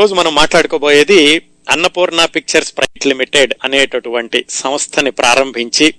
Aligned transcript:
రోజు 0.00 0.14
మనం 0.14 0.34
మాట్లాడుకోబోయేది 0.34 1.42
అన్నపూర్ణ 1.70 2.24
పిక్చర్స్ 2.24 2.72
ప్రైవేట్ 2.76 3.06
లిమిటెడ్ 3.06 3.54
అనేటటువంటి 3.64 4.44
సంస్థని 4.50 5.10
ప్రారంభించి 5.10 5.94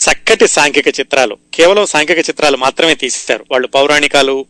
చక్కటి 0.00 0.46
సాంఘిక 0.46 0.88
చిత్రాలు 0.88 1.38
కేవలం 1.54 1.86
సాంఘిక 1.86 2.18
చిత్రాలు 2.18 2.56
మాత్రమే 2.56 2.94
తీస్తారు 2.94 3.44
వాళ్ళు 3.50 3.68
పౌరాణికాలు 3.68 4.46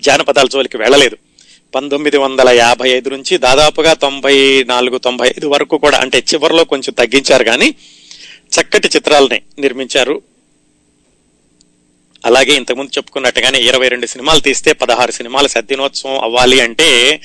జానపదాల 0.00 0.46
జోలికి 0.46 0.76
వెళ్ళలేదు. 0.76 1.16
పంతొమ్మిది 1.74 2.16
వందల 2.16 2.48
యాభై 2.48 2.88
ఐదు 2.90 3.08
నుంచి 3.08 3.38
దాదాపుగా 3.38 3.92
తొంభై 3.92 4.64
నాలుగు 4.64 4.98
తొంభై 4.98 5.28
ఐదు 5.28 5.48
వరకు 5.48 5.78
కూడా 5.78 5.98
అంటే 5.98 6.18
చివరిలో 6.18 6.64
కొంచెం 6.64 6.94
తగ్గించారు 6.94 7.44
కానీ 7.44 7.74
చక్కటి 8.54 8.88
చిత్రాలని 8.88 9.42
నిర్మించారు. 9.58 10.22
అలాగే 12.24 12.54
ఇంతకుముందు 12.54 12.90
చెప్పుకున్నట్టుగానే 12.98 13.58
ఇరవై 13.60 13.88
రెండు 13.88 14.06
సినిమాలు 14.06 14.40
తీస్తే 14.40 14.72
పదహారు 14.72 15.12
సినిమాల 15.12 15.46
సద్దినోత్సవం 15.46 16.18
అవ్వాలి 16.18 16.60
అంటే 16.60 17.20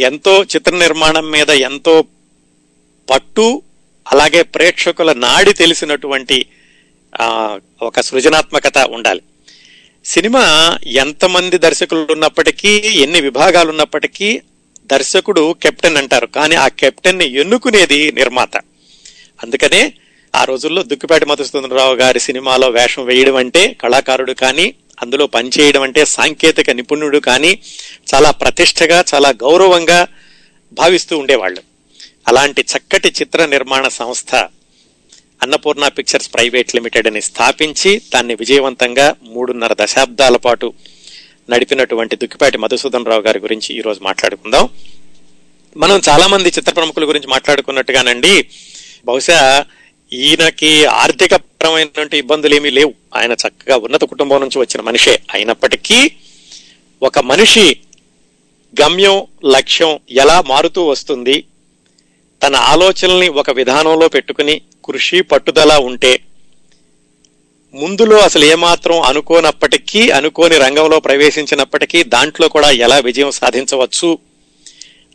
ఎంతో 0.00 0.44
చిత్ర 0.44 0.76
నిర్మాణం 0.76 1.30
మీద 1.30 1.50
ఎంతో 1.50 2.04
పట్టు 3.10 3.62
అలాగే 4.12 4.42
ప్రేక్షకుల 4.42 5.12
నాడి 5.12 5.52
తెలిసినటువంటి 5.52 6.46
ఒక 7.82 8.00
సృజనాత్మకత 8.00 8.78
ఉండాలి. 8.78 9.20
సినిమా 10.04 10.78
ఎంతమంది 10.86 11.58
దర్శకులు 11.58 12.06
ఉన్నప్పటికీ 12.10 12.68
ఎన్ని 12.68 13.20
విభాగాలు 13.20 13.68
ఉన్నప్పటికీ 13.68 14.42
దర్శకుడు 14.86 15.54
కెప్టెన్ 15.62 15.96
అంటారు. 15.96 16.26
కానీ 16.26 16.54
ఆ 16.54 16.68
కెప్టెన్ని 16.68 17.40
ఎన్నుకునేది 17.40 18.12
నిర్మాత. 18.12 18.56
అందుకనే 19.42 19.92
ఆ 20.34 20.44
రోజుల్లో 20.44 20.82
దుక్కిపాటి 20.82 21.26
మధుసూదనరావు 21.26 21.94
గారి 21.94 22.20
సినిమాలో 22.20 22.68
వేషం 22.68 23.04
వేయడం 23.04 23.36
అంటే 23.36 23.76
కళాకారుడు 23.80 24.32
కానీ 24.32 24.74
అందులో 25.02 25.26
పనిచేయడం 25.26 25.82
అంటే 25.82 26.04
సాంకేతిక 26.04 26.70
నిపుణుడు 26.70 27.18
కానీ 27.18 27.58
చాలా 28.14 28.30
ప్రతిష్టగా 28.30 29.04
చాలా 29.14 29.28
గౌరవంగా 29.28 30.08
భావిస్తూ 30.72 31.18
ఉండేవాళ్ళు. 31.18 31.62
అలాంటి 32.28 32.62
చక్కటి 32.62 33.08
చిత్ర 33.08 33.44
నిర్మాణ 33.44 33.88
సంస్థ 33.88 34.34
అన్నపూర్ణ 35.42 35.88
పిక్చర్స్ 35.88 36.34
ప్రైవేట్ 36.34 36.74
లిమిటెడ్ 36.74 37.06
అని 37.06 37.22
స్థాపించి 37.22 38.02
దాన్ని 38.14 38.34
విజయవంతంగా 38.34 39.14
మూడున్నర 39.22 39.76
దశాబ్దాల 39.80 40.36
పాటు 40.36 40.72
నడిపినటువంటి 41.50 42.16
దుక్కిపాటి 42.16 42.58
మధుసూదన్ 42.58 43.06
రావు 43.06 43.22
గారి 43.22 43.38
గురించి 43.38 43.76
ఈరోజు 43.78 44.00
మాట్లాడుకుందాం. 44.02 44.68
మనం 45.76 46.00
చాలామంది 46.08 46.48
చిత్ర 46.48 46.72
ప్రముఖుల 46.72 47.08
గురించి 47.08 47.26
మాట్లాడుకున్నట్టుగానండి 47.26 48.48
బహుశా 49.04 49.64
ఈయనకి 50.12 50.84
ఆర్థిక 50.84 51.34
పరమైనటువంటి 51.34 52.18
ఇబ్బందులు 52.18 52.54
ఏమీ 52.54 52.70
లేవు. 52.70 52.94
ఆయన 53.16 53.32
చక్కగా 53.32 53.76
ఉన్నత 53.76 54.04
కుటుంబం 54.04 54.40
నుంచి 54.40 54.58
వచ్చిన 54.58 54.80
మనిషే. 54.80 55.22
అయినప్పటికీ 55.34 56.10
ఒక 57.02 57.18
మనిషి 57.18 57.76
గమ్యం 58.82 59.26
లక్ష్యం 59.44 59.98
ఎలా 60.10 60.40
మారుతూ 60.40 60.84
వస్తుంది? 60.84 61.44
తన 62.42 62.56
ఆలోచనల్ని 62.56 63.28
ఒక 63.28 63.50
విధానంలో 63.50 64.08
పెట్టుకుని 64.08 64.60
కృషి 64.84 65.20
పట్టుదల 65.20 65.72
ఉంటే 65.72 66.20
ముందులో 67.74 68.18
అసలు 68.18 68.44
ఏమాత్రం 68.44 69.00
అనుకోనప్పటికీ 69.00 70.10
అనుకోని 70.10 70.58
రంగంలో 70.58 71.00
ప్రవేశించినప్పటికీ 71.00 72.02
దాంట్లో 72.02 72.48
కూడా 72.48 72.70
ఎలా 72.70 72.98
విజయం 72.98 73.30
సాధించవచ్చు? 73.30 74.18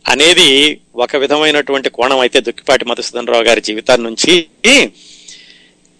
అనేది 0.04 0.48
ఒక 0.96 1.16
విధమైనటువంటి 1.16 1.88
కోణం 1.90 2.20
అయితే 2.20 2.38
దుక్కిపాటి 2.40 2.84
మధుసూదనరావు 2.84 3.46
గారి 3.48 3.60
జీవితాన్ని 3.60 4.06
నుంచి 4.06 4.34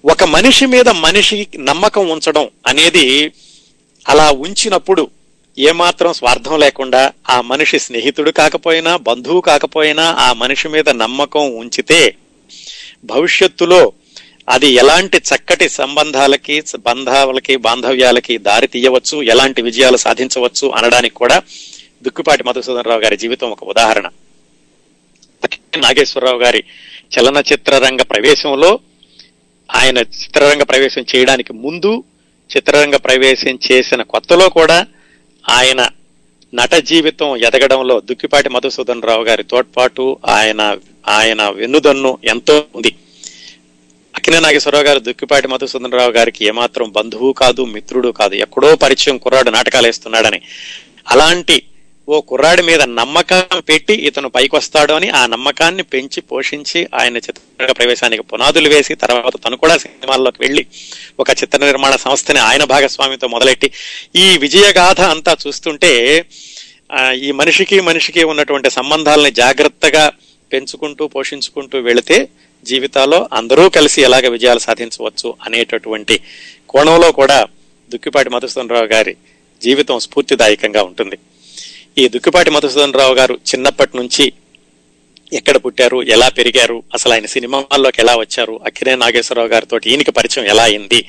ఒక 0.04 0.24
మనిషి 0.30 0.66
మీద 0.66 0.88
మనిషి 1.00 1.38
నమ్మకం 1.62 2.04
ఉంచడం 2.08 2.44
అనేది 2.68 3.06
అలా 4.06 4.26
ఉంచినప్పుడు 4.44 5.04
ఏమాత్రం 5.58 6.10
స్వార్థం 6.12 6.56
లేకుండా 6.58 7.00
ఆ 7.28 7.36
మనిషి 7.42 7.78
స్నేహితుడు 7.78 8.30
కాకపోయినా 8.30 8.92
బంధువు 9.06 9.40
కాకపోయినా 9.40 10.04
ఆ 10.18 10.28
మనిషి 10.32 10.68
మీద 10.68 10.88
నమ్మకం 11.00 11.46
ఉంచితే 11.62 12.00
భవిష్యత్తులో 13.04 13.80
అది 14.48 14.68
ఎలాంటి 14.74 15.18
చక్కటి 15.28 15.66
సంబంధాలకి 15.70 16.56
బంధాలకి 16.86 17.54
బాంధవ్యాలకి 17.64 18.34
దారి 18.46 18.66
తీయవచ్చు 18.66 19.16
ఎలాంటి 19.32 19.60
విజయాలు 19.62 19.98
సాధించవచ్చు 19.98 20.66
అనడానికి 20.70 21.16
కూడా 21.16 21.38
దుక్కుపాటి 22.02 22.44
మధుసూదన్ 22.44 22.84
రావు 22.84 23.00
గారి 23.00 23.16
జీవితం 23.16 23.50
ఒక 23.50 23.64
ఉదాహరణ. 23.64 24.08
నాగేశ్వరరావు 25.76 26.38
గారి 26.38 26.64
చలన 27.14 27.42
చిత్రరంగ 27.52 28.02
ప్రవేశంలో 28.02 28.78
ఆయన 29.74 29.98
చిత్రరంగ 29.98 30.62
ప్రవేశం 30.62 31.04
చేయడానికి 31.16 31.52
ముందు 31.52 32.04
చిత్రరంగ 32.56 32.96
ప్రవేశం 32.96 33.58
చేసిన 33.72 34.02
కొత్తలో 34.02 34.48
కూడా 34.48 34.86
ఆయన 35.48 35.90
నట 36.54 36.74
జీవితం 36.74 37.36
ఎదగడంలో 37.36 38.00
దుక్కిపాటి 38.00 38.48
మధుసూదన్ 38.48 39.02
రావు 39.02 39.24
గారి 39.24 39.42
తోడ్పాటు 39.42 40.18
ఆయన 40.26 40.78
ఆయన 41.08 41.48
వెన్నుదన్ను 41.48 42.18
ఎంతో 42.24 42.66
ఉంది. 42.74 42.96
అక్కినే 44.16 44.40
నాగేశ్వరరావు 44.40 44.84
గారు 44.84 44.98
దుక్కిపాటి 44.98 45.48
మధుసూదన్ 45.48 45.92
రావు 45.92 46.10
గారికి 46.10 46.46
ఏమాత్రం 46.46 46.92
బంధువు 46.92 47.32
కాదు 47.32 47.64
మిత్రుడు 47.64 48.08
కాదు 48.08 48.34
ఎక్కడో 48.34 48.76
పరిచయం 48.76 49.18
కుర్రాడు 49.18 49.50
నాటకాలు 49.50 49.86
వేస్తున్నాడని. 49.86 50.40
అలాంటి 51.08 51.62
ఓ 52.08 52.16
కుర్రాడి 52.20 52.62
మీద 52.62 52.82
నమ్మకం 52.98 53.60
పెట్టి 53.68 53.94
ఇతను 54.08 54.28
పైకొస్తాడు 54.36 54.92
అని 54.92 55.08
ఆ 55.10 55.22
నమ్మకాన్ని 55.26 55.84
పెంచి 55.92 56.20
పోషించి 56.30 56.80
ఆయన 56.98 57.16
చిత్ర 57.16 57.72
ప్రవేశానికి 57.72 58.22
పునాదులు 58.22 58.68
వేసి 58.68 58.94
తర్వాత 58.94 59.34
తను 59.44 59.56
కూడా 59.56 59.74
సినిమాల్లోకి 59.82 60.40
వెళ్ళి 60.42 60.62
ఒక 61.20 61.30
చిత్ర 61.30 61.58
నిర్మాణ 61.64 61.96
సంస్థని 61.96 62.40
ఆయన 62.40 62.64
భాగస్వామితో 62.64 63.28
మొదలెట్టి 63.28 63.68
ఈ 64.16 64.26
విజయగాథ 64.38 65.00
అంతా 65.14 65.36
చూస్తుంటే 65.46 65.92
ఈ 67.26 67.30
మనిషికి 67.32 67.78
మనిషికి 67.80 68.22
ఉన్నటువంటి 68.24 68.70
సంబంధాలని 68.70 69.32
జాగ్రత్తగా 69.42 70.04
పెంచుకుంటూ 70.50 71.06
పోషించుకుంటూ 71.08 71.78
వెళితే 71.80 72.18
జీవితాల్లో 72.66 73.18
అందరూ 73.32 73.64
కలిసి 73.70 74.00
ఎలాగ 74.02 74.28
విజయాలు 74.28 74.58
సాధించవచ్చు 74.58 75.28
అనేటటువంటి 75.46 76.16
కోణంలో 76.68 77.10
కూడా 77.12 77.38
దుక్కిపాటి 77.90 78.30
మధుసూదన్ 78.30 78.72
రావు 78.76 78.88
గారి 78.94 79.14
జీవితం 79.62 79.98
స్ఫూర్తిదాయకంగా 80.00 80.82
ఉంటుంది. 80.82 81.16
ఈ 81.96 82.08
దుక్కిపాటి 82.08 82.50
మధుసూదన్ 82.50 82.94
రావు 82.94 83.14
గారు 83.14 83.34
చిన్నప్పటి 83.34 83.96
నుంచి 83.96 84.32
ఎక్కడ 85.32 85.56
పుట్టారు 85.56 86.02
ఎలా 86.02 86.28
పెరిగారు 86.28 86.82
అసలు 86.94 87.12
ఆయన 87.12 87.26
సినిమాల్లోకి 87.26 88.00
ఎలా 88.00 88.16
వచ్చారు 88.16 88.60
అక్కినే 88.66 88.94
నాగేశ్వరరావు 88.94 89.48
గారితో 89.48 89.80
ఈయనకి 89.86 90.10
పరిచయం 90.10 90.46
ఎలా 90.46 90.62
అయింది 90.62 91.04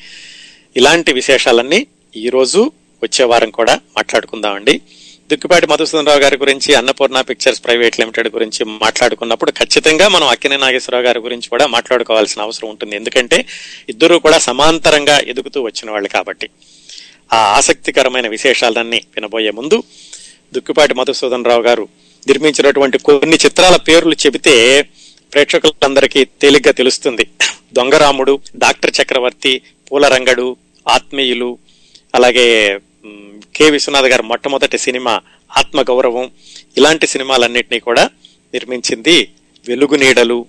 ఇలాంటి 0.78 1.14
విశేషాలన్నీ 1.14 1.88
ఈరోజు 2.16 2.72
వచ్చే 3.04 3.26
వారం 3.26 3.50
కూడా 3.50 3.76
మాట్లాడుకుందామండి. 3.76 4.82
దుక్కిపాటి 5.32 5.68
మధుసూదన్ 5.68 6.08
రావు 6.08 6.20
గారి 6.20 6.38
గురించి 6.38 6.74
అన్నపూర్ణ 6.74 7.22
పిక్చర్స్ 7.22 7.64
ప్రైవేట్ 7.64 8.00
లిమిటెడ్ 8.00 8.28
గురించి 8.28 8.66
మాట్లాడుకున్నప్పుడు 8.66 9.52
ఖచ్చితంగా 9.52 10.08
మనం 10.08 10.28
అక్కినే 10.28 10.58
నాగేశ్వరరావు 10.58 11.06
గారి 11.06 11.20
గురించి 11.20 11.50
కూడా 11.50 11.68
మాట్లాడుకోవాల్సిన 11.68 12.42
అవసరం 12.42 12.70
ఉంటుంది. 12.70 12.96
ఎందుకంటే 12.96 13.46
ఇద్దరూ 13.90 14.20
కూడా 14.20 14.38
సమాంతరంగా 14.38 15.20
ఎదుగుతూ 15.20 15.62
వచ్చిన 15.62 15.92
వాళ్ళు 15.92 16.10
కాబట్టి 16.10 16.50
ఆ 17.34 17.38
ఆసక్తికరమైన 17.38 18.28
విశేషాలన్నీ 18.28 19.02
వినబోయే 19.16 19.52
ముందు 19.52 19.84
దుక్కిపాటి 20.54 20.94
మధుసూదన్ 20.94 21.46
రావు 21.46 21.62
గారు 21.62 21.88
నిర్మించినటువంటి 22.28 22.98
కొన్ని 22.98 23.38
చిత్రాల 23.46 23.76
పేర్లు 23.76 24.16
చెబితే 24.26 24.82
ప్రేక్షకులందరికీ 25.34 26.26
తేలిగ్గా 26.26 26.72
తెలుస్తుంది. 26.72 27.28
దొంగరాముడు 27.74 28.40
డాక్టర్ 28.56 28.92
చక్రవర్తి 29.02 29.62
పూలరంగడు 29.92 30.56
ఆత్మీయులు 30.90 31.58
అలాగే 32.16 32.80
కె. 33.56 33.70
విశ్వనాథ్ 33.70 34.06
గారి 34.06 34.24
మొట్టమొదటి 34.24 34.78
సినిమా 34.78 35.22
ఆత్మగౌరవం. 35.58 36.32
ఇలాంటి 36.78 37.08
సినిమాలన్నింటినీ 37.08 37.80
కూడా 37.80 38.10
నిర్మించింది 38.54 39.31
వెలుగు 39.68 39.96
నీడలు 39.96 40.46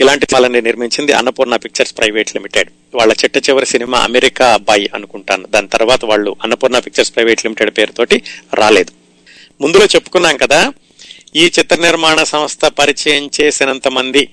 ఇలాంటి 0.00 0.26
సినిమాలన్నీ 0.26 0.60
నిర్మించింది 0.60 1.12
అన్నపూర్ణ 1.12 1.56
పిక్చర్స్ 1.56 1.94
ప్రైవేట్ 1.98 2.36
లిమిటెడ్. 2.36 2.70
వాళ్ళ 2.94 3.12
చిట్ట 3.12 3.36
చివరి 3.48 3.66
సినిమా 3.66 3.98
అమెరికా 3.98 4.46
అబ్బాయి 4.54 4.90
అనుకుంటాను. 4.94 5.46
దాని 5.46 5.68
తర్వాత 5.68 6.04
వాళ్ళు 6.04 6.36
అన్నపూర్ణ 6.42 6.78
పిక్చర్స్ 6.78 7.14
ప్రైవేట్ 7.16 7.44
లిమిటెడ్ 7.44 7.70
పేరుతోటి 7.78 8.22
రాలేదు. 8.54 8.92
ముందులో 9.60 9.84
చెప్పుకున్నాం 9.84 10.36
కదా 10.36 10.72
ఈ 11.36 11.44
చిత్ర 11.58 11.76
నిర్మాణ 11.80 12.22
సంస్థ 12.22 12.64
పరిచయం 12.64 13.30
చేసినంత 13.40 13.88
మంది 13.88 14.28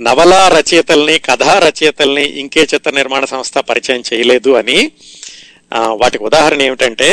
నవలా 0.00 0.48
రచయితల్ని 0.48 1.18
కథా 1.18 1.58
రచయితల్ని 1.58 2.24
ఇంకే 2.40 2.62
చిత్ర 2.74 2.90
నిర్మాణ 2.90 3.24
సంస్థ 3.24 3.58
పరిచయం 3.58 4.02
చేయలేదు 4.12 4.50
అని 4.50 4.92
వాటికి 5.72 6.24
ఉదాహరణ 6.24 6.62
ఏమిటంటే 6.62 7.08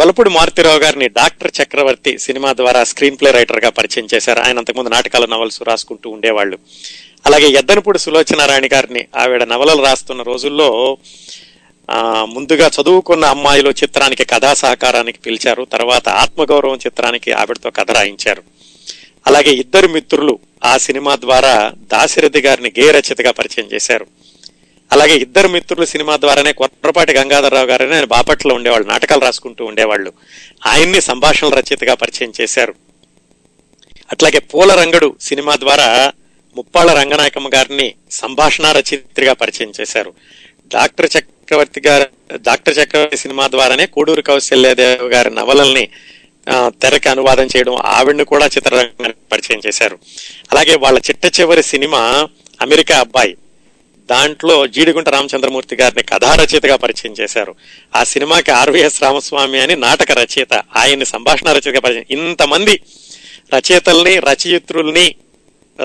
గొలపూడి 0.00 0.30
మారుతిరావు 0.30 0.78
గారిని 0.78 1.08
డాక్టర్ 1.08 1.50
చక్రవర్తి 1.62 2.18
సినిమా 2.18 2.52
ద్వారా 2.52 2.84
స్క్రీన్ 2.84 3.16
ప్లే 3.20 3.30
రైటర్గా 3.30 3.70
పరిచయం 3.70 4.08
చేశారు. 4.14 4.40
ఆయన 4.40 4.58
అంతకుముందు 4.58 4.88
నాటకాలు 4.88 5.26
నవల్స్ 5.26 5.62
రాసుకుంటూ 5.62 6.10
ఉండేవాళ్ళు. 6.10 6.58
అలాగే 7.26 7.46
ఎద్దనపూడి 7.46 7.98
సులోచనారాయణ 7.98 8.66
గారిని 8.72 9.04
ఆవిడ 9.16 9.44
నవలలు 9.44 9.82
రాస్తున్న 9.82 10.22
రోజుల్లో 10.22 10.98
ముందుగా 12.24 12.70
చదువుకున్న 12.80 13.24
అమ్మాయిలు 13.24 13.70
చిత్రానికి 13.70 14.24
కథా 14.24 14.54
సహకారానికి 14.54 15.18
పిలిచారు. 15.18 15.66
తర్వాత 15.72 16.08
ఆత్మగౌరవం 16.08 16.76
చిత్రానికి 16.76 17.32
ఆవిడతో 17.32 17.70
కథ 17.70 17.90
రాయించారు. 17.90 18.42
అలాగే 19.26 19.50
ఇద్దరు 19.50 19.88
మిత్రులు 19.88 20.38
ఆ 20.64 20.76
సినిమా 20.76 21.16
ద్వారా 21.16 21.72
దాశరథి 21.92 22.40
గారిని 22.40 22.72
గేయ 22.80 22.90
రచయితగా 22.90 23.30
పరిచయం 23.30 23.68
చేశారు. 23.74 24.06
అలాగే 24.92 25.14
ఇద్దరు 25.14 25.48
మిత్రులు 25.48 25.86
సినిమా 25.86 26.16
ద్వారానే 26.16 26.52
కొట్రపాటి 26.52 27.12
గంగాధరరావు 27.12 27.66
గారని 27.66 27.94
ఆయన 27.94 28.04
బాపట్ల 28.04 28.52
ఉండేవాళ్ళు 28.52 28.88
నాటకాలు 28.88 29.20
రాసుకుంటూ 29.20 29.64
ఉండేవాళ్ళు. 29.64 30.12
ఆయన్ని 30.66 31.00
సంభాషణల 31.00 31.54
రచయితగా 31.54 31.94
పరిచయం 31.94 32.32
చేశారు. 32.40 32.74
అట్లాగే 34.12 34.38
పూల 34.38 34.72
రంగడు 34.74 35.16
సినిమా 35.20 35.56
ద్వారా 35.56 36.12
ముప్పాళ్ళ 36.56 36.92
రంగనాయకమ్మ 36.92 37.48
గారిని 37.54 37.94
సంభాషణ 38.10 38.66
రచయిత్రిగా 38.72 39.32
పరిచయం 39.32 39.72
చేశారు. 39.80 40.14
డాక్టర్ 40.74 41.08
చక్రవర్తి 41.18 41.80
గారు 41.86 42.36
డాక్టర్ 42.36 42.78
చక్రవర్తి 42.78 43.16
సినిమా 43.16 43.48
ద్వారానే 43.48 43.86
కోడూరు 43.86 44.22
కౌశల్యదేవ్ 44.22 45.02
గారి 45.02 45.30
నవలల్ని 45.34 45.88
తెరకి 46.82 47.08
అనువాదం 47.08 47.46
చేయడం 47.46 47.76
ఆవిడని 47.76 48.24
కూడా 48.24 48.46
చిత్రరంగానికి 48.46 49.18
పరిచయం 49.32 49.60
చేశారు. 49.66 49.98
అలాగే 50.52 50.74
వాళ్ళ 50.74 50.98
చిట్ట 50.98 51.40
చివరి 51.40 51.62
సినిమా 51.62 52.28
అమెరికా 52.60 53.00
అబ్బాయి 53.00 53.36
దాంట్లో 54.10 54.66
జీడిగుంట 54.66 55.08
రామచంద్రమూర్తి 55.08 55.76
గారిని 55.76 56.02
కథా 56.02 56.34
రచయితగా 56.34 56.76
పరిచయం 56.76 57.14
చేశారు. 57.20 57.54
ఆ 57.96 58.04
సినిమాకి 58.04 58.50
ఆర్వీఎస్ 58.50 59.02
రామస్వామి 59.02 59.60
అని 59.60 59.76
నాటక 59.76 60.12
రచయిత 60.12 60.62
ఆయన్ని 60.76 61.06
సంభాషణ 61.06 61.48
రచయితగా 61.48 61.80
పరిచయం 61.80 62.04
ఇంతమంది 62.10 62.80
రచయితల్ని 63.54 64.18
రచయిత్రుల్ని 64.18 65.14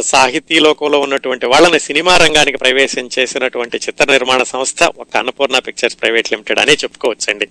సాహితీ 0.05 0.59
లోకంలో 0.59 0.99
ఉన్నటువంటి 0.99 1.45
వాళ్ళని 1.45 1.79
సినిమా 1.79 2.17
రంగానికి 2.17 2.57
ప్రవేశం 2.57 3.09
చేసినటువంటి 3.19 3.77
చిత్ర 3.77 4.11
నిర్మాణ 4.11 4.43
సంస్థ 4.43 4.83
ఒక 4.83 5.17
అన్నపూర్ణ 5.17 5.59
పిక్చర్స్ 5.59 5.97
ప్రైవేట్ 6.01 6.31
లిమిటెడ్ 6.31 6.59
అనే 6.59 6.73
చెప్పుకోవచ్చండి. 6.73 7.47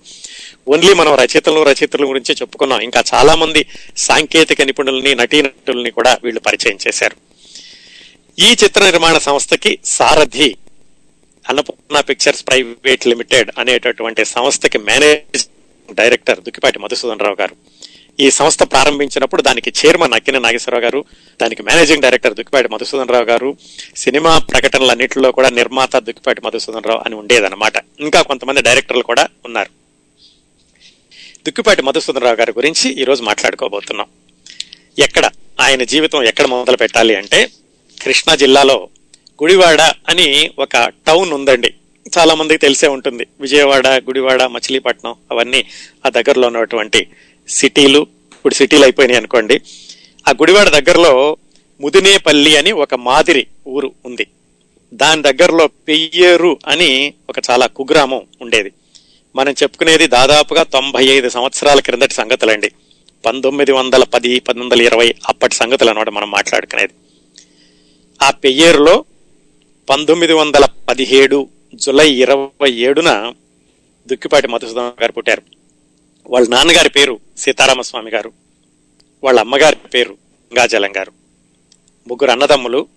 ఓన్లీ 0.67 0.93
మనం 0.93 1.15
రచయితలు 1.15 1.63
రచయితల 1.63 2.05
గురించి 2.05 2.35
చెప్పుకున్నాం. 2.35 2.81
ఇంకా 2.81 3.03
చాలా 3.13 3.35
మంది 3.35 3.65
సాంకేతిక 3.97 4.61
నిపుణుల్ని 4.61 5.15
నటీనటుల్ని 5.15 5.91
కూడా 5.91 6.17
వీళ్ళు 6.23 6.39
పరిచయం 6.39 6.77
చేశారు. 6.87 7.15
ఈ 8.39 8.51
చిత్ర 8.63 8.83
నిర్మాణ 8.83 9.17
సంస్థకి 9.17 9.79
Sarathi 9.85 10.55
Annapurna 11.49 11.99
pictures 11.99 12.47
private 12.47 13.07
limited 13.07 13.51
అనేటటువంటి 13.57 14.25
సంస్థకి 14.25 14.77
మేనేజ్ 14.77 15.47
డైరెక్టర్ 15.93 16.39
దుక్కిపాటి 16.39 16.79
మధుసూదన్ 16.79 17.19
రావు 17.19 17.37
గారు. 17.41 17.55
ఈ 18.19 18.31
సంస్థ 18.31 18.63
ప్రారంభించినప్పుడు 18.63 19.41
దానికి 19.41 19.73
చైర్మన్ 19.85 20.13
అక్కిన 20.13 20.39
నాగేశ్వరరావు 20.39 20.83
గారు 20.83 21.05
దానికి 21.41 21.63
managing 21.63 22.01
director 22.01 22.33
Dukkipati 22.33 22.67
Madhusudan 22.67 23.09
Rao 23.09 23.23
garu 23.23 23.57
cinema 23.95 24.37
ప్రకటనలన్నింటిలో 24.37 25.31
కూడా 25.31 25.49
నిర్మాత 25.49 25.95
దుక్కిపాటి 25.97 26.41
మధుసూదన్ 26.45 26.83
రావు 26.83 27.01
అని 27.05 27.15
ఉండేదన్నమాట. 27.15 27.73
ఇంకా 27.99 28.21
కొంతమంది 28.21 28.61
డైరెక్టర్లు 28.61 29.03
కూడా 29.03 29.27
ఉన్నారు. 29.45 29.69
దుక్కిపాటి 31.45 31.81
మధుసూదన్ 31.81 32.23
రావు 32.23 32.35
గారి 32.35 32.51
గురించి 32.51 32.91
ఈరోజు 32.91 33.23
మాట్లాడుకోబోతున్నాం. 33.23 34.07
ఎక్కడ? 34.99 35.29
ఆయన 35.59 35.83
జీవితం 35.83 36.23
ఎక్కడ 36.23 36.45
మొదలు 36.45 36.77
పెట్టాలి 36.77 37.15
అంటే 37.15 37.49
కృష్ణా 38.01 38.35
జిల్లాలో 38.35 38.89
గుడివాడ 39.43 39.81
అని 39.81 40.51
ఒక 40.59 40.91
టౌన్ 41.07 41.31
ఉందండి. 41.31 41.73
చాలా 42.17 42.35
మందికి 42.35 42.57
తెలిసే 42.57 42.87
ఉంటుంది. 42.87 43.27
విజయవాడ 43.41 43.87
గుడివాడ 43.87 44.43
మచిలీపట్నం 44.43 45.15
అవన్నీ 45.31 45.65
ఆ 46.05 46.09
దగ్గరలో 46.09 46.47
ఉన్నటువంటి 46.47 47.07
సిటీలు. 47.49 48.07
ఇప్పుడు 48.31 48.53
సిటీలు 48.53 48.83
అయిపోయినాయి 48.83 49.17
అనుకోండి. 49.17 49.61
ఆ 50.27 50.31
గుడివాడ 50.31 50.69
దగ్గరలో 50.69 51.37
ముదినేపల్లి 51.81 52.57
అని 52.57 52.71
ఒక 52.71 52.95
మాదిరి 52.95 53.47
ఊరు 53.67 53.93
ఉంది. 54.05 54.27
దాని 54.93 55.21
దగ్గరలో 55.21 55.67
పెయ్యేరు 55.67 56.59
అని 56.67 57.13
ఒక 57.29 57.35
చాలా 57.51 57.67
కుగ్రామం 57.67 58.21
ఉండేది. 58.41 58.71
మనం 59.35 59.51
చెప్పుకునేది 59.51 60.07
దాదాపుగా 60.07 60.63
తొంభై 60.63 61.05
ఐదు 61.05 61.29
సంవత్సరాల 61.29 61.79
క్రిందటి 61.79 62.13
సంగతులండి. 62.13 62.71
పంతొమ్మిది 63.25 63.71
వందల 63.71 64.03
పది 64.03 64.39
పంతొమ్మిది 64.39 64.83
వందల 64.83 64.93
ఇరవై 64.93 65.15
అప్పటి 65.29 65.55
సంగతులు 65.55 65.89
అనమాట 65.89 66.09
మనం 66.09 66.31
మాట్లాడుకునేది. 66.31 66.93
ఆ 68.21 68.31
పెయ్యేరులో 68.31 69.05
పంతొమ్మిది 69.89 70.33
వందల 70.33 70.67
పదిహేడు 70.89 71.49
జులై 71.75 72.11
ఇరవై 72.11 72.71
ఏడున 72.71 73.33
దుక్కిపాటి 74.07 74.47
మధుసూదన్ 74.47 75.01
గారు 75.01 75.11
పుట్టారు. 75.11 75.41
వాళ్ళ 76.29 76.49
నాన్నగారి 76.49 76.89
పేరు 76.89 77.19
సీతారామస్వామి 77.37 78.11
గారు. 78.11 78.33
వాళ్ళ 79.23 79.39
అమ్మగారి 79.39 79.75
పేరు 79.75 80.17
గంగాజలం 80.53 80.93
గారు. 80.97 81.11
ముగ్గురు 82.07 82.31
అన్నదమ్ములు 82.31 82.87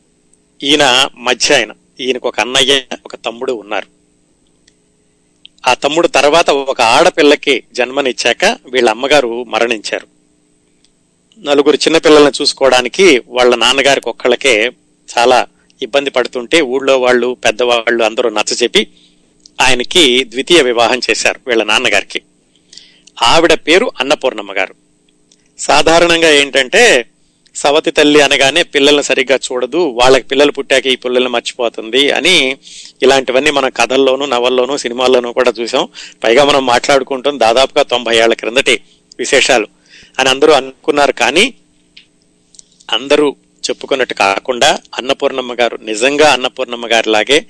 ఈయన 0.63 1.09
మధ్య 1.15 1.55
ఆయన 1.55 1.73
ఈయనకు 2.01 2.29
ఒక 2.29 2.41
అన్నయ్య 2.41 2.83
ఒక 3.05 3.15
తమ్ముడు 3.17 3.53
ఉన్నారు. 3.53 3.87
ఆ 5.67 5.75
తమ్ముడు 5.75 6.09
తర్వాత 6.09 6.51
ఒక 6.51 6.81
ఆడపిల్లకి 6.81 7.65
జన్మనిచ్చాక 7.73 8.45
వీళ్ళ 8.45 8.91
అమ్మగారు 8.91 9.45
మరణించారు. 9.45 10.07
నలుగురు 11.39 11.77
చిన్నపిల్లల్ని 11.77 12.33
చూసుకోవడానికి 12.43 13.23
వాళ్ళ 13.27 13.55
నాన్నగారికి 13.55 14.09
ఒక్కళ్ళకే 14.09 14.71
చాలా 15.19 15.47
ఇబ్బంది 15.83 16.11
పడుతుంటే 16.11 16.61
ఊళ్ళో 16.61 17.01
వాళ్ళు 17.01 17.37
పెద్దవాళ్ళు 17.45 18.05
అందరూ 18.05 18.31
నచ్చచెప్పి 18.31 18.87
ఆయనకి 19.61 20.25
ద్వితీయ 20.25 20.63
వివాహం 20.63 21.01
చేశారు 21.11 21.41
వీళ్ళ 21.47 21.63
నాన్నగారికి. 21.63 22.23
ఆవిడ 23.23 23.55
పేరు 23.55 23.93
అన్నపూర్ణమ్మ 24.01 24.53
గారు. 24.53 24.75
సాధారణంగా 25.59 26.31
ఏంటంటే 26.31 27.07
సవతి 27.57 27.91
తల్లి 27.91 28.21
అనగానే 28.21 28.63
పిల్లల్ని 28.63 29.03
సరిగ్గా 29.03 29.39
చూడదు 29.53 29.77
వాళ్ళకి 29.77 30.27
పిల్లలు 30.27 30.53
పుట్టాక 30.53 30.87
ఈ 30.87 30.97
పిల్లల్ని 30.97 31.31
మర్చిపోతుంది 31.31 32.11
అని 32.11 32.59
ఇలాంటివన్నీ 33.03 33.51
మన 33.51 33.69
కథల్లోనూ 33.69 34.27
నవల్లోనూ 34.27 34.77
సినిమాల్లోనూ 34.77 35.33
కూడా 35.33 35.53
చూసాం. 35.61 35.89
పైగా 36.25 36.45
మనం 36.45 36.67
మాట్లాడుకుంటాం 36.67 37.41
దాదాపుగా 37.41 37.83
తొంభై 37.83 38.17
ఏళ్ళ 38.17 38.35
క్రిందటి 38.35 38.81
విశేషాలు 39.19 39.67
అని 40.19 40.29
అందరూ 40.29 40.53
అనుకున్నారు 40.53 41.13
కానీ 41.13 41.55
అందరూ 42.93 43.37
చెప్పుకున్నట్టు 43.71 44.15
కాకుండా 44.15 44.79
అన్నపూర్ణమ్మ 44.99 45.55
గారు 45.55 45.79
నిజంగా 45.83 46.31
అన్నపూర్ణమ్మ 46.33 46.87
గారి 46.87 47.11
లాగే 47.11 47.47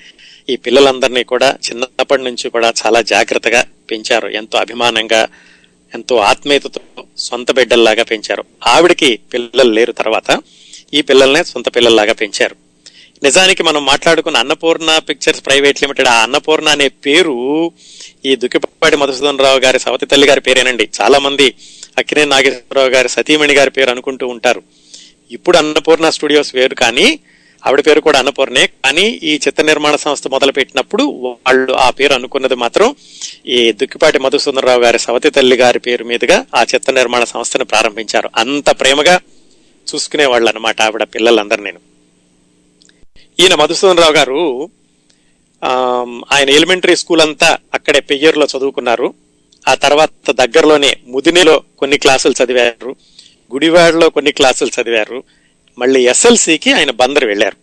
ఈ 0.50 0.56
పిల్లలందరినీ 0.56 1.24
కూడా 1.24 1.56
చిన్నప్పటి 1.70 2.22
నుంచి 2.22 2.50
కూడా 2.50 2.72
చాలా 2.86 3.00
జాగ్రత్తగా 3.02 3.66
పెంచారు. 3.90 4.28
ఎంతో 4.28 4.58
అభిమానంగా 4.58 5.28
ఎంతో 5.94 6.16
ఆత్మీయతతో 6.16 6.80
సొంత 7.18 7.52
బిడ్డల్లాగా 7.52 8.02
పెంచారు. 8.02 8.44
ఆవిడకి 8.66 9.18
పిల్లలు 9.32 9.70
లేరు 9.70 9.92
తర్వాత 9.92 10.40
ఈ 10.94 11.02
పిల్లల్నే 11.02 11.44
సొంత 11.44 11.76
పిల్లల్లాగా 11.76 12.12
పెంచారు. 12.12 12.56
నిజానికి 13.22 13.62
మనం 13.62 13.84
మాట్లాడుకున్న 13.84 14.36
అన్నపూర్ణ 14.36 14.98
పిక్చర్స్ 14.98 15.46
ప్రైవేట్ 15.46 15.82
లిమిటెడ్ 15.82 16.08
ఆ 16.08 16.22
అన్నపూర్ణ 16.22 16.68
అనే 16.68 16.88
పేరు 16.88 17.72
ఈ 18.24 18.36
దుక్కిపాటి 18.36 18.96
మధుసూదన్ 18.96 19.38
రావు 19.38 19.58
గారి 19.58 19.78
సవతి 19.78 20.06
తల్లి 20.06 20.26
గారి 20.26 20.40
పేరేనండి. 20.40 20.88
చాలా 21.00 21.18
మంది 21.18 21.54
అక్కినే 21.98 22.24
నాగేశ్వరరావు 22.24 22.88
గారి 22.88 23.08
సతీమణి 23.08 23.54
గారి 23.54 23.70
పేరు 23.70 23.90
అనుకుంటూ 23.90 24.28
ఉంటారు. 24.28 24.62
ఇప్పుడు 25.32 25.56
అన్నపూర్ణ 25.56 26.10
స్టూడియోస్ 26.10 26.54
వేరు 26.54 26.74
కానీ 26.74 27.18
ఆవిడ 27.66 27.80
పేరు 27.86 28.00
కూడా 28.00 28.18
అన్నపూర్ణే. 28.18 28.66
కానీ 28.66 29.02
ఈ 29.02 29.34
చిత్ర 29.34 29.62
నిర్మాణ 29.64 29.96
సంస్థ 29.96 30.28
మొదలుపెట్టినప్పుడు 30.28 31.02
వాళ్ళు 31.02 31.72
ఆ 31.72 31.90
పేరు 31.90 32.12
అనుకున్నది 32.12 32.54
మాత్రం 32.54 32.96
ఈ 33.46 33.72
దుక్కిపాటి 33.72 34.18
మధుసూదనరావు 34.18 34.80
గారి 34.80 34.98
సవతి 34.98 35.30
తల్లి 35.30 35.56
గారి 35.56 35.78
పేరు 35.78 36.04
మీదుగా 36.04 36.46
ఆ 36.54 36.62
చిత్ర 36.62 36.92
నిర్మాణ 36.92 37.24
సంస్థను 37.24 37.64
ప్రారంభించారు. 37.64 38.30
అంత 38.36 38.80
ప్రేమగా 38.80 39.20
చూసుకునే 39.94 40.26
వాళ్ళు 40.26 40.48
అనమాట 40.48 40.82
ఆవిడ 40.82 41.02
పిల్లలందరూ 41.02 41.62
నేను. 41.62 41.80
ఈయన 43.40 43.54
మధుసూదనరావు 43.54 44.12
గారు 44.12 44.70
ఆయన 46.32 46.50
ఎలిమెంటరీ 46.50 46.96
స్కూల్ 46.96 47.20
అంతా 47.20 47.58
అక్కడే 47.74 48.00
పెయ్యూరులో 48.00 48.46
చదువుకున్నారు. 48.58 49.14
ఆ 49.68 49.74
తర్వాత 49.74 50.30
దగ్గరలోనే 50.30 50.96
ముదినిలో 51.06 51.62
కొన్ని 51.78 51.98
క్లాసులు 51.98 52.34
చదివారు. 52.44 52.96
గుడివాడలో 53.54 54.10
కొన్ని 54.10 54.32
క్లాసులు 54.32 54.70
చదివారు. 54.80 55.22
మళ్ళీ 55.78 56.08
ఎస్ఎల్సికి 56.08 56.72
ఆయన 56.72 56.90
బందరు 56.90 57.26
వెళ్ళారు. 57.26 57.56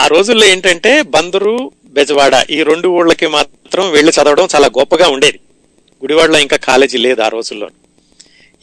ఆ 0.00 0.06
రోజుల్లో 0.06 0.46
ఏంటంటే 0.46 1.02
బందరు 1.02 1.72
బెజవాడ 1.86 2.46
ఈ 2.50 2.62
రెండు 2.62 2.88
ఊళ్ళకి 2.88 3.26
మాత్రం 3.26 3.90
వెళ్ళి 3.90 4.12
చదవడం 4.12 4.48
చాలా 4.54 4.66
గొప్పగా 4.66 5.08
ఉండేది. 5.08 5.40
గుడివాడలో 6.04 6.38
ఇంకా 6.38 6.56
కాలేజీ 6.56 6.98
లేదు 6.98 7.20
ఆ 7.22 7.28
రోజుల్లో. 7.28 7.68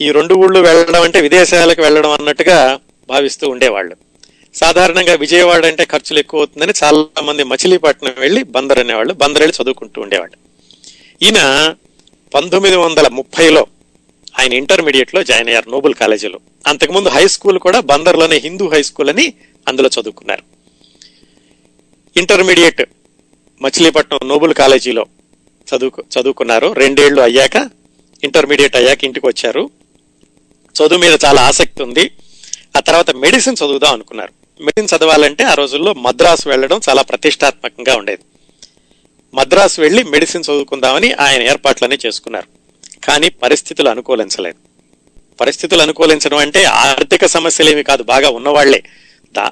ఈ 0.00 0.10
రెండు 0.10 0.34
ఊళ్ళు 0.34 0.58
వెళ్ళడం 0.58 1.02
అంటే 1.02 1.20
విదేశాలకు 1.20 1.82
వెళ్ళడం 1.82 2.10
అన్నట్టుగా 2.10 2.80
భావిస్తూ 3.08 3.48
ఉండేవాళ్ళు. 3.48 3.96
సాధారణంగా 4.54 5.14
విజయవాడ 5.14 5.66
అంటే 5.66 5.84
ఖర్చులు 5.84 6.18
ఎక్కువ 6.18 6.40
అవుతుందని 6.40 6.72
చాలా 6.82 7.22
మంది 7.22 7.44
మచిలీపట్నం 7.44 8.14
వెళ్ళి 8.18 8.42
బందర్ 8.42 8.78
అనేవాళ్ళు 8.78 9.14
బందర్ 9.14 9.42
వెళ్ళి 9.42 9.62
చదువుకుంటూ 9.62 10.00
ఉండేవాళ్ళు. 10.00 10.36
ఈయన 11.24 11.74
పంతొమ్మిది 12.34 12.76
వందల 12.76 13.08
ముప్పైలో 13.08 13.66
ఆయన 14.38 14.52
ఇంటర్మీడియట్లో 14.52 15.22
జాయిన్ 15.24 15.48
అయ్యారు 15.48 15.70
నోబుల్ 15.70 15.94
కాలేజీలో 15.94 16.40
అంతకుముందు 16.66 17.08
హై 17.08 17.26
స్కూల్ 17.26 17.58
కూడా 17.58 17.80
బందర్లోనే 17.80 18.36
హిందూ 18.36 18.68
హై 18.68 18.82
స్కూల్ 18.82 19.08
అని 19.08 19.32
అందులో 19.68 19.90
చదువుకున్నారు. 20.00 20.42
ఇంటర్మీడియట్ 22.18 22.82
మచిలీపట్నం 23.62 24.28
నోబుల్ 24.28 24.54
కాలేజీలో 24.54 25.06
చదువుకు 25.76 26.04
చదువుకున్నారు. 26.20 26.72
రెండేళ్ళు 26.72 27.22
అయ్యాక 27.22 27.70
ఇంటర్మీడియట్ 28.24 28.76
అయ్యాక 28.76 29.04
ఇంటికి 29.04 29.26
వచ్చారు. 29.26 29.70
చదువు 30.74 30.98
మీద 30.98 31.18
చాలా 31.24 31.42
ఆసక్తి 31.42 31.82
ఉంది. 31.82 32.10
ఆ 32.76 32.80
తర్వాత 32.80 33.10
మెడిసిన్ 33.10 33.56
చదువుదాం 33.58 33.92
అనుకున్నారు. 33.92 34.62
మెడిసిన్ 34.62 34.98
చదవాలంటే 34.98 35.44
ఆ 35.44 35.54
రోజుల్లో 35.54 35.94
మద్రాసు 35.94 36.48
వెళ్ళడం 36.48 36.80
చాలా 36.88 37.02
ప్రతిష్టాత్మకంగా 37.02 37.96
ఉండేది. 37.96 38.22
మద్రాసు 39.34 39.80
వెళ్ళి 39.80 40.02
మెడిసిన్ 40.02 40.44
చదువుకుందామని 40.44 41.12
ఆయన 41.12 41.42
ఏర్పాట్లనే 41.42 41.98
చేసుకున్నారు. 42.06 42.57
కానీ 43.04 43.28
పరిస్థితులు 43.28 43.88
అనుకూలించలేదు. 43.88 44.56
పరిస్థితులు 45.40 45.82
అనుకూలించడం 45.82 46.38
అంటే 46.38 46.64
ఆర్థిక 46.64 47.26
సమస్యలేమి 47.26 47.82
కాదు 47.82 48.02
బాగా 48.02 48.30
ఉన్నవాళ్ళే. 48.30 48.82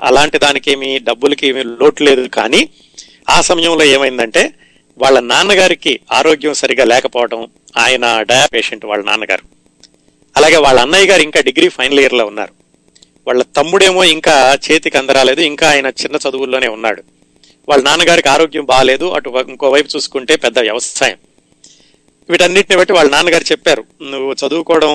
అలాంటి 0.03 0.39
దానికేమి 0.39 0.99
డబ్బులకి 0.99 1.49
ఏమి 1.49 1.65
లోటు 1.65 2.03
లేదు. 2.03 2.27
కానీ 2.29 2.69
ఆ 3.31 3.41
సమయంలో 3.41 3.85
ఏమైందంటే 3.85 4.53
వాళ్ళ 4.99 5.21
నాన్నగారికి 5.21 6.01
ఆరోగ్యం 6.13 6.55
సరిగా 6.55 6.85
లేకపోవడం 6.85 7.49
ఆయన 7.77 8.23
డయా 8.23 8.47
పేషెంట్ 8.47 8.85
వాళ్ళ 8.85 9.05
నాన్నగారు. 9.05 9.43
అలాగే 10.37 10.57
వాళ్ళ 10.57 10.81
అన్నయ్య 10.81 11.07
గారు 11.07 11.23
ఇంకా 11.23 11.41
డిగ్రీ 11.41 11.69
ఫైనల్ 11.69 12.01
ఇయర్లో 12.01 12.27
ఉన్నారు. 12.27 12.53
వాళ్ళ 13.27 13.43
తమ్ముడేమో 13.43 14.05
ఇంకా 14.05 14.59
చేతికి 14.71 14.99
అందరాలేదు 14.99 15.41
ఇంకా 15.41 15.71
ఆయన 15.71 15.87
చిన్న 15.87 16.17
చదువుల్లోనే 16.29 16.69
ఉన్నాడు. 16.69 17.03
వాళ్ళ 17.69 17.85
నాన్నగారికి 17.85 18.29
ఆరోగ్యం 18.29 18.65
బాగాలేదు 18.65 19.11
అటు 19.11 19.45
ఇంకోవైపు 19.49 19.97
చూసుకుంటే 19.97 20.37
పెద్ద 20.37 20.59
వ్యవసాయం. 20.59 21.17
వీటన్నిటిని 22.31 22.77
బట్టి 22.77 22.93
వాళ్ళ 22.93 23.11
నాన్నగారు 23.11 23.45
చెప్పారు 23.53 23.85
నువ్వు 24.03 24.33
చదువుకోవడం 24.33 24.93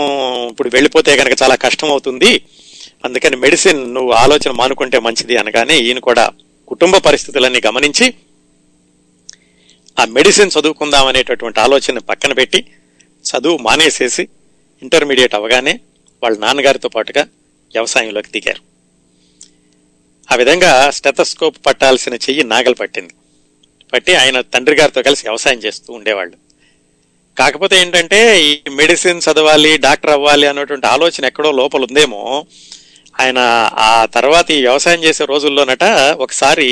ఇప్పుడు 0.47 0.69
వెళ్ళిపోతే 0.73 1.17
కనుక 1.17 1.35
చాలా 1.43 1.55
కష్టం 1.55 1.89
అవుతుంది 1.89 2.41
అందుకని 3.05 3.35
మెడిసిన్ 3.35 3.93
నువ్వు 3.93 4.11
ఆలోచన 4.11 4.51
మానుకుంటే 4.51 4.99
మంచిది 4.99 5.37
అనగానే 5.37 5.77
ఈయన 5.77 5.99
కూడా 5.99 6.31
కుటుంబ 6.67 6.97
పరిస్థితులన్నీ 6.97 7.61
గమనించి 7.67 8.13
ఆ 9.99 10.05
మెడిసిన్ 10.05 10.51
చదువుకుందాం 10.59 11.07
అనేటటువంటి 11.07 11.59
ఆలోచన 11.59 11.99
పక్కన 11.99 12.33
పెట్టి 12.33 12.65
చదువు 13.25 13.57
మానేసేసి 13.57 14.27
ఇంటర్మీడియట్ 14.83 15.35
అవగానే 15.35 15.79
వాళ్ళ 16.23 16.39
నాన్నగారితో 16.39 16.89
పాటుగా 16.89 17.21
వ్యవసాయంలోకి 17.73 18.31
దిగారు. 18.31 18.61
ఆ 20.31 20.35
విధంగా 20.35 20.91
స్టెథస్కోప్ 20.91 21.57
పట్టాల్సిన 21.65 22.13
చెయ్యి 22.13 22.43
నాగలు 22.43 22.73
పట్టింది. 22.73 23.13
పట్టి 23.93 24.15
ఆయన 24.15 24.41
తండ్రి 24.41 24.75
గారితో 24.75 25.01
కలిసి 25.01 25.23
వ్యవసాయం 25.25 25.59
చేస్తూ 25.59 25.93
ఉండేవాళ్ళు. 25.93 26.50
కాకపోతే 27.37 27.75
ఏంటంటే 27.81 28.19
ఈ 28.43 28.49
మెడిసిన్ 28.79 29.23
చదవాలి 29.25 29.71
డాక్టర్ 29.85 30.13
అవ్వాలి 30.15 30.45
అన్నటువంటి 30.49 30.87
ఆలోచన 30.93 31.29
ఎక్కడో 31.29 31.51
లోపల 31.59 31.85
ఉందేమో 31.87 32.21
ఆయన 33.15 33.39
ఆ 33.85 33.91
తర్వాత 34.15 34.47
ఈ 34.51 34.61
వ్యవసాయం 34.65 35.01
చేసే 35.05 35.23
రోజుల్లోనట 35.31 35.85
ఒకసారి 36.25 36.67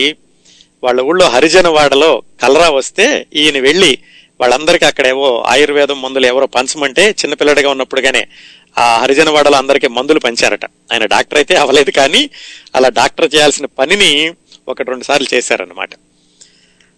వాళ్ళ 0.83 0.99
ఊళ్ళో 1.07 1.25
హరిజనవాడలో 1.33 2.11
కలరా 2.41 2.67
వస్తే 2.77 3.05
ఈయన 3.41 3.57
వెళ్ళి 3.65 3.91
వాళ్ళందరికీ 4.39 4.85
అక్కడేవో 4.89 5.29
ఆయుర్వేదం 5.53 5.97
మందులు 6.03 6.27
ఎవరో 6.27 6.45
పంచమంటే 6.53 7.03
చిన్నపిల్లడిగా 7.19 7.69
ఉన్నప్పుడుగానే 7.73 8.21
ఆ 8.77 8.85
హరిజనవాడలో 9.01 9.57
అందరికీ 9.61 9.87
మందులు 9.97 10.19
పంచారట. 10.25 10.65
ఆయన 10.91 11.05
డాక్టర్ 11.13 11.39
అయితే 11.39 11.53
అవ్వలేదు 11.61 11.91
కానీ 11.97 12.21
అలా 12.75 12.89
డాక్టర్ 12.99 13.27
చేయాల్సిన 13.33 13.67
పనిని 13.79 14.11
ఒకటి 14.67 14.89
రెండు 14.91 15.05
సార్లు 15.09 15.27
చేశారనమాట 15.33 15.91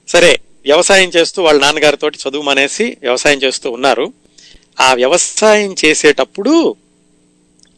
సరే 0.08 0.32
వ్యవసాయం 0.66 1.10
చేస్తూ 1.16 1.44
వాళ్ళ 1.44 1.60
నాన్నగారితో 1.62 2.08
చదువు 2.24 2.42
మానేసి 2.42 2.86
వ్యవసాయం 3.02 3.40
చేస్తూ 3.44 3.68
ఉన్నారు. 3.72 4.06
ఆ 4.80 4.94
వ్యవసాయం 4.94 5.76
చేసేటప్పుడు 5.86 6.54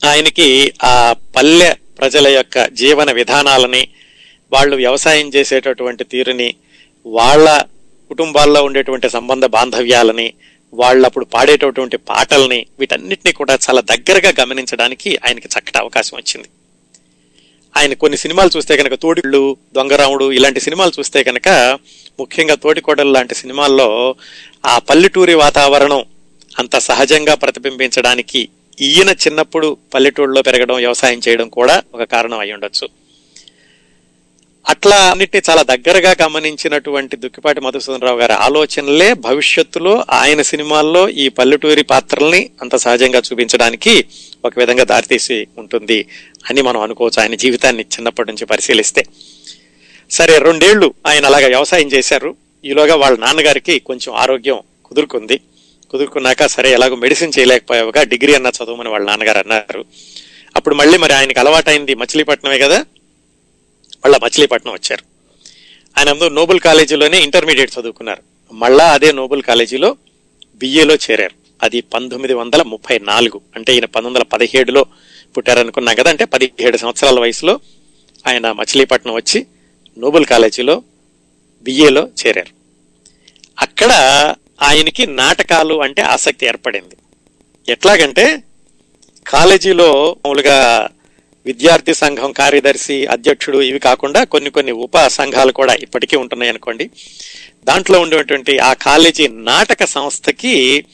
ఆయనకి 0.06 0.48
ఆ 0.84 0.96
పల్లె 1.36 1.70
ప్రజల 2.00 2.28
యొక్క 2.28 2.66
జీవన 2.82 3.12
విధానాలని 3.12 3.84
వాళ్ళు 4.52 4.76
వ్యవసాయం 4.76 5.28
చేసేటటువంటి 5.36 6.04
తీరుని 6.04 6.50
వాళ్ళ 7.06 7.48
కుటుంబాల్లో 8.12 8.64
ఉండేటువంటి 8.64 9.10
సంబంధ 9.10 9.46
బాంధవ్యాలని 9.46 10.28
వాళ్ళు 10.74 11.04
అప్పుడు 11.08 11.26
పాడేటటువంటి 11.26 11.98
పాటల్ని 12.10 12.60
వీటన్నిటిని 12.80 13.32
కూడా 13.34 13.56
చాలా 13.66 13.82
దగ్గరగా 13.92 14.32
గమనించడానికి 14.42 15.10
ఆయనకి 15.26 15.48
చక్కటి 15.48 15.78
అవకాశం 15.78 16.14
వచ్చింది. 16.18 16.50
ఆయన 17.74 17.94
కొన్ని 17.94 18.18
సినిమాలు 18.18 18.52
చూస్తే 18.56 18.74
కనుక 18.78 18.96
తోడిళ్ళు 18.96 19.44
దొంగరాముడు 19.76 20.26
ఇలాంటి 20.32 20.60
సినిమాలు 20.60 20.92
చూస్తే 20.98 21.20
కనుక 21.24 21.50
ముఖ్యంగా 22.20 22.56
తోటికోడలు 22.56 23.12
లాంటి 23.12 23.36
సినిమాల్లో 23.36 23.88
ఆ 24.66 24.76
పల్లెటూరి 24.90 25.36
వాతావరణం 25.36 26.04
అంత 26.52 26.76
సహజంగా 26.88 27.36
ప్రతిబింబించడానికి 27.36 28.42
ఈయన 28.78 29.10
చిన్నప్పుడు 29.24 29.68
పల్లెటూరులో 29.94 30.42
పెరగడం 30.42 30.78
వ్యవసాయం 30.78 31.20
చేయడం 31.26 31.48
కూడా 31.58 31.76
ఒక 31.94 32.04
కారణం 32.14 32.40
అయి 32.40 32.54
ఉండొచ్చు 32.54 32.86
అట్లా 34.70 34.96
అన్నిటిని 34.96 35.42
చాలా 35.50 35.64
దగ్గరగా 35.64 36.16
గమనించినటువంటి 36.22 37.18
దుక్కిపాటి 37.18 37.62
మధుసూదనరావు 37.62 38.20
గారి 38.20 38.34
ఆలోచనలే 38.34 39.14
భవిష్యత్తులో 39.14 40.06
ఆయన 40.10 40.42
సినిమాల్లో 40.42 41.10
ఈ 41.10 41.30
పల్లెటూరి 41.30 41.84
పాత్రల్ని 41.84 42.50
అంత 42.62 42.76
సహజంగా 42.76 43.20
చూపించడానికి 43.20 44.06
ఒక 44.46 44.60
విధంగా 44.60 44.84
దారితీసి 44.84 45.48
ఉంటుంది 45.58 46.06
అని 46.50 46.62
మనం 46.62 46.82
అనుకోవచ్చు 46.82 47.22
ఆయన 47.22 47.36
జీవితాన్ని 47.36 47.84
చిన్నప్పటి 47.84 48.28
నుంచి 48.28 48.46
పరిశీలిస్తే. 48.46 49.06
సరే 50.12 50.38
రెండేళ్ళు 50.38 50.94
ఆయన 51.08 51.26
అలాగా 51.26 51.48
వ్యవసాయం 51.48 51.88
చేశారు. 51.88 52.36
ఈలోగా 52.66 52.96
వాళ్ళ 52.96 53.20
నాన్నగారికి 53.20 53.80
కొంచెం 53.80 54.16
ఆరోగ్యం 54.16 54.60
కుదురుకుంది. 54.86 55.40
కుదురుకున్నాక 55.92 56.46
సరే 56.46 56.72
ఎలాగో 56.72 56.96
మెడిసిన్ 56.96 57.32
చేయలేకపోయావుగా 57.40 58.04
డిగ్రీ 58.04 58.34
అన్న 58.34 58.48
చదవమని 58.48 58.90
వాళ్ళ 58.90 59.06
నాన్నగారు 59.06 59.38
అన్నారు. 59.38 59.86
అప్పుడు 60.56 60.76
మళ్ళీ 60.76 60.98
మరి 60.98 61.14
ఆయనకి 61.14 61.40
అలవాటైంది 61.40 61.96
మచిలీపట్నమే 61.96 62.60
కదా? 62.60 62.86
మళ్ళా 64.06 64.20
మచిలీపట్నం 64.24 64.74
వచ్చారు. 64.74 65.04
ఆయన 65.98 66.10
అందరూ 66.10 66.30
నోబుల్ 66.30 66.60
కాలేజీలోనే 66.60 67.22
ఇంటర్మీడియట్ 67.24 67.80
చదువుకున్నారు. 67.80 68.54
మళ్ళా 68.54 68.94
అదే 68.94 69.12
నోబుల్ 69.12 69.42
కాలేజీలో 69.42 69.98
బిఏలో 70.56 70.96
చేరారు. 70.96 71.36
అది 71.64 71.82
పంతొమ్మిది 71.82 72.34
వందల 72.34 72.62
ముప్పై 72.62 73.00
నాలుగు. 73.00 73.42
అంటే 73.56 73.74
ఈయన 73.74 73.86
పంతొమ్మిది 73.86 74.20
వందల 74.20 74.38
పదిహేడులో 74.38 74.86
పుట్టారనుకున్నాం 75.38 75.96
కదా 75.96 76.10
అంటే 76.10 76.26
పదిహేడు 76.26 76.78
సంవత్సరాల 76.78 77.20
వయసులో 77.20 77.60
ఆయన 78.28 78.52
మచిలీపట్నం 78.52 79.14
వచ్చి 79.14 79.46
నోబుల్ 79.98 80.26
కాలేజీలో 80.26 80.84
బిఏలో 81.62 82.10
చేరారు. 82.28 82.54
అక్కడ 83.60 83.92
ఆయనకి 84.62 85.08
నాటకాలు 85.08 85.82
అంటే 85.82 86.02
ఆసక్తి 86.02 86.46
ఏర్పడింది. 86.46 86.96
ఎట్లాగంటే 87.72 88.44
కాలేజీలో 89.28 90.16
మామూలుగా 90.26 90.90
విద్యార్థి 91.46 91.94
సంఘం 91.94 92.32
కార్యదర్శి 92.32 93.06
అధ్యక్షుడు 93.06 93.62
ఇవి 93.62 93.80
కాకుండా 93.80 94.24
కొన్ని 94.24 94.50
కొన్ని 94.50 94.72
ఉప 94.72 95.08
సంఘాలు 95.08 95.52
కూడా 95.52 95.74
ఇప్పటికీ 95.74 96.18
ఉంటున్నాయి 96.18 96.50
అనుకోండి. 96.50 96.90
దాంట్లో 97.64 98.00
ఉండేటువంటి 98.00 98.60
ఆ 98.60 98.74
కాలేజీ 98.74 99.28
నాటక 99.28 99.84
సంస్థకి 99.86 100.86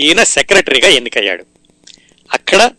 ఈయన 0.00 0.22
సెక్రటరీగా 0.22 0.88
ఎన్నికయ్యాడు. 0.88 1.44
అక్కడ 2.32 2.70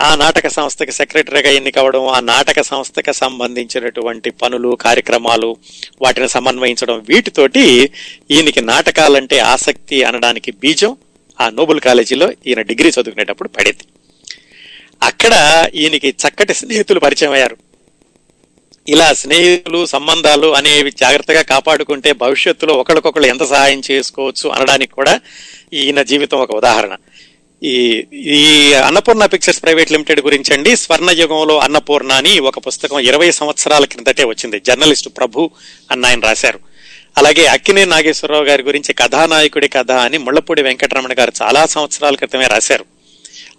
ఆ 0.00 0.14
నాటక 0.14 0.48
సంస్థకి 0.48 0.92
సెక్రటరీగా 0.92 1.50
ఎన్నికవడం 1.50 2.06
ఆ 2.06 2.20
నాటక 2.20 2.62
సంస్థకి 2.62 3.12
సంబంధించినటువంటి 3.12 4.30
పనులు 4.30 4.78
కార్యక్రమాలు 4.80 5.56
వాటిని 6.02 6.28
సమన్వయించడం 6.28 7.04
వీటితోటి 7.08 7.90
ఈయనకి 8.30 8.60
నాటకాలంటే 8.60 9.38
ఆసక్తి 9.38 10.02
అనడానికి 10.02 10.50
బీజం 10.50 10.96
ఆ 11.40 11.50
నోబుల్ 11.50 11.80
కాలేజీలో 11.80 12.32
ఈయన 12.46 12.60
డిగ్రీ 12.60 12.88
చదువుకునేటప్పుడు 12.88 13.48
పడింది. 13.48 13.84
అక్కడ 15.02 15.66
ఈయనకి 15.74 16.08
చక్కటి 16.08 16.54
స్నేహితులు 16.54 17.00
పరిచయం 17.00 17.32
అయ్యారు. 17.32 17.56
ఇలా 18.88 19.12
స్నేహితులు 19.12 19.86
సంబంధాలు 19.86 20.54
అనేవి 20.54 20.90
జాగ్రత్తగా 20.90 21.42
కాపాడుకుంటే 21.42 22.12
భవిష్యత్తులో 22.12 22.74
ఒకరికొకరు 22.74 23.22
ఎంత 23.22 23.42
సహాయం 23.42 23.82
చేసుకోవచ్చు 23.90 24.50
అనడానికి 24.50 24.92
కూడా 24.92 25.20
ఈయన 25.72 26.02
జీవితం 26.02 26.38
ఒక 26.38 26.54
ఉదాహరణ. 26.54 26.96
ఈ 27.62 28.04
ఈ 28.14 28.72
అన్నపూర్ణ 28.72 29.26
పిక్చర్స్ 29.26 29.62
ప్రైవేట్ 29.62 29.92
లిమిటెడ్ 29.92 30.20
గురించి 30.20 30.54
అండి 30.54 30.76
స్వర్ణ 30.76 31.10
యుగంలో 31.10 31.58
అన్నపూర్ణ 31.58 32.12
అని 32.12 32.38
ఒక 32.38 32.66
పుస్తకం 32.66 32.98
ఇరవై 32.98 33.30
సంవత్సరాల 33.30 33.84
క్రిందటే 33.84 34.24
వచ్చింది. 34.24 34.60
జర్నలిస్ట్ 34.60 35.08
ప్రభు 35.16 35.50
అన్న 35.90 36.06
ఆయన 36.06 36.20
రాశారు. 36.20 36.60
అలాగే 37.18 37.46
అక్కినే 37.46 37.84
నాగేశ్వరరావు 37.84 38.44
గారి 38.44 38.62
గురించి 38.62 38.94
కథానాయకుడి 38.94 39.68
కథ 39.68 39.90
అని 39.90 40.18
ముళ్ళపూడి 40.18 40.62
వెంకటరమణ 40.62 41.14
గారు 41.18 41.32
చాలా 41.42 41.66
సంవత్సరాల 41.66 42.14
క్రితమే 42.14 42.46
రాశారు. 42.46 42.91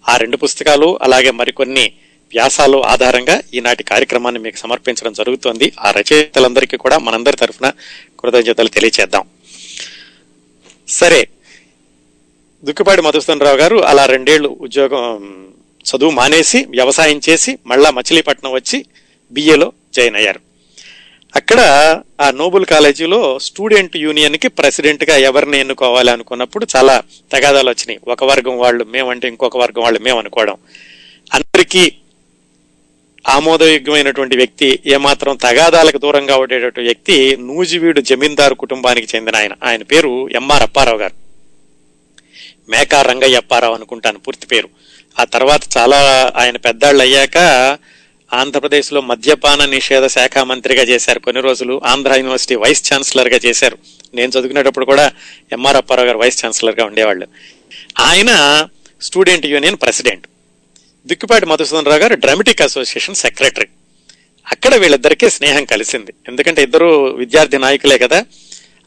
ఆ 0.08 0.16
రెండు 0.16 0.36
పుస్తకాలు 0.36 0.98
అలాగే 1.02 1.30
మరికొన్ని 1.30 1.92
వ్యాసాలు 2.28 2.84
ఆధారంగా 2.84 3.42
ఈనాటి 3.54 3.84
కార్యక్రమాన్ని 3.84 4.40
మీకు 4.40 4.56
సమర్పించడం 4.56 5.12
జరుగుతోంది. 5.12 5.72
ఆ 5.80 5.90
రచయితలందరికీ 5.90 6.76
కూడా 6.76 6.98
మనందరి 6.98 7.36
తరఫున 7.36 7.72
కృతజ్ఞతలు 8.20 8.68
తెలియచేద్దాం. 8.68 9.28
సరే 10.88 11.28
దుక్కిపాటి 12.64 13.02
మధుసూదనరావు 13.02 13.56
గారు 13.56 13.76
అలా 13.76 14.06
రెండేళ్ళు 14.06 14.58
ఉద్యోగం 14.60 15.44
చదువు 15.84 16.10
మానేసి 16.10 16.64
వ్యవసాయం 16.64 17.20
చేసి 17.28 17.58
మళ్ళా 17.66 17.90
మచిలీపట్నం 17.90 18.52
వచ్చి 18.52 18.84
బిఏలో 19.32 19.72
జాయిన్ 19.94 20.16
అయ్యారు. 20.16 20.53
అక్కడ 21.36 21.60
ఆ 22.20 22.30
నోబుల్ 22.30 22.66
కాలేజీలో 22.66 23.38
స్టూడెంట్ 23.38 23.96
యూనియన్కి 23.96 24.48
ప్రెసిడెంట్గా 24.48 25.16
ఎవరిని 25.16 25.58
ఎన్నుకోవాలి 25.58 26.10
అనుకున్నప్పుడు 26.10 26.66
చాలా 26.76 27.02
తగాదాలు 27.32 27.68
వచ్చినాయి. 27.68 28.00
ఒక 28.08 28.24
వర్గం 28.24 28.58
వాళ్ళు 28.58 28.84
మేమంటే 28.84 29.28
ఇంకొక 29.28 29.56
వర్గం 29.56 29.82
వాళ్ళు 29.82 30.00
మేము 30.00 30.18
అనుకోవడం. 30.18 30.56
అందరికీ 31.34 31.92
ఆమోదయోగ్యమైనటువంటి 33.28 34.36
వ్యక్తి 34.36 34.78
ఏమాత్రం 34.86 35.36
తగాదాలకు 35.36 35.98
దూరంగా 35.98 36.36
ఉండేటటువంటి 36.36 36.80
వ్యక్తి 36.80 37.36
నూజివీడు 37.36 38.00
జమీందారు 38.00 38.54
కుటుంబానికి 38.54 39.16
చెందిన 39.16 39.36
ఆయన. 39.36 39.52
ఆయన 39.64 39.82
పేరు 39.82 40.28
ఎంఆర్ 40.28 40.62
అప్పారావు 40.62 40.98
గారు. 40.98 41.14
మేకా 42.68 43.02
రంగయ్య 43.02 43.36
అప్పారావు 43.36 43.74
అనుకుంటాను 43.74 44.18
పూర్తి 44.18 44.46
పేరు. 44.46 44.68
ఆ 45.18 45.24
తర్వాత 45.24 45.60
చాలా 45.78 46.32
ఆయన 46.36 46.56
పెద్దాళ్ళు 46.56 47.02
అయ్యాక 47.02 47.36
ఆంధ్రప్రదేశ్లో 48.32 49.00
మద్యపాన 49.00 49.64
నిషేధ 49.64 50.06
శాఖ 50.06 50.38
మంత్రిగా 50.38 50.82
చేశారు. 50.82 51.18
కొన్ని 51.18 51.42
రోజులు 51.42 51.82
ఆంధ్ర 51.84 52.14
యూనివర్సిటీ 52.14 52.54
వైస్ 52.54 52.92
ఛాన్సలర్గా 52.92 53.40
చేశారు. 53.46 53.78
నేను 54.14 54.30
చదువుకునేటప్పుడు 54.30 54.84
కూడా 54.84 55.12
ఎంఆర్ 55.52 55.76
అప్పారావు 55.76 56.06
గారు 56.06 56.18
వైస్ 56.18 56.44
ఛాన్సలర్గా 56.44 56.84
ఉండేవాళ్ళు. 56.86 57.26
ఆయన 58.00 58.32
student 59.02 59.46
union 59.46 59.76
president. 59.76 60.26
Dukkipati 61.06 61.46
Madhusudan 61.46 61.86
Rao 61.86 61.98
గారు 61.98 62.14
డ్రామటిక్ 62.14 62.62
అసోసియేషన్ 62.62 63.14
సెక్రటరీ. 63.14 63.66
అక్కడ 64.52 64.74
వీళ్ళిద్దరికీ 64.74 65.30
స్నేహం 65.30 65.64
కలిసింది. 65.64 66.12
ఎందుకంటే 66.28 66.62
ఇద్దరు 66.62 67.04
విద్యార్థి 67.04 67.58
నాయకులే 67.58 67.98
కదా. 67.98 68.24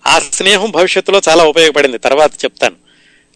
ఆ 0.07 0.19
స్నేహం 0.19 0.71
భవిష్యత్తులో 0.71 1.21
చాలా 1.29 1.43
ఉపయోగపడింది. 1.43 1.97
తర్వాత 1.97 2.31
చెప్తాను. 2.45 2.75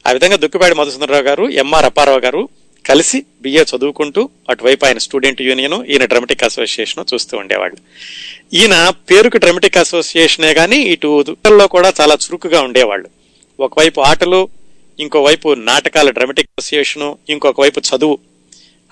ఆ 0.08 0.12
విధంగా 0.12 0.36
దుక్కుపేట 0.36 0.74
మధుసూదన్ 0.74 1.10
రావు 1.10 1.22
గారు 1.22 1.50
ఎంఆర్ 1.50 1.86
అప్పారావు 1.86 2.20
గారు 2.20 2.50
కలిసి 2.86 3.26
బిఏ 3.42 3.64
చదువుకుంటూ 3.64 4.30
అటువైపు 4.50 4.86
ఆయన 4.86 4.98
స్టూడెంట్ 4.98 5.42
యూనియన్ 5.42 5.86
ఈయన 5.86 6.06
డ్రమటిక్ 6.06 6.44
అసోసియేషన్ 6.44 7.14
చూస్తూ 7.14 7.38
ఉండేవాళ్ళు 7.38 7.78
ఈయన 8.54 8.92
పేరుకు 9.12 9.38
డ్రమటిక్ 9.38 9.78
అసోసియేషనే 9.78 10.54
కానీ 10.54 10.76
ఇటు 10.76 11.24
దుక్కల్లో 11.24 11.68
కూడా 11.68 11.94
చాలా 12.02 12.14
చురుకుగా 12.14 12.62
ఉండేవాళ్ళు. 12.62 13.10
ఒకవైపు 13.60 14.02
ఆటలు 14.02 14.50
ఇంకోవైపు 15.00 15.54
నాటకాల 15.54 16.10
డ్రమటిక్ 16.10 16.50
అసోసియేషను 16.60 17.18
ఇంకొక 17.30 17.62
వైపు 17.62 17.80
చదువు. 17.80 18.18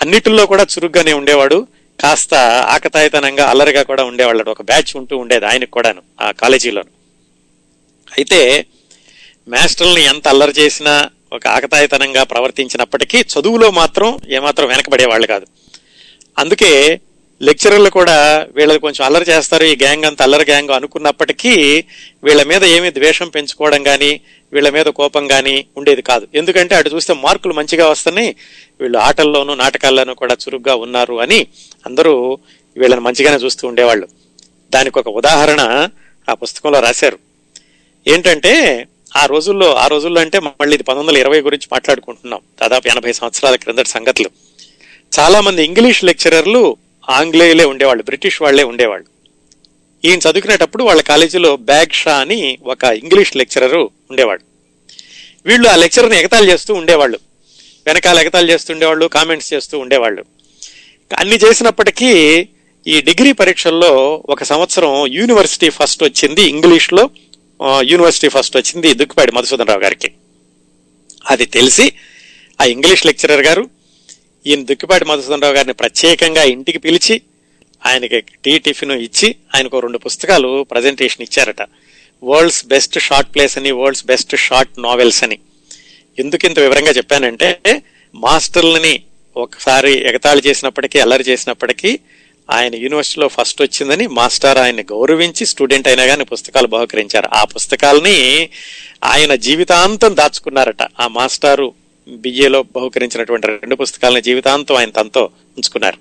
అన్నిటిల్లో 0.02 0.46
కూడా 0.46 0.64
చురుగ్గానే 0.64 1.14
ఉండేవాడు. 1.14 1.68
కాస్త 2.00 2.34
ఆకతాయితనంగా 2.74 3.46
అల్లరిగా 3.46 3.84
కూడా 3.84 4.04
ఉండేవాళ్ళు 4.04 4.50
ఒక 4.50 4.62
బ్యాచ్ 4.62 4.98
ఉంటూ 4.98 5.18
ఉండేది 5.18 5.46
ఆయనకు 5.46 5.72
కూడాను 5.72 6.02
ఆ 6.22 6.32
కాలేజీలో 6.32 6.84
అయితే 8.18 8.66
మాస్టర్ని 9.48 10.04
ఎంత 10.04 10.28
అల్లరి 10.28 10.52
చేసినా 10.60 11.10
ఒక 11.34 11.48
ఆకతాయితనంగా 11.48 12.24
ప్రవర్తించినప్పటికీ 12.24 13.20
చదువులో 13.22 13.72
మాత్రం 13.72 14.20
ఏమాత్రం 14.30 14.68
వెనకబడేవాళ్ళు 14.68 15.28
కాదు. 15.28 15.46
అందుకే 16.40 17.00
లెక్చరర్లు 17.42 17.90
కూడా 17.90 18.48
వీళ్ళది 18.56 18.80
కొంచెం 18.80 19.06
అల్లరి 19.06 19.26
చేస్తారు 19.30 19.64
ఈ 19.64 19.76
గ్యాంగ్ 19.76 20.06
అంత 20.06 20.22
అల్లరి 20.22 20.52
గ్యాంగ్ 20.52 20.70
అనుకున్నప్పటికీ 20.70 21.84
వీళ్ళ 22.24 22.44
మీద 22.44 22.64
ఏమీ 22.64 22.90
ద్వేషం 22.92 23.30
పెంచుకోవడం 23.30 23.84
కానీ 23.84 24.22
వీళ్ళ 24.54 24.70
మీద 24.70 24.86
కోపం 24.86 25.28
కానీ 25.28 25.66
ఉండేది 25.78 26.02
కాదు. 26.02 26.28
ఎందుకంటే 26.36 26.76
అటు 26.76 26.90
చూస్తే 26.90 27.14
మార్కులు 27.14 27.54
మంచిగా 27.54 27.90
వస్తున్నాయి 27.90 28.36
వీళ్ళు 28.82 28.98
ఆటల్లోనూ 28.98 29.56
నాటకాల్లోనూ 29.56 30.14
కూడా 30.14 30.34
చురుగ్గా 30.34 30.76
ఉన్నారు 30.76 31.22
అని 31.22 31.48
అందరూ 31.86 32.38
వీళ్ళని 32.78 33.02
మంచిగానే 33.02 33.38
చూస్తూ 33.38 33.68
ఉండేవాళ్ళు. 33.68 34.08
దానికి 34.74 35.00
ఒక 35.00 35.08
ఉదాహరణ 35.08 35.90
ఆ 36.30 36.34
పుస్తకంలో 36.34 36.80
రాశారు. 36.80 37.20
ఏంటంటే 38.08 38.88
ఆ 39.16 39.26
రోజుల్లో 39.26 39.76
ఆ 39.76 39.88
రోజుల్లో 39.88 40.22
అంటే 40.22 40.40
మళ్ళీ 40.40 40.74
ఇది 40.74 40.84
పంతొమ్మిది 40.84 41.20
వందల 41.20 41.28
ఇరవై 41.28 41.42
గురించి 41.42 41.68
మాట్లాడుకుంటున్నాం. 41.74 42.40
దాదాపు 42.62 42.88
ఎనభై 42.88 43.14
సంవత్సరాల 43.14 43.56
క్రిందటి 43.56 43.90
సంగతులు. 43.90 44.30
చాలా 45.20 45.42
మంది 45.42 45.66
ఇంగ్లీష్ 45.66 46.04
లెక్చరర్లు 46.04 46.78
ఆంగ్లేయులే 47.10 47.66
ఉండేవాళ్ళు 47.66 48.04
బ్రిటిష్ 48.04 48.42
వాళ్ళే 48.42 48.64
ఉండేవాళ్ళు. 48.64 49.08
ఈయన 50.08 50.20
చదువుకునేటప్పుడు 50.20 50.84
వాళ్ళ 50.84 51.02
కాలేజీలో 51.02 51.56
బ్యాగ్ 51.56 51.94
షా 51.94 52.18
అని 52.18 52.58
ఒక 52.64 52.84
ఇంగ్లీష్ 52.84 53.38
లెక్చరరు 53.38 53.90
ఉండేవాడు. 54.10 54.42
వీళ్ళు 55.46 55.70
ఆ 55.70 55.76
లెక్చర్ని 55.76 56.20
ఎగతాళి 56.20 56.52
చేస్తూ 56.52 56.74
ఉండేవాళ్ళు. 56.74 57.20
వెనకాల 57.86 58.20
ఎగతాళి 58.20 58.54
చేస్తూ 58.54 58.74
ఉండేవాళ్ళు 58.74 59.06
కామెంట్స్ 59.06 59.54
చేస్తూ 59.54 59.80
ఉండేవాళ్ళు. 59.80 60.26
అన్ని 61.18 61.36
చేసినప్పటికీ 61.36 62.48
ఈ 62.88 63.02
డిగ్రీ 63.02 63.32
పరీక్షల్లో 63.32 64.24
ఒక 64.30 64.44
సంవత్సరం 64.44 65.08
యూనివర్సిటీ 65.08 65.70
ఫస్ట్ 65.70 66.04
వచ్చింది 66.04 66.42
ఇంగ్లీష్లో. 66.42 67.10
యూనివర్సిటీ 67.82 68.30
ఫస్ట్ 68.30 68.58
వచ్చింది 68.58 68.94
దుక్కిపాడి 68.94 69.32
మధుసూదన్ 69.32 69.68
రావు 69.68 69.80
గారికి. 69.80 70.12
అది 71.30 71.46
తెలిసి 71.46 71.94
ఆ 72.62 72.66
ఇంగ్లీష్ 72.66 73.06
లెక్చరర్ 73.06 73.46
గారు 73.46 73.70
ఈయన 74.48 74.64
దుక్కిపాటి 74.64 75.06
మధుసూదన్ 75.06 75.42
రావు 75.42 75.54
గారిని 75.54 75.74
ప్రత్యేకంగా 75.74 76.44
ఇంటికి 76.44 76.78
పిలిచి 76.78 77.22
ఆయనకి 77.86 78.20
టీ 78.20 78.60
టిఫిన్ 78.60 78.92
ఇచ్చి 78.92 79.36
ఆయనకు 79.56 79.80
రెండు 79.80 79.98
పుస్తకాలు 79.98 80.64
ప్రజెంటేషన్ 80.64 81.22
ఇచ్చారట. 81.22 81.62
వరల్డ్స్ 82.24 82.66
బెస్ట్ 82.66 83.00
షార్ట్ 83.00 83.36
ప్లేస్ 83.36 83.58
అని 83.58 83.72
వరల్డ్స్ 83.72 84.06
బెస్ట్ 84.06 84.36
షార్ట్ 84.36 84.82
నావెల్స్ 84.82 85.24
అని. 85.24 85.40
ఎందుకు 86.20 86.46
ఇంత 86.46 86.60
వివరంగా 86.60 86.92
చెప్పానంటే 86.92 87.60
మాస్టర్లని 88.16 89.04
ఒకసారి 89.38 89.92
ఎగతాళి 89.92 90.42
చేసినప్పటికీ 90.48 91.00
అల్లరి 91.00 91.24
చేసినప్పటికీ 91.24 92.00
ఆయన 92.50 92.76
యూనివర్సిటీలో 92.76 93.28
ఫస్ట్ 93.28 93.62
వచ్చిందని 93.62 94.08
మాస్టర్ 94.08 94.58
ఆయన్ని 94.58 94.84
గౌరవించి 94.84 95.46
స్టూడెంట్ 95.46 95.88
అయినా 95.88 96.06
కానీ 96.06 96.24
పుస్తకాలు 96.24 96.68
బహుకరించారు. 96.68 97.30
ఆ 97.34 97.44
పుస్తకాలని 97.44 98.50
ఆయన 99.04 99.36
జీవితాంతం 99.36 100.16
దాచుకున్నారట. 100.16 100.82
ఆ 101.00 101.08
మాస్టారు 101.08 101.74
బిఏలో 102.08 102.64
బహుకరించినటువంటి 102.64 103.48
రెండు 103.48 103.76
పుస్తకాలని 103.76 104.22
జీవితాంతం 104.22 104.76
ఆయన 104.76 104.90
తనతో 104.90 105.22
ఉంచుకున్నారు. 105.58 105.98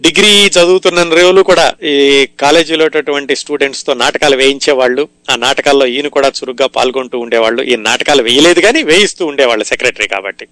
డిగ్రీ 0.00 0.46
చదువుతున్న 0.46 1.02
రోజులు 1.02 1.42
కూడా 1.42 1.74
ఈ 1.82 2.28
కాలేజీలో 2.40 2.84
ఉన్నటువంటి 2.84 3.36
స్టూడెంట్స్తో 3.36 3.94
నాటకాలు 3.94 4.36
వేయించేవాళ్ళు. 4.36 5.08
ఆ 5.30 5.36
నాటకాల్లో 5.36 5.86
ఈయన 5.86 6.08
కూడా 6.08 6.28
చురుగ్గా 6.28 6.66
పాల్గొంటూ 6.66 7.18
ఉండేవాళ్ళు. 7.18 7.62
ఈ 7.62 7.76
నాటకాలు 7.76 8.22
వేయలేదు 8.22 8.60
కానీ 8.60 8.82
వేయిస్తూ 8.82 9.26
ఉండేవాళ్ళు 9.26 9.64
సెక్రటరీ 9.64 10.08
కాబట్టి. 10.08 10.46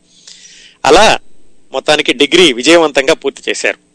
అలా 0.85 1.19
మొత్తానికి 1.73 2.13
డిగ్రీ 2.13 2.53
విజయవంతంగా 2.53 3.15
పూర్తి 3.15 3.51
చేశారు. 3.51 3.86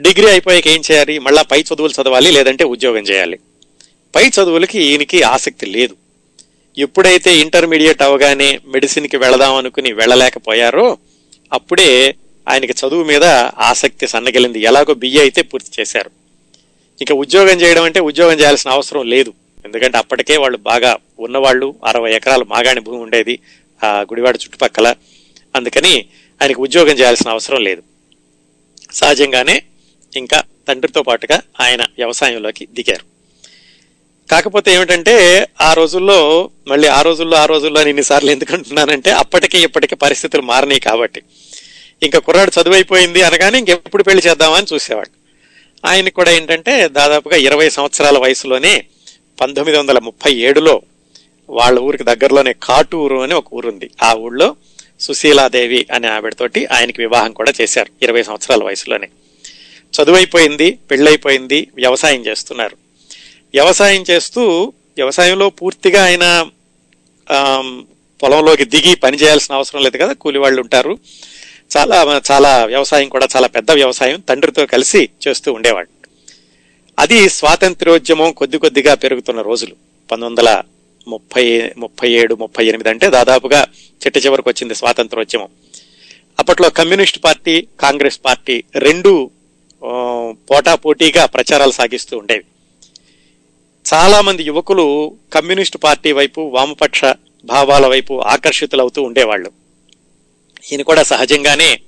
డిగ్రీ 0.00 0.26
అయిపోయాక 0.26 0.68
ఏం 0.68 0.82
చేయాలి? 0.90 1.18
మళ్ళా 1.18 1.42
పై 1.42 1.60
చదువులు 1.60 2.02
చదవాలి 2.02 2.30
లేదంటే 2.30 2.64
ఉద్యోగం 2.64 3.02
చేయాలి. 3.02 3.38
పై 4.14 4.28
చదువులకి 4.28 4.82
ఈయనకి 4.82 5.22
ఆసక్తి 5.22 5.66
లేదు. 5.66 5.96
ఎప్పుడైతే 6.78 7.36
ఇంటర్మీడియట్ 7.36 8.02
అవగానే 8.02 8.60
మెడిసిన్కి 8.66 9.16
వెళదాం 9.16 9.54
అనుకుని 9.54 9.92
వెళ్ళలేకపోయారో 9.92 10.98
అప్పుడే 11.52 12.14
ఆయనకి 12.48 12.72
చదువు 12.72 13.04
మీద 13.04 13.24
ఆసక్తి 13.70 14.06
సన్నగిలింది. 14.06 14.60
ఎలాగో 14.60 14.94
బిఏ 14.94 15.20
అయితే 15.20 15.42
పూర్తి 15.42 15.70
చేశారు. 15.80 16.10
ఇక 17.02 17.12
ఉద్యోగం 17.12 17.60
చేయడం 17.60 17.82
అంటే 17.82 18.00
ఉద్యోగం 18.00 18.38
చేయాల్సిన 18.38 18.70
అవసరం 18.70 19.08
లేదు. 19.08 19.34
ఎందుకంటే 19.64 19.98
అప్పటికే 19.98 20.36
వాళ్ళు 20.36 20.58
బాగా 20.58 20.96
ఉన్నవాళ్ళు 21.18 21.74
అరవై 21.84 22.14
ఎకరాలు 22.14 22.44
మాగాణి 22.44 22.80
భూమి 22.80 23.02
ఉండేది 23.02 23.38
ఆ 23.84 24.00
గుడివాడ 24.00 24.38
చుట్టుపక్కల. 24.44 24.94
అందుకని 25.56 26.06
ఆయనకు 26.42 26.62
ఉద్యోగం 26.62 26.92
చేయాల్సిన 26.92 27.30
అవసరం 27.30 27.64
లేదు. 27.64 27.82
సహజంగానే 28.92 29.62
ఇంకా 30.18 30.42
తండ్రితో 30.68 31.02
పాటుగా 31.02 31.42
ఆయన 31.60 31.82
వ్యవసాయంలోకి 31.82 32.66
దిగారు. 32.66 33.16
కాకపోతే 34.30 34.74
ఏమిటంటే 34.74 35.46
ఆ 35.60 35.72
రోజుల్లో 35.72 36.50
మళ్ళీ 36.68 36.88
ఆ 36.88 37.02
రోజుల్లో 37.02 37.36
ఆ 37.36 37.44
రోజుల్లో 37.44 37.80
నేను 37.80 37.88
ఇన్నిసార్లు 37.88 38.30
ఎందుకు 38.30 38.54
అంటున్నానంటే 38.54 39.10
అప్పటికి 39.10 39.58
ఇప్పటికి 39.58 39.94
పరిస్థితులు 39.94 40.42
మారినాయి 40.42 40.80
కాబట్టి. 40.80 41.22
ఇంకా 42.02 42.18
కుర్రాడు 42.18 42.60
చదువు 42.60 42.74
అయిపోయింది 42.74 43.22
అనగానే 43.22 43.58
ఇంకెప్పుడు 43.58 44.02
పెళ్ళి 44.02 44.22
చేద్దామని 44.26 44.66
చూసేవాడు. 44.74 45.10
ఆయన 45.86 46.08
కూడా 46.08 46.30
ఏంటంటే 46.30 46.88
దాదాపుగా 46.88 47.36
ఇరవై 47.36 47.70
సంవత్సరాల 47.70 48.18
వయసులోనే 48.18 48.84
పంతొమ్మిది 49.40 49.78
వందల 49.78 49.98
ముప్పై 49.98 50.32
ఏడులో 50.32 50.82
వాళ్ళ 51.50 51.78
ఊరికి 51.78 52.04
దగ్గరలోనే 52.04 52.54
కాటూరు 52.62 53.16
అని 53.16 53.34
ఒక 53.34 53.54
ఊరుంది. 53.54 53.90
ఆ 54.02 54.14
ఊళ్ళో 54.14 54.56
సుశీలాదేవి 55.00 55.86
అనే 55.92 56.08
ఆవిడతోటి 56.08 56.66
ఆయనకి 56.66 57.00
వివాహం 57.00 57.32
కూడా 57.32 57.52
చేశారు 57.60 57.92
ఇరవై 58.02 58.22
సంవత్సరాల 58.22 58.64
వయసులోనే. 58.64 59.08
చదువైపోయింది 59.92 60.68
పెళ్ళైపోయింది 60.90 61.58
వ్యవసాయం 61.74 62.22
చేస్తున్నారు. 62.26 62.76
వ్యవసాయం 63.54 64.04
చేస్తూ 64.10 64.42
వ్యవసాయంలో 64.96 65.50
పూర్తిగా 65.50 66.04
ఆయన 66.04 66.26
పొలంలోకి 68.22 68.64
దిగి 68.64 68.94
పని 68.94 69.16
చేయాల్సిన 69.16 69.54
అవసరం 69.54 69.82
లేదు 69.82 69.96
కదా 69.96 70.12
కూలి 70.12 70.38
వాళ్ళు 70.38 70.60
ఉంటారు. 70.62 70.92
చాలా 71.76 72.20
చాలా 72.30 72.64
వ్యవసాయం 72.64 73.08
కూడా 73.08 73.26
చాలా 73.36 73.46
పెద్ద 73.46 73.70
వ్యవసాయం 73.70 74.20
తండ్రితో 74.28 74.66
కలిసి 74.66 75.08
చేస్తూ 75.24 75.52
ఉండేవాడు. 75.52 75.90
అది 76.98 77.28
స్వాతంత్ర్యోద్యమం 77.28 78.32
కొద్ది 78.32 78.58
కొద్దిగా 78.58 78.94
పెరుగుతున్న 78.94 79.40
రోజులు. 79.40 79.74
పంతొమ్మిది 80.10 80.28
వందల 80.30 80.62
ముప్పై 81.08 81.44
ముప్పై 81.78 82.08
ఏడు 82.10 82.34
ముప్పై 82.34 82.66
ఎనిమిది 82.66 82.88
అంటే 82.88 83.06
దాదాపుగా 83.08 83.60
చిట్ట 84.02 84.16
చివరికి 84.26 84.48
వచ్చింది 84.48 84.74
స్వాతంత్రోద్యమం. 84.74 85.48
అప్పట్లో 86.38 86.70
కమ్యూనిస్ట్ 86.70 87.18
పార్టీ 87.24 87.54
కాంగ్రెస్ 87.80 88.20
పార్టీ 88.24 88.64
రెండు 88.76 89.30
పోటాపోటీగా 90.50 91.26
ప్రచారాలు 91.26 91.70
సాగిస్తూ 91.70 92.18
ఉండేవి. 92.18 92.44
చాలామంది 93.86 94.42
యువకులు 94.42 95.16
కమ్యూనిస్ట్ 95.34 95.76
పార్టీ 95.84 96.12
వైపు 96.12 96.40
వామపక్ష 96.54 97.00
భావాల 97.44 97.86
వైపు 97.86 98.20
ఆకర్షితులవుతూ 98.20 99.02
ఉండేవాళ్ళు. 99.02 99.50
ఈయన 100.72 100.82
కూడా 100.82 101.02
సహజంగానే 101.02 101.80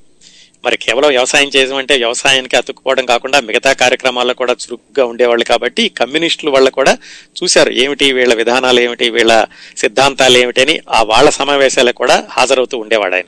మరి 0.65 0.77
కేవలం 0.77 1.09
వ్యవసాయం 1.09 1.49
చేయమంటే 1.57 1.97
వ్యవసాయానికి 1.97 2.57
అతుక్కుపోవడం 2.57 3.07
కాకుండా 3.07 3.41
మిగతా 3.41 3.73
కార్యక్రమాల్లో 3.73 4.35
కూడా 4.35 4.53
చురుగ్గా 4.53 5.05
ఉండేవాళ్ళు 5.05 5.45
కాబట్టి 5.45 5.89
కమ్యూనిస్టులు 5.89 6.51
వాళ్ళు 6.51 6.71
కూడా 6.71 6.99
చూశారు 7.43 7.71
ఏమిటి 7.71 8.13
వీళ్ళ 8.13 8.35
విధానాలు 8.35 8.81
ఏమిటి 8.81 9.11
వీళ్ళ 9.11 9.47
సిద్ధాంతాలు 9.77 10.39
ఏమిటి 10.39 10.61
అని 10.61 10.81
ఆ 10.91 11.03
వాళ్ళ 11.03 11.31
సమావేశాలకు 11.31 11.97
కూడా 11.97 12.29
హాజరవుతూ 12.31 12.79
ఉండేవాడు 12.79 13.15
ఆయన. 13.15 13.25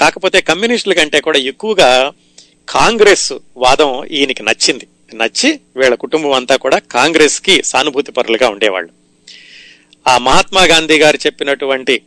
కాకపోతే 0.00 0.40
కమ్యూనిస్టుల 0.40 0.92
కంటే 0.92 1.20
కూడా 1.20 1.38
ఎక్కువగా 1.38 2.12
కాంగ్రెస్ 2.68 3.32
వాదం 3.56 4.04
ఈయనకి 4.04 4.42
నచ్చింది. 4.42 4.86
నచ్చి 5.14 5.60
వీళ్ళ 5.76 5.94
కుటుంబం 5.94 6.32
అంతా 6.32 6.56
కూడా 6.56 6.78
కాంగ్రెస్కి 6.78 7.62
సానుభూతి 7.62 8.12
పరులుగా 8.12 8.48
ఉండేవాళ్ళు. 8.48 8.90
ఆ 10.08 10.18
మహాత్మా 10.18 10.64
గాంధీ 10.64 10.98
గారు 10.98 11.16
చెప్పినటువంటి 11.16 12.02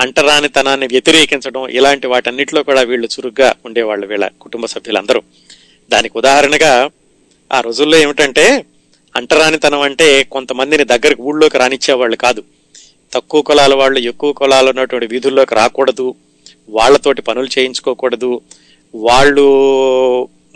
అంటరానితనాన్ని 0.00 0.86
వ్యతిరేకించడం 0.86 1.68
ఇలాంటి 1.68 2.06
వాటన్నిటిలో 2.06 2.62
కూడా 2.62 2.80
వీళ్ళు 2.80 3.06
చురుగ్గా 3.06 3.54
ఉండేవాళ్ళు 3.64 4.06
వీళ్ళ 4.06 4.28
కుటుంబ 4.40 4.66
సభ్యులందరూ. 4.66 5.22
దానికి 5.90 6.18
ఉదాహరణగా 6.18 6.90
ఆ 7.52 7.60
రోజుల్లో 7.60 7.98
ఏమిటంటే 7.98 8.64
అంటరానితనం 9.16 9.80
అంటే 9.80 10.22
కొంతమందిని 10.22 10.84
దగ్గరికి 10.84 11.22
ఊళ్ళోకి 11.22 11.58
రానిచ్చేవాళ్ళు 11.58 12.16
కాదు. 12.16 12.44
తక్కువ 13.12 13.42
కులాల 13.42 13.74
వాళ్ళు 13.74 13.98
ఎక్కువ 13.98 14.32
కులాలు 14.32 14.68
ఉన్నటువంటి 14.68 15.06
వీధుల్లోకి 15.06 15.54
రాకూడదు. 15.54 16.14
వాళ్ళతోటి 16.68 17.22
పనులు 17.22 17.48
చేయించుకోకూడదు. 17.58 18.40
వాళ్ళు 18.94 19.44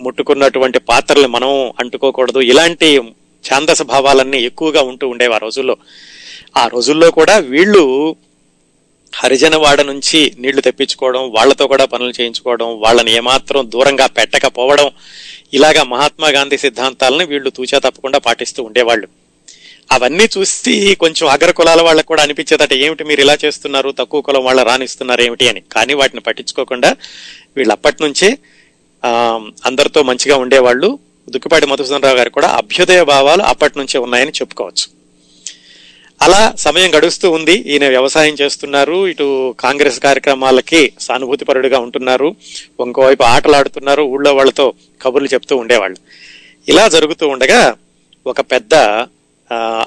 ముట్టుకున్నటువంటి 0.01 0.79
పాత్రలు 0.79 1.29
మనం 1.29 1.73
అంటుకోకూడదు. 1.81 2.41
ఇలాంటి 2.41 2.99
ఛాందస 3.45 3.83
భావాలన్నీ 3.83 4.39
ఎక్కువగా 4.39 4.83
ఉంటూ 4.83 5.09
ఉండేవి 5.09 5.35
ఆ 5.35 5.39
రోజుల్లో. 5.39 5.77
ఆ 6.57 6.67
రోజుల్లో 6.67 7.11
కూడా 7.11 7.39
వీళ్ళు 7.39 8.17
హరిజనవాడ 9.13 9.81
నుంచి 9.81 10.35
నీళ్ళు 10.39 10.61
తెప్పించుకోవడం 10.61 11.31
వాళ్ళతో 11.31 11.67
కూడా 11.67 11.85
పనులు 11.85 12.13
చేయించుకోవడం 12.21 12.81
వాళ్ళని 12.81 13.13
ఏమాత్రం 13.13 13.71
దూరంగా 13.71 14.07
పెట్టకపోవడం 14.07 14.91
ఇలాగా 15.55 15.83
మహాత్మా 15.85 16.29
గాంధీ 16.29 16.57
సిద్ధాంతాలను 16.57 17.27
వీళ్ళు 17.27 17.51
తూచా 17.51 17.79
తప్పకుండా 17.79 18.19
పాటిస్తూ 18.19 18.63
ఉండేవాళ్ళు. 18.63 19.09
అవన్నీ 19.93 20.29
చూసి 20.39 20.97
కొంచెం 21.01 21.29
అగ్ర 21.29 21.51
కులాల 21.51 21.83
వాళ్ళకు 21.83 22.07
కూడా 22.07 22.23
అనిపించేదట 22.23 22.73
ఏమిటి 22.73 23.05
మీరు 23.05 23.21
ఇలా 23.21 23.39
చేస్తున్నారు? 23.45 23.91
తక్కువ 23.91 24.21
కులం 24.21 24.45
వాళ్ళ 24.45 24.63
రాణిస్తున్నారు 24.63 25.23
ఏమిటి? 25.23 25.49
అని. 25.49 25.63
కానీ 25.73 25.95
వాటిని 25.95 26.21
పట్టించుకోకుండా 26.21 26.97
వీళ్ళు 27.57 27.73
అప్పటి 27.73 28.03
నుంచే 28.03 28.39
అందరితో 29.67 30.03
మంచిగా 30.03 30.37
ఉండేవాళ్ళు. 30.37 30.99
దుక్కిపాటి 31.31 31.67
మధుసూదనరావు 31.67 32.17
గారు 32.17 32.31
కూడా 32.31 32.49
అభ్యుదయ 32.49 33.05
భావాలు 33.05 33.43
అప్పటి 33.43 33.79
నుంచే 33.79 34.01
ఉన్నాయని 34.01 34.31
చెప్పుకోవచ్చు. 34.31 35.05
అలా 36.23 36.53
సమయం 36.57 36.99
గడుస్తూ 36.99 37.31
ఉంది. 37.31 37.53
ఈయన 37.53 37.89
వ్యవసాయం 37.89 38.35
చేస్తున్నారు. 38.35 39.09
ఇటు 39.09 39.55
కాంగ్రెస్ 39.61 40.01
కార్యక్రమాలకి 40.01 40.93
సానుభూతిపరుడుగా 41.01 41.79
ఉంటున్నారు. 41.79 42.37
ఇంకోవైపు 42.81 43.23
ఆటలాడుతున్నారు. 43.23 44.03
ఊళ్ళో 44.03 44.35
వాళ్ళతో 44.35 44.73
కబుర్లు 45.03 45.29
చెప్తూ 45.29 45.57
ఉండేవాళ్ళు. 45.57 45.97
ఇలా 46.69 46.89
జరుగుతూ 46.89 47.29
ఉండగా 47.29 47.75
ఒక 48.27 48.41
పెద్ద 48.41 48.75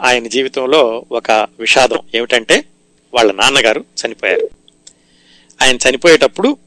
ఆయన 0.01 0.27
జీవితంలో 0.27 1.05
ఒక 1.11 1.31
విషాదం 1.31 1.99
ఏమిటంటే 2.15 2.65
వాళ్ళ 3.13 3.31
నాన్నగారు 3.31 3.85
చనిపోయారు. 4.05 4.49
ఆయన 5.61 5.75
చనిపోయేటప్పుడు 5.75 6.57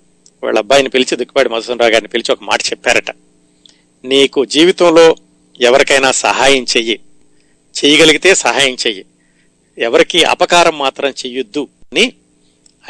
వాళ్ళ 0.45 0.59
అబ్బాయిని 0.59 0.89
పిలిచి 0.89 1.17
దుక్కిపాటి 1.17 1.49
మధుసూనరావు 1.49 1.91
గారిని 1.91 2.09
పిలిచి 2.09 2.33
ఒక 2.33 2.39
మాట 2.43 2.61
చెప్పారట. 2.63 3.11
నీకు 4.05 4.45
జీవితంలో 4.45 5.17
ఎవరికైనా 5.61 6.13
సహాయం 6.13 6.67
చెయ్యి. 6.77 7.01
చేయగలిగితే 7.85 8.35
సహాయం 8.35 8.77
చెయ్యి. 8.87 9.05
ఎవరికి 9.79 10.25
అపకారం 10.25 10.79
మాత్రం 10.79 11.11
చెయ్యొద్దు 11.11 11.69
అని 11.93 12.13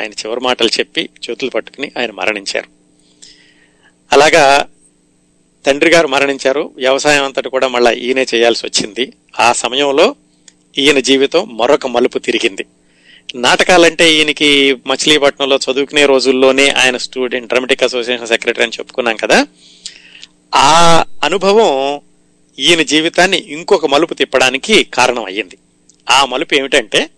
ఆయన 0.01 0.11
చివరి 0.11 0.41
మాటలు 0.41 0.69
చెప్పి 0.69 1.09
చేతులు 1.31 1.51
పట్టుకుని 1.51 1.93
ఆయన 1.99 2.11
మరణించారు. 2.11 2.69
అలాగా 4.13 4.67
తండ్రి 5.67 5.91
గారు 5.91 6.09
మరణించారు. 6.09 6.71
వ్యవసాయం 6.77 7.25
అంతటి 7.25 7.49
కూడా 7.49 7.69
మళ్ళా 7.69 7.91
ఈయనే 7.91 8.27
చేయాల్సి 8.35 8.67
వచ్చింది. 8.67 9.13
ఆ 9.41 9.53
సమయంలో 9.53 10.15
ఈయన 10.79 11.01
జీవితం 11.01 11.57
మరొక 11.57 11.87
మలుపు 11.87 12.19
తిరిగింది. 12.19 12.65
నాటకాలంటే 13.35 14.13
ఈయనకి 14.13 14.77
మచిలీపట్నంలో 14.87 15.57
చదువుకునే 15.57 16.07
రోజుల్లోనే 16.07 16.69
ఆయన 16.69 16.97
స్టూడెంట్ 16.97 17.49
డ్రామటిక్ 17.49 17.83
అసోసియేషన్ 17.83 18.27
సెక్రటరీ 18.27 18.63
అని 18.63 18.73
చెప్పుకున్నాం 18.79 19.17
కదా. 19.17 19.47
ఆ 20.55 21.05
అనుభవం 21.25 22.01
ఈయన 22.59 22.83
జీవితాన్ని 22.83 23.39
ఇంకొక 23.39 23.87
మలుపు 23.87 24.15
తిప్పడానికి 24.15 24.85
కారణం 24.85 25.25
అయ్యింది. 25.25 25.59
ఆ 26.11 26.25
మలుపు 26.25 26.55
ఏమిటంటే 26.55 27.11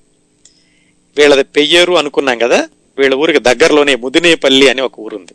వీళ్ళది 1.16 1.42
పెయ్యేరు 1.42 1.92
అనుకున్నాం 1.98 2.38
కదా 2.38 2.68
వీళ్ళ 2.98 3.14
ఊరికి 3.14 3.38
దగ్గరలోనే 3.38 3.94
ముదినేపల్లి 3.94 4.68
అని 4.68 4.80
ఒక 4.80 5.00
ఊరుంది. 5.00 5.32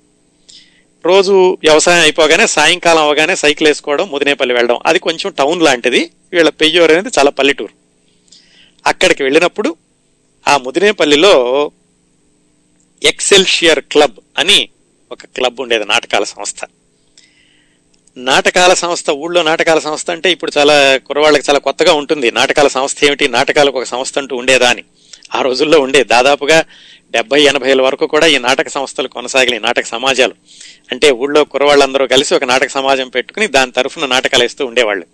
రోజు 1.06 1.58
వ్యవసాయం 1.64 2.02
అయిపోగానే 2.02 2.48
సాయంకాలం 2.48 3.02
అవగానే 3.02 3.36
సైకిల్ 3.36 3.70
వేసుకోవడం 3.70 4.12
ముదినేపల్లి 4.12 4.56
వెళ్ళడం. 4.56 4.80
అది 4.86 5.00
కొంచెం 5.00 5.32
టౌన్ 5.32 5.62
లాంటిది. 5.62 6.12
వీళ్ళ 6.34 6.50
పెయ్యూరు 6.50 6.92
అనేది 6.92 7.10
చాలా 7.20 7.30
పల్లెటూరు. 7.30 7.74
అక్కడికి 8.88 9.24
వెళ్ళినప్పుడు 9.24 9.76
ఆ 10.48 10.58
ముదినేపల్లిలో 10.58 11.72
ఎక్సెల్షియర్ 13.04 13.80
క్లబ్ 13.80 14.12
అని 14.38 14.70
ఒక 15.12 15.26
క్లబ్ 15.26 15.62
ఉండేది 15.62 15.86
నాటకాల 15.86 16.24
సంస్థ. 16.24 16.58
నాటకాల 18.18 18.74
సంస్థ 18.74 19.10
ఊళ్ళో 19.10 19.44
నాటకాల 19.44 19.80
సంస్థ 19.80 20.12
అంటే 20.12 20.32
ఇప్పుడు 20.32 20.52
చాలా 20.58 20.98
కుర్రవాళ్ళకి 20.98 21.44
చాలా 21.50 21.60
కొత్తగా 21.60 21.94
ఉంటుంది. 21.94 22.32
నాటకాల 22.32 22.68
సంస్థ 22.68 23.04
ఏమిటి? 23.04 23.28
నాటకాలకు 23.28 23.78
ఒక 23.78 23.84
సంస్థ 23.84 24.18
అంటూ 24.18 24.36
ఉండేదా 24.36 24.70
అని. 24.70 24.84
ఆ 25.36 25.42
రోజుల్లో 25.42 25.80
ఉండే 25.80 26.04
దాదాపుగా 26.04 26.64
డెబ్బై 27.14 27.42
ఎనభైల 27.42 27.82
వరకు 27.82 28.06
కూడా 28.06 28.28
ఈ 28.28 28.38
నాటక 28.38 28.68
సంస్థలు 28.68 29.08
కొనసాగినాయి 29.08 29.62
నాటక 29.62 29.86
సమాజాలు. 29.86 30.36
అంటే 30.92 31.12
ఊళ్ళో 31.12 31.44
కురవాళ్ళందరూ 31.44 32.08
కలిసి 32.08 32.36
ఒక 32.36 32.44
నాటక 32.44 32.68
సమాజం 32.68 33.10
పెట్టుకుని 33.10 33.48
దాని 33.48 33.72
తరఫున 33.72 34.06
నాటకాలు 34.06 34.44
వేస్తూ 34.44 34.66
ఉండేవాళ్ళు. 34.66 35.06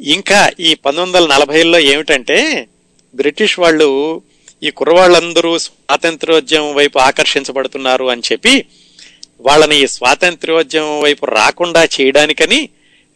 ఇంకా 0.00 0.40
ఈ 0.60 0.74
పంతొమ్మిది 0.74 1.18
వందల 1.18 1.34
నలభైలో 1.34 1.78
ఏమిటంటే 1.78 2.68
బ్రిటిష్ 3.14 3.58
వాళ్ళు 3.58 3.88
ఈ 4.62 4.70
కుర్రవాళ్ళందరూ 4.70 5.58
స్వాతంత్రోద్యమం 5.58 6.74
వైపు 6.74 6.98
ఆకర్షించబడుతున్నారు 6.98 8.04
అని 8.04 8.22
చెప్పి 8.32 8.54
వాళ్ళని 9.40 9.76
ఈ 9.76 9.86
స్వాతంత్ర్యోద్యమం 9.86 11.00
వైపు 11.00 11.26
రాకుండా 11.26 11.82
చేయడానికని 11.84 12.68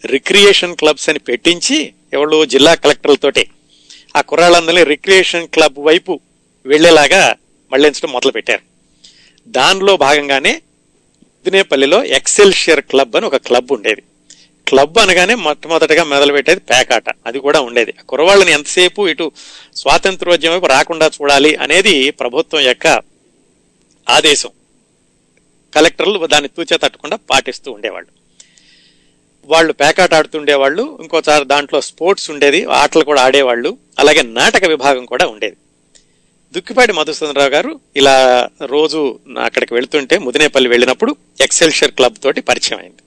రిక్రియేషన్ 0.04 0.76
క్లబ్స్ 0.76 1.08
అని 1.08 1.18
పెట్టించి 1.18 1.92
ఎవరు 2.12 2.44
జిల్లా 2.44 2.74
కలెక్టర్లతోటి 2.74 3.44
ఆ 4.16 4.20
కుర్రాళ్ళందరినీ 4.20 4.84
రిక్రియేషన్ 4.84 5.48
క్లబ్ 5.48 5.78
వైపు 5.78 6.20
వెళ్ళేలాగా 6.66 7.22
మళ్ళించడం 7.72 8.12
మొదలు 8.12 8.32
పెట్టారు. 8.32 8.61
దానిలో 9.48 9.96
భాగంగానే 9.96 10.62
దినేపల్లిలో 11.44 12.04
ఎక్సెల్షియర్ 12.04 12.80
క్లబ్ 12.80 13.16
అని 13.16 13.26
ఒక 13.26 13.37
క్లబ్ 13.37 13.72
ఉండేది. 13.72 14.02
క్లబ్ 14.68 14.98
అనగానే 14.98 15.35
మొట్టమొదటిగా 15.35 16.04
మొదలుపెట్టేది 16.04 16.61
పేకాట. 16.61 17.04
అది 17.26 17.38
కూడా 17.38 17.61
ఉండేది. 17.61 17.94
ఆ 18.00 18.02
కుర్రవాళ్ళని 18.02 18.52
ఎంతసేపు 18.52 19.08
ఇటు 19.08 19.32
స్వాతంత్రోద్యమం 19.76 20.54
వైపు 20.54 20.66
రాకుండా 20.66 21.06
చూడాలి 21.06 21.56
అనేది 21.56 22.11
ప్రభుత్వం 22.11 22.61
యొక్క 22.61 23.02
ఆదేశం. 24.08 24.48
కలెక్టర్లు 25.74 26.26
దాన్ని 26.26 26.48
తూచే 26.48 26.78
తట్టకుండా 26.78 27.16
పాటిస్తూ 27.16 27.72
ఉండేవాళ్ళు. 27.72 28.11
వాళ్ళు 29.44 29.72
పేకాట 29.72 30.14
ఆడుతుండేవాళ్ళు. 30.14 30.98
ఇంకోసారి 31.02 31.44
దాంట్లో 31.44 31.80
స్పోర్ట్స్ 31.80 32.30
ఉండేది. 32.30 32.64
ఆటలు 32.64 33.04
కూడా 33.04 33.22
ఆడేవాళ్ళు. 33.22 33.78
అలాగే 33.98 34.22
నాటక 34.22 34.64
విభాగం 34.64 35.04
కూడా 35.04 35.26
ఉండేది. 35.26 35.56
దుక్కిపాటి 36.52 36.92
మధుసూదనరావు 36.92 37.48
గారు 37.48 37.80
ఇలా 37.96 38.48
రోజు 38.64 39.18
అక్కడికి 39.44 39.74
వెళ్తుంటే 39.74 40.18
ముదినేపల్లి 40.18 40.70
వెళ్ళినప్పుడు 40.70 41.16
ఎక్సెల్షియర్ 41.40 41.94
క్లబ్ 41.94 42.16
తోటి 42.22 42.40
పరిచయం 42.40 42.78
అయింది. 42.78 43.02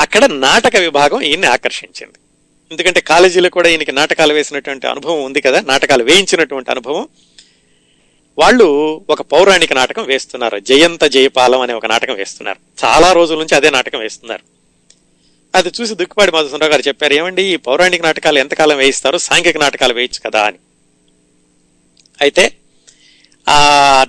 అక్కడ 0.00 0.24
నాటక 0.24 0.76
విభాగం 0.76 1.20
ఈయన్ని 1.20 1.46
ఆకర్షించింది. 1.46 2.14
ఎందుకంటే 2.72 3.00
కాలేజీలో 3.00 3.50
కూడా 3.50 3.68
ఈయనకి 3.68 3.92
నాటకాలు 3.92 4.34
వేసినటువంటి 4.34 4.86
అనుభవం 4.86 5.24
ఉంది 5.24 5.40
కదా 5.40 5.60
నాటకాలు 5.60 6.04
వేయించినటువంటి 6.04 6.70
అనుభవం. 6.70 7.08
వాళ్ళు 8.38 9.00
ఒక 9.10 9.22
పౌరాణిక 9.22 9.72
నాటకం 9.72 10.04
వేస్తున్నారు. 10.04 10.58
జయంత 10.58 11.04
జయపాలం 11.04 11.60
అనే 11.60 11.74
ఒక 11.74 11.86
నాటకం 11.86 12.14
వేస్తున్నారు. 12.14 12.84
చాలా 12.84 13.12
రోజుల 13.12 13.38
నుంచి 13.38 13.54
అదే 13.54 13.70
నాటకం 13.70 13.98
వేస్తున్నారు. 13.98 14.42
అది 15.54 15.72
చూసి 15.80 15.94
దుక్కిపాటి 15.94 16.30
మధుసూదనరావు 16.30 16.72
గారు 16.72 16.82
చెప్పారు 16.88 17.12
ఏమండి 17.12 17.42
ఈ 17.42 17.56
పౌరాణిక 17.56 18.02
నాటకాలు 18.02 18.38
ఎంతకాలం 18.38 18.76
వేయిస్తారు? 18.76 19.18
సాంఘిక 19.18 19.56
నాటకాలు 19.56 19.94
వేయచ్చు 19.94 20.30
కదా 20.30 20.42
అని. 20.42 20.58
అయితే 22.24 22.44
ఆ 23.46 23.58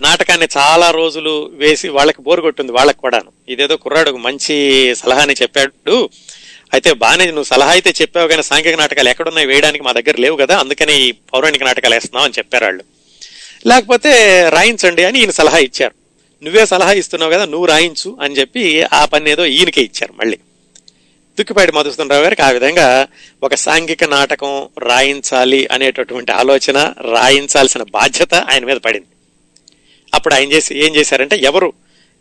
నాటకాన్ని 0.05 0.47
చాలా 0.57 0.87
రోజులు 0.99 1.31
వేసి 1.61 1.87
వాళ్ళకి 1.97 2.21
బోరు 2.25 2.41
కొట్టింది 2.45 2.71
వాళ్ళకి 2.77 2.99
కూడాను. 3.05 3.29
ఇదేదో 3.53 3.75
కుర్రాడు 3.83 4.11
మంచి 4.27 4.55
సలహాని 5.01 5.35
చెప్పాడు. 5.41 5.95
అయితే 6.75 6.89
బాగానే 7.03 7.25
నువ్వు 7.37 7.49
సలహా 7.53 7.71
అయితే 7.77 7.91
చెప్పావు 8.01 8.27
కానీ 8.31 8.43
సాంఘిక 8.51 8.75
నాటకాలు 8.81 9.09
ఎక్కడున్నాయి 9.11 9.49
వేయడానికి 9.51 9.83
మా 9.87 9.91
దగ్గర 9.97 10.15
లేవు 10.25 10.35
కదా 10.43 10.55
అందుకని 10.63 10.93
ఈ 11.05 11.09
పౌరాణిక 11.31 11.63
నాటకాలు 11.69 11.95
వేస్తున్నావు 11.97 12.25
అని 12.27 12.37
చెప్పారు 12.39 12.65
వాళ్ళు 12.67 12.83
లేకపోతే 13.71 14.11
రాయించండి 14.55 15.03
అని 15.09 15.19
ఈయన 15.23 15.33
సలహా 15.39 15.59
ఇచ్చారు. 15.67 15.95
నువ్వే 16.43 16.63
సలహా 16.71 16.93
ఇస్తున్నావు 17.01 17.33
కదా 17.35 17.45
నువ్వు 17.53 17.67
రాయించు 17.73 18.09
అని 18.23 18.37
చెప్పి 18.39 18.63
ఆ 18.99 19.03
పని 19.11 19.31
ఏదో 19.33 19.43
ఈయనకే 19.57 19.83
ఇచ్చారు 19.89 20.13
మళ్ళీ. 20.21 20.37
దుక్కిపాటి 21.39 21.71
మధుసూదనరావు 21.71 22.23
గారికి 22.23 22.41
ఆ 22.41 22.49
విధంగా 22.49 23.07
ఒక 23.43 23.55
సాంఘిక 23.55 24.03
నాటకం 24.03 24.69
రాయించాలి 24.79 25.67
అనేటటువంటి 25.71 26.31
ఆలోచన 26.31 26.93
రాయించాల్సిన 27.13 27.83
బాధ్యత 27.83 28.35
ఆయన 28.35 28.65
మీద 28.65 28.77
పడింది. 28.77 29.05
అప్పుడు 30.13 30.33
ఆయన 30.33 30.51
చేసి 30.51 30.85
ఏం 30.85 30.95
చేశారంటే 30.95 31.37
ఎవరు 31.37 31.73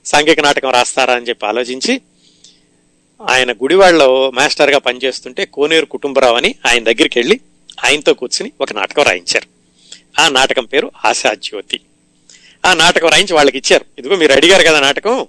సాంఘిక 0.04 0.40
నాటకం 0.40 0.70
రాస్తారా 0.70 1.14
అని 1.14 1.26
చెప్పి 1.26 1.46
ఆలోచించి 1.46 2.00
ఆయన 3.30 3.52
గుడివాడలో 3.52 4.30
మాస్టర్గా 4.30 4.78
పనిచేస్తుంటే 4.78 5.44
కోనేరు 5.44 5.86
కుటుంబరావు 5.86 6.36
అని 6.36 6.54
ఆయన 6.66 6.84
దగ్గరికి 6.84 7.18
వెళ్ళి 7.18 7.40
ఆయనతో 7.84 8.14
కూర్చుని 8.14 8.52
ఒక 8.60 8.72
నాటకం 8.72 9.02
రాయించారు. 9.02 9.46
ఆ 10.20 10.28
నాటకం 10.28 10.64
పేరు 10.64 10.90
ఆశాజ్యోతి. 11.04 11.80
ఆ 12.66 12.74
నాటకం 12.74 13.08
రాయించి 13.08 13.34
వాళ్ళకి 13.34 13.58
ఇచ్చారు. 13.58 13.84
ఇదిగో 13.98 14.16
మీరు 14.16 14.32
అడిగారు 14.32 14.62
కదా 14.62 14.80
నాటకం 14.80 15.26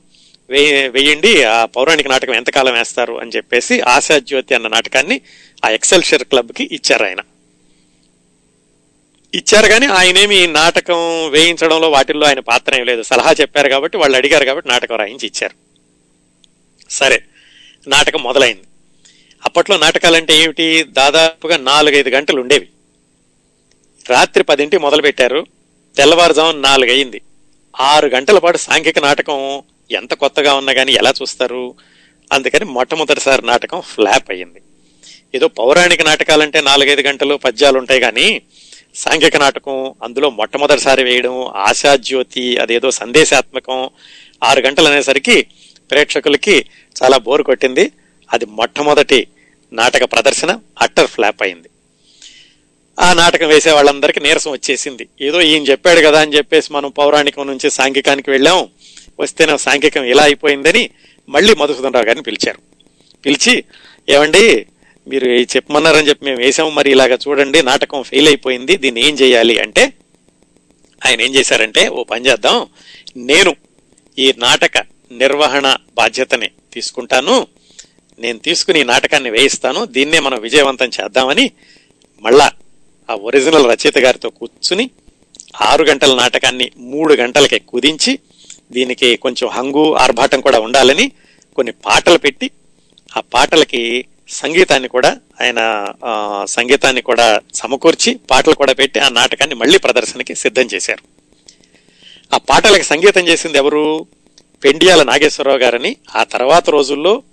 వేయండి 0.51 1.43
ఆ 1.43 1.65
పౌరాణిక 1.65 2.08
నాటకం 2.08 2.34
ఎంతకాలం 2.34 2.73
వేస్తారు 2.73 3.13
అని 3.13 3.32
చెప్పేసి 3.36 3.82
ఆశాజ్యోతి 3.82 4.56
అన్న 4.56 4.67
నాటకాన్ని 4.67 5.21
ఆ 5.65 5.69
ఎక్సెల్షియర్ 5.69 6.23
క్లబ్కి 6.23 6.69
ఇచ్చారు 6.71 7.06
ఆయన. 7.06 7.19
ఇచ్చారు 9.36 9.67
కానీ 9.67 9.86
ఆయనేమి 9.86 10.47
నాటకం 10.47 11.29
వేయించడంలో 11.29 11.89
వాటిల్లో 11.89 12.27
ఆయన 12.27 12.39
పాత్ర 12.39 12.75
ఏం 12.75 12.86
లేదు. 12.86 13.03
సలహా 13.03 13.32
చెప్పారు 13.41 13.69
కాబట్టి 13.69 13.97
వాళ్ళు 13.97 14.17
అడిగారు 14.17 14.45
కాబట్టి 14.45 14.69
నాటకం 14.69 14.95
రాయించి 14.95 15.27
ఇచ్చారు. 15.27 15.56
సరే 16.89 17.23
నాటకం 17.88 18.23
మొదలైంది. 18.23 18.62
అప్పట్లో 19.45 19.77
నాటకాలంటే 19.77 20.34
ఏమిటి? 20.34 20.84
దాదాపుగా 20.84 21.58
నాలుగైదు 21.58 22.10
గంటలు 22.10 22.41
ఉండేవి. 22.41 22.67
రాత్రి 24.10 24.43
పదింటి 24.43 24.77
మొదలు 24.77 25.01
పెట్టారు 25.01 25.45
తెల్లవారుజామున 25.97 26.60
నాలుగు 26.60 27.19
ఆరు 27.79 28.08
గంటల 28.08 28.39
పాటు 28.39 28.58
సాంఘిక 28.58 28.99
నాటకం 28.99 29.63
ఎంత 29.91 30.13
కొత్తగా 30.13 30.54
ఉన్నా 30.54 30.74
కానీ 30.74 30.91
ఎలా 30.93 31.13
చూస్తారు? 31.22 31.76
అందుకని 32.34 32.65
మొట్టమొదటిసారి 32.65 33.46
నాటకం 33.46 33.82
ఫ్లాప్ 33.82 34.32
అయ్యింది. 34.32 34.62
ఏదో 35.36 35.48
పౌరాణిక 35.48 36.02
నాటకాలంటే 36.02 36.62
నాలుగైదు 36.62 37.02
గంటలు 37.02 37.36
పద్యాలు 37.36 37.78
ఉంటాయి 37.78 38.00
కానీ 38.00 38.41
సాంఘిక 38.96 39.38
నాటకం 39.38 39.96
అందులో 40.04 40.30
మొట్టమొదటిసారి 40.30 41.04
వేయడం 41.04 41.48
ఆశాజ్యోతి 41.48 42.58
అదేదో 42.58 42.91
సందేశాత్మకం 42.91 43.89
ఆరు 44.43 44.62
గంటలు 44.62 44.88
అనేసరికి 44.88 45.48
ప్రేక్షకులకి 45.91 46.65
చాలా 47.04 47.17
బోర్ 47.17 47.41
కొట్టింది. 47.41 47.91
అది 48.34 48.46
మొట్టమొదటి 48.46 49.28
నాటక 49.74 50.04
ప్రదర్శన 50.04 50.60
అట్టర్ 50.82 51.08
ఫ్లాప్ 51.08 51.43
అయింది 51.43 51.69
ఆ 53.00 53.13
నాటకం 53.13 53.48
వేసే 53.48 53.72
వాళ్ళందరికీ 53.72 54.19
నీరసం 54.19 54.52
వచ్చేసింది. 54.52 55.08
ఏదో 55.22 55.41
ఈయన 55.41 55.63
చెప్పాడు 55.63 56.00
కదా 56.00 56.22
అని 56.22 56.34
చెప్పేసి 56.34 56.74
మనం 56.74 56.89
పౌరాణికం 56.89 57.48
నుంచి 57.48 57.72
సాంఘికానికి 57.72 58.32
వెళ్ళాం. 58.32 58.69
వస్తేనే 59.19 59.56
సాంఘికం 59.58 60.04
ఇలా 60.04 60.23
అయిపోయిందని 60.23 60.84
మళ్ళీ 61.30 61.54
మధుసూదన్ 61.62 61.95
రావు 61.95 62.06
గారిని 62.06 62.23
పిలిచారు. 62.23 62.60
పిలిచి 63.23 63.54
ఏమండి 64.08 64.43
మీరు 65.08 65.28
చెప్పమన్నారని 65.54 66.08
చెప్పి 66.10 66.26
మేము 66.26 66.39
వేసాము 66.39 66.69
మరి 66.69 66.89
ఇలాగ 66.91 67.13
చూడండి 67.23 67.60
నాటకం 67.62 68.04
ఫెయిల్ 68.04 68.28
అయిపోయింది 68.28 68.73
దీన్ని 68.78 69.02
ఏం 69.08 69.13
చేయాలి? 69.21 69.56
అంటే 69.60 69.84
ఆయన 71.02 71.21
ఏం 71.21 71.32
చేశారంటే 71.36 71.82
ఓ 71.89 72.04
పని 72.04 72.26
చేద్దాం 72.28 72.58
నేను 73.30 73.52
ఈ 74.17 74.28
నాటక 74.38 74.76
నిర్వహణ 75.12 75.67
బాధ్యతని 75.95 76.49
తీసుకుంటాను 76.73 77.36
నేను 78.19 78.39
తీసుకుని 78.39 78.80
ఈ 78.80 78.84
నాటకాన్ని 78.84 79.30
వేయిస్తాను 79.30 79.86
దీన్నే 79.95 80.19
మనం 80.19 80.39
విజయవంతం 80.41 80.89
చేద్దామని 80.97 81.45
మళ్ళా 82.23 82.47
ఆ 83.10 83.15
ఒరిజినల్ 83.28 83.69
రచయిత 83.71 83.97
గారితో 83.97 84.30
కూర్చుని 84.30 84.86
ఆరు 85.69 85.84
గంటల 85.84 86.15
నాటకాన్ని 86.15 86.67
మూడు 86.91 87.13
గంటలకి 87.13 87.60
కుదించి 87.71 88.13
దీనికి 88.73 89.15
కొంచెం 89.15 89.49
హంగు 89.49 89.93
ఆర్భాటం 89.93 90.41
కూడా 90.41 90.59
ఉండాలని 90.59 91.12
కొన్ని 91.55 91.73
పాటలు 91.86 92.17
పెట్టి 92.17 92.51
ఆ 93.17 93.19
పాటలకి 93.19 94.05
సంగీతాన్ని 94.29 94.89
కూడా 94.89 95.17
ఆయన 95.41 95.86
సంగీతాన్ని 96.45 97.01
కూడా 97.01 97.39
సమకూర్చి 97.53 98.19
పాటలు 98.31 98.53
కూడా 98.53 98.73
పెట్టి 98.73 98.99
ఆ 98.99 99.09
నాటకాన్ని 99.09 99.55
మళ్ళీ 99.55 99.77
ప్రదర్శనకి 99.77 100.36
సిద్ధం 100.36 100.63
చేశారు. 100.73 101.03
ఆ 102.36 102.38
పాటలకు 102.38 102.83
సంగీతం 102.83 103.27
చేసింది 103.27 103.57
ఎవరు? 103.57 104.05
పెండియాల 104.63 105.03
నాగేశ్వరరావు 105.03 105.57
గారని. 105.57 105.95
ఆ 106.15 106.23
తర్వాత 106.23 106.69
రోజుల్లో 106.69 107.23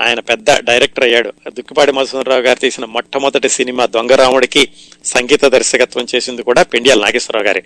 ఆయన 0.00 0.20
పెద్ద 0.20 0.50
డైరెక్టర్ 0.50 1.04
అయ్యాడు. 1.04 1.32
దుక్కిపాటి 1.48 1.92
మధుసూరరావు 1.92 2.40
గారు 2.40 2.58
తీసిన 2.58 2.84
మొట్టమొదటి 2.84 3.48
సినిమా 3.48 3.86
దొంగరాముడికి 3.86 4.68
సంగీత 5.04 5.44
దర్శకత్వం 5.44 6.06
చేసింది 6.14 6.42
కూడా 6.42 6.62
పెండియాల 6.62 7.00
నాగేశ్వరరావు 7.00 7.46
గారి. 7.46 7.62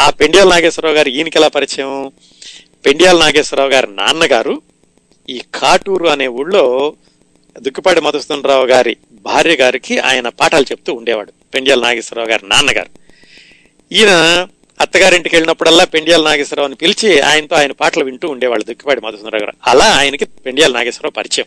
ఆ 0.00 0.10
పెండియాల 0.10 0.48
నాగేశ్వరరావు 0.48 0.96
గారు 0.96 1.08
ఈయనకి 1.08 1.38
ఎలా 1.38 1.48
పరిచయం? 1.48 2.12
పెండియాల 2.84 3.18
నాగేశ్వరరావు 3.18 3.70
గారి 3.70 3.86
నాన్నగారు 3.94 4.62
ఈ 5.28 5.42
కాటూరు 5.54 6.06
అనే 6.06 6.26
ఊళ్ళో 6.26 6.94
దుక్కిపాటి 7.60 8.00
మధుసూదనరావు 8.00 8.66
గారి 8.66 8.96
భార్య 9.12 9.56
గారికి 9.56 9.98
ఆయన 9.98 10.28
పాఠాలు 10.28 10.64
చెప్తూ 10.64 10.94
ఉండేవాడు 10.94 11.32
పెండియాల 11.54 11.80
నాగేశ్వరరావు 11.80 12.28
గారి 12.28 12.48
నాన్నగారు. 12.48 12.90
ఈయన 13.92 14.10
అత్తగారింటికి 14.80 15.36
వెళ్ళినప్పుడల్లా 15.36 15.84
పెండియాల 15.84 16.24
నాగేశ్వరరావుని 16.24 16.74
పిలిచి 16.74 17.20
ఆయనతో 17.20 17.56
ఆయన 17.56 17.72
పాటలు 17.72 18.04
వింటూ 18.04 18.28
ఉండేవాళ్ళు 18.28 18.64
దుక్కిపాటి 18.64 19.00
మధుసూదనరావు 19.00 19.42
గారు. 19.42 19.52
అలా 19.66 19.84
ఆయనకి 19.84 20.24
పెండియాల 20.24 20.72
నాగేశ్వరరావు 20.72 21.12
పరిచయం. 21.12 21.46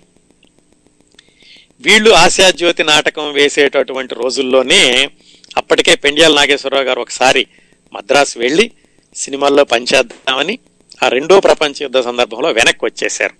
వీళ్ళు 1.81 2.11
ఆశాజ్యోతి 2.11 2.83
నాటకం 2.83 3.33
వేసేటటువంటి 3.33 4.15
రోజుల్లోనే 4.15 5.09
అప్పటికే 5.57 5.95
పెండియాల 5.95 6.35
నాగేశ్వరరావు 6.35 6.85
గారు 6.85 7.01
ఒకసారి 7.01 7.47
మద్రాసు 7.93 8.39
వెళ్ళి 8.39 8.71
సినిమాల్లో 9.15 9.63
పనిచేద్దామని 9.63 10.59
ఆ 11.03 11.07
రెండో 11.07 11.39
ప్రపంచ 11.39 11.73
యుద్ధ 11.81 11.99
సందర్భంలో 11.99 12.51
వెనక్కి 12.51 12.85
వచ్చేశారు. 12.85 13.33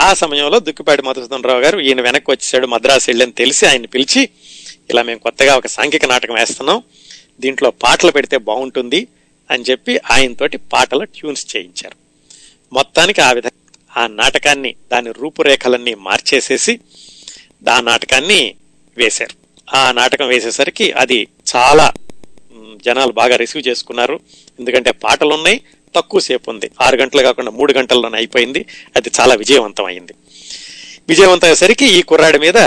ఆ 0.00 0.14
సమయంలో 0.14 0.58
దుక్కిపాటి 0.58 1.02
మధుసూదనరావు 1.02 1.60
గారు 1.60 1.80
ఈయన 1.80 2.00
వెనక్కి 2.00 2.30
వచ్చేసాడు 2.30 2.66
మద్రాసు 2.66 3.10
వెళ్ళని 3.10 3.32
తెలిసి 3.32 3.66
ఆయన 3.66 3.86
పిలిచి 3.86 4.28
ఇలా 4.90 5.02
మేము 5.02 5.18
కొత్తగా 5.18 5.56
ఒక 5.56 5.66
సాంఘిక 5.66 6.04
నాటకం 6.04 6.34
వేస్తున్నాం 6.34 6.82
దీంట్లో 7.40 7.70
పాటలు 7.70 8.12
పెడితే 8.12 8.36
బాగుంటుంది 8.36 9.06
అని 9.50 9.64
చెప్పి 9.70 10.00
ఆయనతోటి 10.10 10.56
పాటల 10.56 11.04
ట్యూన్స్ 11.04 11.56
చేయించారు. 11.56 11.96
మొత్తానికి 12.72 13.20
ఆ 13.20 13.32
విధంగా 13.32 14.02
ఆ 14.02 14.06
నాటకాన్ని 14.06 14.74
దాని 14.92 15.12
రూపురేఖలన్నీ 15.12 15.94
మార్చేసేసి 15.94 16.80
ఆ 17.70 17.80
నాటకాన్ని 17.80 18.54
వేశారు. 18.96 19.36
ఆ 19.76 19.92
నాటకం 19.92 20.26
వేసేసరికి 20.26 20.92
అది 20.92 21.26
చాలా 21.56 21.92
జనాలు 22.86 23.12
బాగా 23.12 23.36
రిసీవ్ 23.36 23.68
చేసుకున్నారు. 23.68 24.20
ఎందుకంటే 24.60 24.90
పాటలు 24.90 25.34
ఉన్నాయి 25.34 25.60
తక్కువ 25.96 26.20
సేపు 26.20 26.50
ఉంది. 26.50 26.70
ఆరు 26.80 26.96
గంటలు 26.96 27.22
కాకుండా 27.22 27.50
మూడు 27.50 27.72
గంటల్లోనే 27.72 28.18
అయిపోయింది. 28.18 28.64
అది 28.96 29.10
చాలా 29.20 29.34
విజయవంతం 29.34 29.84
అయింది 29.84 30.14
విజయవంతం 31.08 31.48
అయ్యేసరికి 31.48 31.86
ఈ 31.86 32.02
కుర్రాడి 32.02 32.38
మీద 32.38 32.58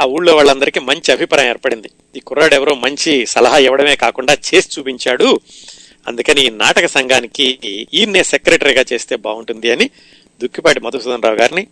ఆ 0.00 0.04
ఊళ్ళో 0.04 0.36
వాళ్ళందరికీ 0.36 0.80
మంచి 0.80 1.12
అభిప్రాయం 1.12 1.48
ఏర్పడింది. 1.48 1.90
ఈ 2.16 2.20
కుర్రాడు 2.20 2.54
ఎవరో 2.54 2.74
మంచి 2.74 3.26
సలహా 3.26 3.58
ఇవ్వడమే 3.58 3.96
కాకుండా 3.96 4.32
చేసి 4.32 4.68
చూపించాడు. 4.78 5.40
అందుకని 6.08 6.46
ఈ 6.46 6.50
నాటక 6.50 6.86
సంఘానికి 6.86 7.58
ఈయన్నే 7.94 8.22
సెక్రటరీగా 8.22 8.84
చేస్తే 8.92 9.16
బాగుంటుంది 9.16 9.72
అని 9.72 9.90
దుక్కిపాటి 10.42 10.80
మధుసూదన్ 10.80 11.22
రావు 11.22 11.36
గారిని 11.36 11.66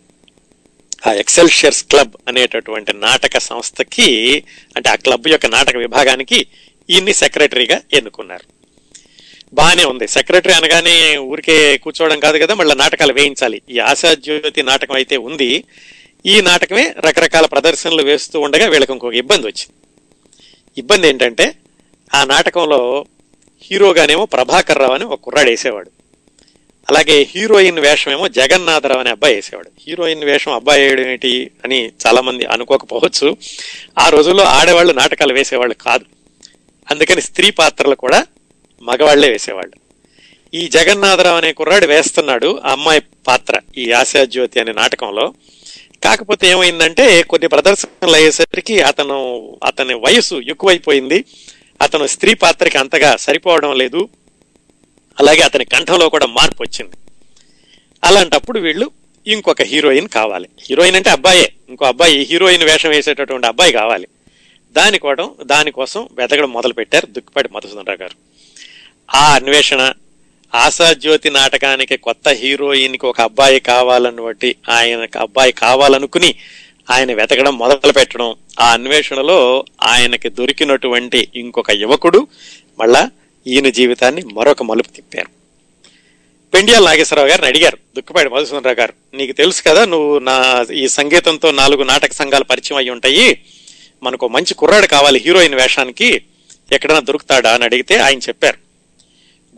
ఆ 1.07 1.13
ఎక్సెల్షియర్స్ 1.13 1.83
క్లబ్ 1.83 2.11
అనేటటువంటి 2.27 2.93
నాటక 2.93 3.37
సంస్థకి 3.37 4.43
అంటే 4.75 4.89
ఆ 4.89 4.95
క్లబ్ 4.95 5.27
యొక్క 5.27 5.45
నాటక 5.45 5.75
విభాగానికి 5.75 6.47
ఈయన్ని 6.89 7.13
సెక్రటరీగా 7.13 7.81
ఎన్నుకున్నారు. 7.93 8.58
బాగానే 9.53 9.83
ఉంది. 9.83 10.07
సెక్రటరీ 10.07 10.53
అనగానే 10.53 11.17
ఊరికే 11.17 11.77
కూర్చోవడం 11.77 12.19
కాదు 12.19 12.37
కదా 12.37 12.53
మళ్ళీ 12.53 12.75
నాటకాలు 12.75 13.13
వేయించాలి. 13.13 13.61
ఈ 13.69 13.79
ఆశాజ్యోతి 13.79 14.63
నాటకం 14.63 14.95
అయితే 14.95 15.17
ఉంది. 15.17 15.63
ఈ 16.25 16.41
నాటకమే 16.41 16.95
రకరకాల 17.05 17.45
ప్రదర్శనలు 17.45 18.03
వేస్తూ 18.03 18.39
ఉండగా 18.39 18.67
వీళ్ళకి 18.67 18.91
ఇంకొక 18.91 19.13
ఇబ్బంది 19.13 19.47
వచ్చింది. 19.47 19.73
ఇబ్బంది 20.77 21.07
ఏంటంటే 21.07 21.55
ఆ 22.13 22.23
నాటకంలో 22.23 23.05
హీరోగానేమో 23.61 24.25
ప్రభాకర్ 24.25 24.79
రావు 24.79 24.91
అని 24.91 25.03
ఒక 25.03 25.19
కుర్రాడు 25.19 25.49
వేసేవాడు. 25.49 25.91
అలాగే 26.89 27.27
హీరోయిన్ 27.35 27.79
వేషం 27.79 28.11
ఏమో 28.11 28.27
జగన్నాథరావు 28.27 28.99
అనే 28.99 29.09
అబ్బాయి 29.09 29.35
వేసేవాడు. 29.35 29.71
హీరోయిన్ 29.87 30.23
వేషం 30.23 30.51
అబ్బాయి 30.51 30.81
వేయడం 30.81 31.07
ఏంటి 31.07 31.51
అని 31.63 31.91
చాలామంది 32.07 32.45
అనుకోకపోవచ్చు. 32.45 33.37
ఆ 33.99 34.09
రోజుల్లో 34.09 34.43
ఆడవాళ్ళు 34.43 34.93
నాటకాలు 34.93 35.33
వేసేవాళ్ళు 35.33 35.75
కాదు. 35.75 36.05
అందుకని 36.91 37.21
స్త్రీ 37.21 37.49
పాత్రలు 37.49 37.95
కూడా 37.95 38.25
మగవాళ్ళే 38.89 39.29
వేసేవాళ్ళు. 39.29 39.89
ఈ 40.53 40.67
జగన్నాథరావు 40.67 41.37
అనే 41.37 41.53
కుర్రాడు 41.53 41.85
వేస్తున్నాడు 41.85 42.61
ఆ 42.65 42.71
అమ్మాయి 42.71 43.01
పాత్ర 43.27 43.59
ఈ 43.77 43.91
ఆశాజ్యోతి 43.91 44.59
అనే 44.59 44.71
నాటకంలో. 44.71 45.33
కాకపోతే 46.03 46.47
ఏమైందంటే 46.47 47.23
కొన్ని 47.23 47.47
ప్రదర్శనలు 47.47 48.13
అయ్యేసరికి 48.13 48.81
అతను 48.81 49.49
అతని 49.63 49.93
వయసు 49.93 50.35
ఎక్కువైపోయింది. 50.35 51.25
అతను 51.81 52.07
స్త్రీ 52.07 52.33
పాత్రకి 52.33 52.77
అంతగా 52.77 53.15
సరిపోవడం 53.15 53.77
లేదు. 53.77 54.09
అలాగే 55.19 55.39
అతని 55.39 55.65
కంఠంలో 55.65 56.09
కూడా 56.09 56.25
మార్పు 56.25 56.63
వచ్చింది. 56.63 56.95
అలాంటప్పుడు 58.03 58.59
వీళ్ళు 58.59 58.91
ఇంకొక 59.27 59.61
హీరోయిన్ 59.61 60.07
కావాలి. 60.07 60.49
హీరోయిన్ 60.69 60.95
అంటే 60.95 61.09
అబ్బాయే. 61.09 61.53
ఇంకో 61.69 61.85
అబ్బాయి 61.85 62.23
హీరోయిన్ 62.23 62.63
వేషం 62.63 62.89
వేసేటటువంటి 62.89 63.47
అబ్బాయి 63.47 63.73
కావాలి. 63.73 64.07
దానికోవడం 64.71 65.31
దానికోసం 65.43 66.09
వెతకడం 66.11 66.51
మొదలు 66.51 66.73
పెట్టారు 66.73 67.05
దుక్కిపాటి 67.05 67.49
మధుసూదనరావు 67.51 68.03
గారు. 68.03 68.28
ఆ 69.15 69.33
అన్వేషణ 69.35 69.93
ఆశాజ్యోతి 70.55 71.29
నాటకానికి 71.29 71.97
కొత్త 71.97 72.29
హీరోయిన్కి 72.29 73.05
ఒక 73.05 73.21
అబ్బాయి 73.21 73.59
కావాలని 73.59 74.21
బట్టి 74.21 74.55
ఆయనకు 74.69 75.19
అబ్బాయి 75.19 75.51
కావాలనుకుని 75.51 76.35
ఆయన 76.89 77.13
వెతకడం 77.13 77.57
మొదలు 77.57 77.91
పెట్టడం. 77.91 78.35
ఆ 78.59 78.71
అన్వేషణలో 78.71 79.65
ఆయనకి 79.83 80.29
దొరికినటువంటి 80.29 81.27
ఇంకొక 81.35 81.71
యువకుడు 81.71 82.27
మళ్ళా 82.79 83.09
ఈయన 83.47 83.69
జీవితాన్ని 83.69 84.23
మరొక 84.33 84.63
మలుపు 84.63 84.89
తిప్పారు. 84.89 85.27
పెండియాల 86.53 86.85
నాగేశ్వరరావు 86.85 87.29
గారిని 87.29 87.47
అడిగారు 87.47 87.77
దుఃఖపాడు 87.95 88.29
మధుసూదనరావు 88.29 88.75
గారు 88.75 88.93
నీకు 89.13 89.31
తెలుసు 89.31 89.63
కదా 89.63 89.85
నువ్వు 89.85 90.19
నా 90.19 90.65
ఈ 90.73 90.87
సంగీతంతో 90.87 91.51
నాలుగు 91.51 91.83
నాటక 91.83 92.13
సంఘాలు 92.13 92.43
పరిచయం 92.43 92.77
అయి 92.77 92.89
ఉంటాయి. 92.89 93.41
మనకు 94.03 94.27
మంచి 94.27 94.53
కుర్రాడు 94.53 94.87
కావాలి 94.87 95.19
హీరోయిన్ 95.19 95.55
వేషానికి. 95.55 96.21
ఎక్కడైనా 96.71 96.99
దొరుకుతాడా? 96.99 97.53
అని 97.53 97.63
అడిగితే 97.63 97.97
ఆయన 97.97 98.17
చెప్పారు 98.17 98.68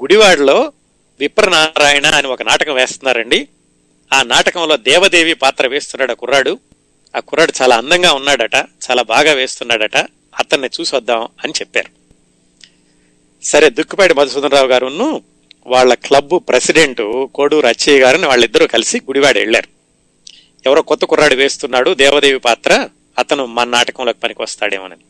గుడివాడలో 0.02 0.74
విప్రనారాయణ 1.20 2.06
అని 2.06 2.28
ఒక 2.28 2.42
నాటకం 2.42 2.74
వేస్తున్నారండి. 2.74 3.48
ఆ 4.14 4.24
నాటకంలో 4.24 4.78
దేవదేవి 4.78 5.34
పాత్ర 5.34 5.68
వేస్తున్నాడు 5.68 6.12
ఆ 6.12 6.16
కుర్రాడు. 6.16 6.60
ఆ 7.16 7.20
కుర్రాడు 7.20 7.54
చాలా 7.62 7.78
అందంగా 7.78 8.14
ఉన్నాడట 8.14 8.56
చాలా 8.56 9.02
బాగా 9.02 9.34
వేస్తున్నాడట. 9.34 9.98
అతన్ని 10.40 10.70
చూసి 10.82 10.96
వద్దాం 10.96 11.28
అని 11.44 11.54
చెప్పారు. 11.60 11.90
సరే 13.44 13.70
దుక్కుపాటి 13.70 14.14
మధుసూదనరావు 14.14 14.68
గారును 14.68 15.24
వాళ్ళ 15.68 15.94
క్లబ్ 15.94 16.40
ప్రెసిడెంట్ 16.50 17.28
కోడూరు 17.36 17.68
అచ్చయ్య 17.68 18.00
గారిని 18.00 18.28
వాళ్ళిద్దరూ 18.28 18.68
కలిసి 18.68 18.98
గుడివాడ 18.98 19.38
వెళ్ళారు. 19.38 19.68
ఎవరో 20.66 20.82
కొత్త 20.82 21.06
కుర్రాడు 21.06 21.36
వేస్తున్నాడు 21.36 21.94
దేవదేవి 21.94 22.40
పాత్ర 22.40 22.90
అతను 23.20 23.46
మన 23.46 23.70
నాటకంలోకి 23.70 24.20
పనికి 24.20 24.42
వస్తాడేమోనని. 24.42 25.02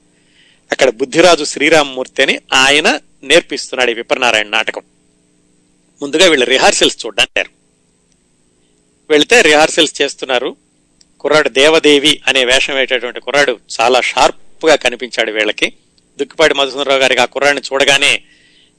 అక్కడ 0.72 0.90
బుద్ధిరాజు 0.90 1.44
శ్రీరామమూర్తి 1.44 2.22
అని 2.22 2.40
ఆయన 2.54 3.00
నేర్పిస్తున్నాడు 3.24 3.92
ఈ 3.92 3.94
విప్రనారాయణ 3.94 4.48
నాటకం. 4.48 4.82
ముందుగా 6.02 6.28
వీళ్ళు 6.28 6.46
రిహార్సల్స్ 6.46 7.06
చూడ్డారు 7.06 7.50
వెళితే 9.10 9.42
రిహార్సల్స్ 9.42 10.02
చేస్తున్నారు. 10.02 10.56
కుర్రాడు 11.20 11.50
దేవదేవి 11.50 12.22
అనే 12.28 12.46
వేషం 12.46 12.76
వేసేటువంటి 12.76 13.20
కుర్రాడు 13.20 13.60
చాలా 13.82 14.02
షార్ప్గా 14.02 14.76
కనిపించాడు 14.76 15.32
వీళ్ళకి. 15.32 15.74
దుక్కిపాటి 16.20 16.54
మధుసూరరావు 16.54 17.00
గారికి 17.00 17.22
ఆ 17.22 17.26
కుర్రాడిని 17.26 17.62
చూడగానే 17.62 18.24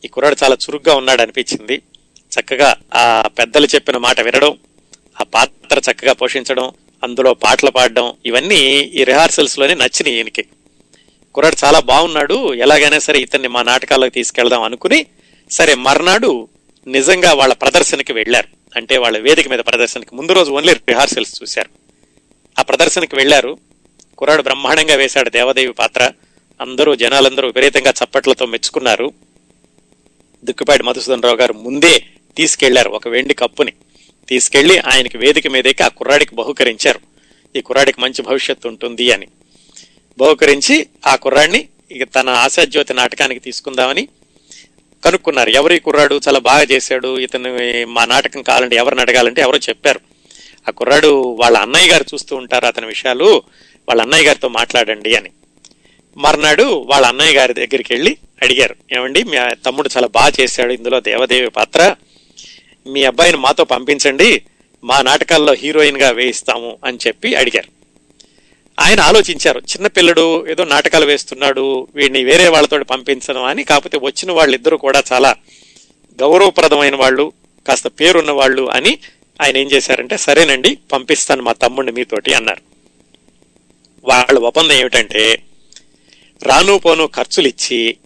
ఈ 0.04 0.08
కుర్రాడు 0.08 0.36
చాలా 0.44 0.54
చురుగ్గా 0.54 0.94
ఉన్నాడు 0.94 1.22
అనిపించింది. 1.22 1.82
చక్కగా 2.32 2.76
ఆ 2.94 3.28
పెద్దలు 3.38 3.66
చెప్పిన 3.66 3.96
మాట 3.96 4.20
వినడం 4.20 4.58
ఆ 5.20 5.24
పాత్ర 5.24 5.80
చక్కగా 5.90 6.12
పోషించడం 6.12 6.72
అందులో 7.02 7.34
పాటలు 7.34 7.70
పాడడం 7.70 8.14
ఇవన్నీ 8.26 8.58
ఈ 8.94 9.04
రిహార్సల్స్లోనే 9.04 9.74
నచ్చినాయి 9.74 10.16
ఈయనకి. 10.16 10.44
కుర్రాడు 11.34 11.66
చాలా 11.66 11.80
బాగున్నాడు 11.80 12.54
ఎలాగైనా 12.54 12.98
సరే 12.98 13.18
ఇతన్ని 13.18 13.48
మా 13.48 13.62
నాటకాల్లోకి 13.62 14.14
తీసుకెళ్దాం 14.14 14.62
అనుకుని 14.62 15.06
సరే 15.50 15.74
మర్నాడు 15.74 16.48
నిజంగా 16.86 17.32
వాళ్ళ 17.32 17.54
ప్రదర్శనకి 17.54 18.12
వెళ్ళారు. 18.12 18.48
అంటే 18.76 18.98
వాళ్ళ 18.98 19.18
వేదిక 19.18 19.48
మీద 19.48 19.58
ప్రదర్శనకి 19.58 20.14
ముందు 20.14 20.32
రోజు 20.32 20.50
ఓన్లీ 20.50 20.72
రిహార్సల్స్ 20.72 21.42
చూశారు. 21.42 21.70
ఆ 22.58 22.62
ప్రదర్శనకి 22.62 23.16
వెళ్ళారు. 23.16 23.58
కుర్రాడు 24.18 24.42
బ్రహ్మాండంగా 24.42 24.94
వేశాడు 24.94 25.30
దేవదేవి 25.30 25.72
పాత్ర. 25.72 26.12
అందరూ 26.60 26.94
జనాలందరూ 26.94 27.46
విపరీతంగా 27.46 27.92
చప్పట్లతో 28.04 28.46
మెచ్చుకున్నారు. 28.46 29.12
దుక్కిపాటి 30.44 30.82
మధుసూదన్ 30.82 31.22
రావు 31.22 31.36
గారు 31.36 31.52
ముందే 31.52 32.04
తీసుకెళ్ళారు 32.36 32.90
ఒక 32.90 33.08
వెండి 33.08 33.34
కప్పుని. 33.34 33.72
తీసుకెళ్ళి 34.28 34.78
ఆయనకి 34.78 35.18
వేదిక 35.18 35.46
మీదకి 35.46 35.82
ఆ 35.82 35.88
కుర్రాడికి 35.88 36.34
బహుకరించారు. 36.34 37.00
ఈ 37.56 37.60
కుర్రాడికి 37.60 38.00
మంచి 38.00 38.22
భవిష్యత్తు 38.22 38.68
ఉంటుంది 38.68 39.12
అని. 39.12 39.26
బహుకరించి 40.18 40.86
ఆ 41.06 41.16
కుర్రాడిని 41.16 41.68
ఇక 41.90 42.08
తన 42.14 42.28
ఆశాజ్యోతి 42.28 42.94
నాటకానికి 42.94 43.40
తీసుకుందామని 43.40 44.08
కనుక్కున్నారు. 45.04 45.50
ఎవరి 45.50 45.78
కుర్రాడు 45.80 46.20
చాలా 46.28 46.38
బాగా 46.38 46.62
చేశాడు 46.62 47.18
ఇతను 47.18 47.58
మా 47.84 48.04
నాటకం 48.04 48.42
కావాలంటే 48.42 48.76
ఎవరిని 48.76 49.00
అడగాలంటే 49.00 49.40
ఎవరో 49.40 49.58
చెప్పారు. 49.58 50.00
ఆ 50.68 50.70
కుర్రాడు 50.70 51.36
వాళ్ళ 51.40 51.58
అన్నయ్య 51.58 51.90
గారు 51.90 52.04
చూస్తూ 52.14 52.36
ఉంటారు 52.36 52.66
అతని 52.66 52.86
విషయాలు 52.86 53.42
వాళ్ళ 53.88 54.02
అన్నయ్య 54.02 54.26
గారితో 54.26 54.48
మాట్లాడండి 54.48 55.16
అని. 55.16 55.30
మర్నాడు 56.16 56.62
వాళ్ళ 56.62 57.06
అన్నయ్య 57.06 57.36
గారి 57.36 57.54
దగ్గరికి 57.54 57.92
వెళ్ళి 57.94 58.16
అడిగారు. 58.42 58.76
ఏమండి 58.92 59.22
మీ 59.22 59.36
తమ్ముడు 59.66 59.90
చాలా 59.96 60.06
బాగా 60.06 60.32
చేశాడు 60.40 60.72
ఇందులో 60.72 61.00
దేవదేవి 61.00 61.50
పాత్ర. 61.50 61.94
మీ 62.86 63.04
అబ్బాయిని 63.04 63.38
మాతో 63.38 63.64
పంపించండి 63.64 64.42
మా 64.84 65.02
నాటకాల్లో 65.02 65.52
హీరోయిన్గా 65.52 66.10
వేయిస్తాము 66.10 66.78
అని 66.84 66.98
చెప్పి 67.06 67.34
అడిగారు. 67.34 67.81
ఆయన 68.78 69.00
ఆలోచించారు 69.00 69.58
చిన్నపిల్లడు 69.58 70.46
ఏదో 70.46 70.64
నాటకాలు 70.64 71.06
వేస్తున్నాడు 71.06 71.88
వీడిని 71.94 72.24
వేరే 72.24 72.48
వాళ్ళతో 72.48 72.82
పంపించడం 72.82 73.44
అని. 73.44 73.64
కాకపోతే 73.64 73.98
వచ్చిన 74.02 74.32
వాళ్ళిద్దరూ 74.32 74.76
కూడా 74.76 75.02
చాలా 75.12 75.36
గౌరవప్రదమైన 76.18 76.96
వాళ్ళు 76.96 77.32
కాస్త 77.66 77.88
పేరున్న 77.88 78.30
వాళ్ళు 78.30 78.70
అని 78.70 78.98
ఆయన 79.40 79.56
ఏం 79.56 79.68
చేశారంటే 79.70 80.16
సరేనండి 80.16 80.78
పంపిస్తాను 80.92 81.42
మా 81.42 81.52
తమ్ముడిని 81.52 81.92
మీతోటి 81.92 82.34
అన్నారు. 82.34 82.62
వాళ్ళ 84.04 84.38
ఒప్పందం 84.38 84.72
ఏమిటంటే 84.72 85.42
రాను 86.42 86.78
పోను 86.78 87.06
ఖర్చులు 87.06 87.48
ఇచ్చి 87.48 87.96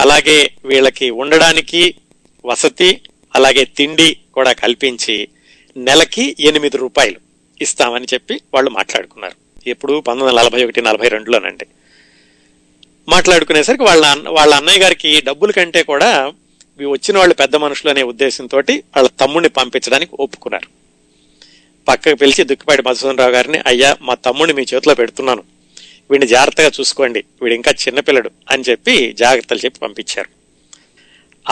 అలాగే 0.00 0.50
వీళ్ళకి 0.64 1.10
ఉండడానికి 1.10 1.94
వసతి 2.44 3.00
అలాగే 3.34 3.64
తిండి 3.64 4.16
కూడా 4.34 4.52
కల్పించి 4.52 5.28
నెలకి 5.76 6.36
ఎనిమిది 6.40 6.76
రూపాయలు 6.76 7.20
ఇస్తామని 7.60 8.06
చెప్పి 8.14 8.40
వాళ్ళు 8.54 8.70
మాట్లాడుకున్నారు. 8.70 9.47
ఎప్పుడు 9.66 9.92
పంతొమ్మిది 9.92 10.28
వందల 10.28 10.40
నలభై 10.40 10.64
ఒకటి 10.64 10.82
నలభై 10.82 11.08
రెండులోనండి. 11.08 11.66
మాట్లాడుకునేసరికి 13.08 13.82
వాళ్ళ 13.82 14.06
అన్న- 14.06 14.30
వాళ్ళ 14.30 14.54
అన్నయ్య 14.54 14.78
గారికి 14.78 15.20
డబ్బుల 15.20 15.50
కంటే 15.50 15.82
కూడా 15.82 16.32
వచ్చిన 16.88 17.18
వాళ్ళు 17.18 17.34
పెద్ద 17.34 17.56
మనుషులు 17.56 17.90
అనే 17.90 18.02
ఉద్దేశంతో 18.02 18.58
వాళ్ళ 18.72 19.08
తమ్ముడిని 19.08 19.48
పంపించడానికి 19.48 20.16
ఒప్పుకున్నారు. 20.20 20.68
పక్కకు 21.88 22.14
పిలిచి 22.14 22.44
దుక్కిపాటి 22.44 22.82
మధుసూదన్ 22.82 23.18
రావు 23.18 23.30
గారిని 23.30 23.58
అయ్యా 23.66 23.96
మా 24.02 24.14
తమ్ముడిని 24.14 24.56
మీ 24.56 24.66
చేతిలో 24.74 24.94
పెడుతున్నాను. 24.94 25.42
వీడిని 26.10 26.30
జాగ్రత్తగా 26.30 26.70
చూసుకోండి. 26.80 27.24
వీడు 27.42 27.54
ఇంకా 27.54 27.70
చిన్నపిల్లడు 27.70 28.30
అని 28.50 28.64
చెప్పి 28.70 29.12
జాగ్రత్తలు 29.12 29.58
చెప్పి 29.58 29.78
పంపించారు. 29.78 30.28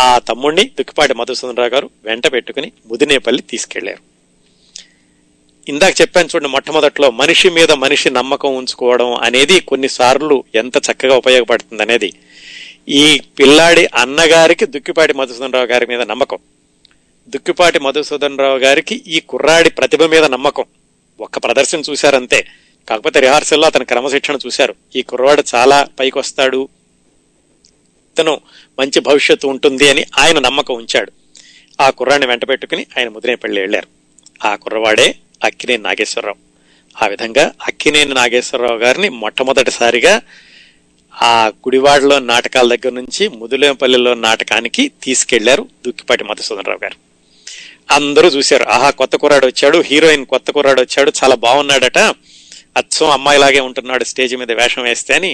ఆ 0.01 0.19
తమ్ముడిని 0.19 0.65
దుక్కిపాటి 0.65 1.15
మధుసూదన్ 1.15 1.57
రావు 1.57 1.69
గారు 1.69 1.91
వెంట 2.05 2.33
పెట్టుకుని 2.33 2.73
ముదినేపల్లి 2.87 3.43
తీసుకెళ్ళారు. 3.43 4.16
ఇందాక 5.69 6.01
చెప్పాను 6.01 6.27
చూడండి 6.27 6.49
మొట్టమొదట్లో 6.49 7.11
మనిషి 7.11 7.51
మీద 7.51 7.73
మనిషి 7.73 8.11
నమ్మకం 8.11 8.57
ఉంచుకోవడం 8.57 9.15
అనేది 9.15 9.61
కొన్నిసార్లు 9.61 10.45
ఎంత 10.55 10.77
చక్కగా 10.77 11.17
ఉపయోగపడుతుంది 11.17 11.83
అనేది. 11.83 12.13
ఈ 12.89 13.23
పిల్లాడి 13.39 13.89
అన్నగారికి 13.95 14.67
దుక్కిపాటి 14.67 15.13
మధుసూదన్ 15.13 15.53
రావు 15.53 15.67
గారి 15.67 15.87
మీద 15.87 16.01
నమ్మకం. 16.01 16.39
దుక్కిపాటి 17.29 17.79
మధుసూదన్ 17.79 18.39
రావు 18.39 18.59
గారికి 18.59 19.03
ఈ 19.07 19.21
కుర్రాడి 19.21 19.71
ప్రతిభ 19.71 20.05
మీద 20.05 20.25
నమ్మకం. 20.25 20.65
ఒక్క 21.21 21.39
ప్రదర్శన 21.39 21.83
చూశారంతే. 21.91 22.47
కాకపోతే 22.89 23.21
రిహార్సల్లో 23.21 23.67
అతని 23.67 23.85
క్రమశిక్షణ 23.85 24.39
చూశారు. 24.47 24.75
ఈ 24.97 25.03
కుర్రాడు 25.03 25.43
చాలా 25.55 25.89
పైకి 26.01 26.19
వస్తాడు 26.19 26.69
ఇతను 28.15 28.41
మంచి 28.79 29.01
భవిష్యత్తు 29.01 29.47
ఉంటుంది 29.47 29.89
అని 29.89 30.05
ఆయన 30.19 30.39
నమ్మకం 30.39 30.75
ఉంచాడు. 30.75 31.13
ఆ 31.81 31.91
కుర్రాడిని 31.91 32.27
వెంట 32.27 32.49
పెట్టుకుని 32.49 32.87
ఆయన 32.99 33.09
ముదినేపల్లి 33.09 33.61
వెళ్ళారు. 33.61 33.87
ఆ 34.45 34.57
కుర్రవాడే 34.57 35.15
అక్కినేని 35.43 35.83
నాగేశ్వరరావు. 35.83 36.39
ఆ 36.97 37.07
విధంగా 37.07 37.53
అక్కినేని 37.69 38.15
నాగేశ్వరరావు 38.15 38.79
గారిని 38.79 39.09
మొట్టమొదటిసారిగా 39.23 40.15
ఆ 41.15 41.35
గుడివాడలో 41.49 42.19
నాటకాల 42.19 42.69
దగ్గర 42.69 42.93
నుంచి 42.93 43.29
ముదులేంపల్లిలో 43.29 44.15
నాటకానికి 44.15 44.93
తీసుకెళ్ళారు 45.03 45.69
దుక్కిపాటి 45.87 46.25
మధుసూదనరావు 46.25 46.81
గారు. 46.85 46.97
అందరూ 47.91 48.29
చూశారు 48.29 48.65
ఆహా 48.69 48.91
కొత్త 48.91 49.17
కుర్రాడు 49.17 49.47
వచ్చాడు 49.47 49.79
హీరోయిన్ 49.81 50.25
కొత్త 50.27 50.51
కుర్రాడు 50.51 50.81
వచ్చాడు 50.81 51.13
చాలా 51.21 51.35
బాగున్నాడట 51.35 51.99
అచ్చం 52.77 53.11
అమ్మాయిలాగే 53.11 53.61
ఉంటున్నాడు 53.61 54.05
స్టేజ్ 54.05 54.37
మీద 54.37 54.53
వేషం 54.53 54.83
వేస్తే 54.83 55.15
అని 55.15 55.31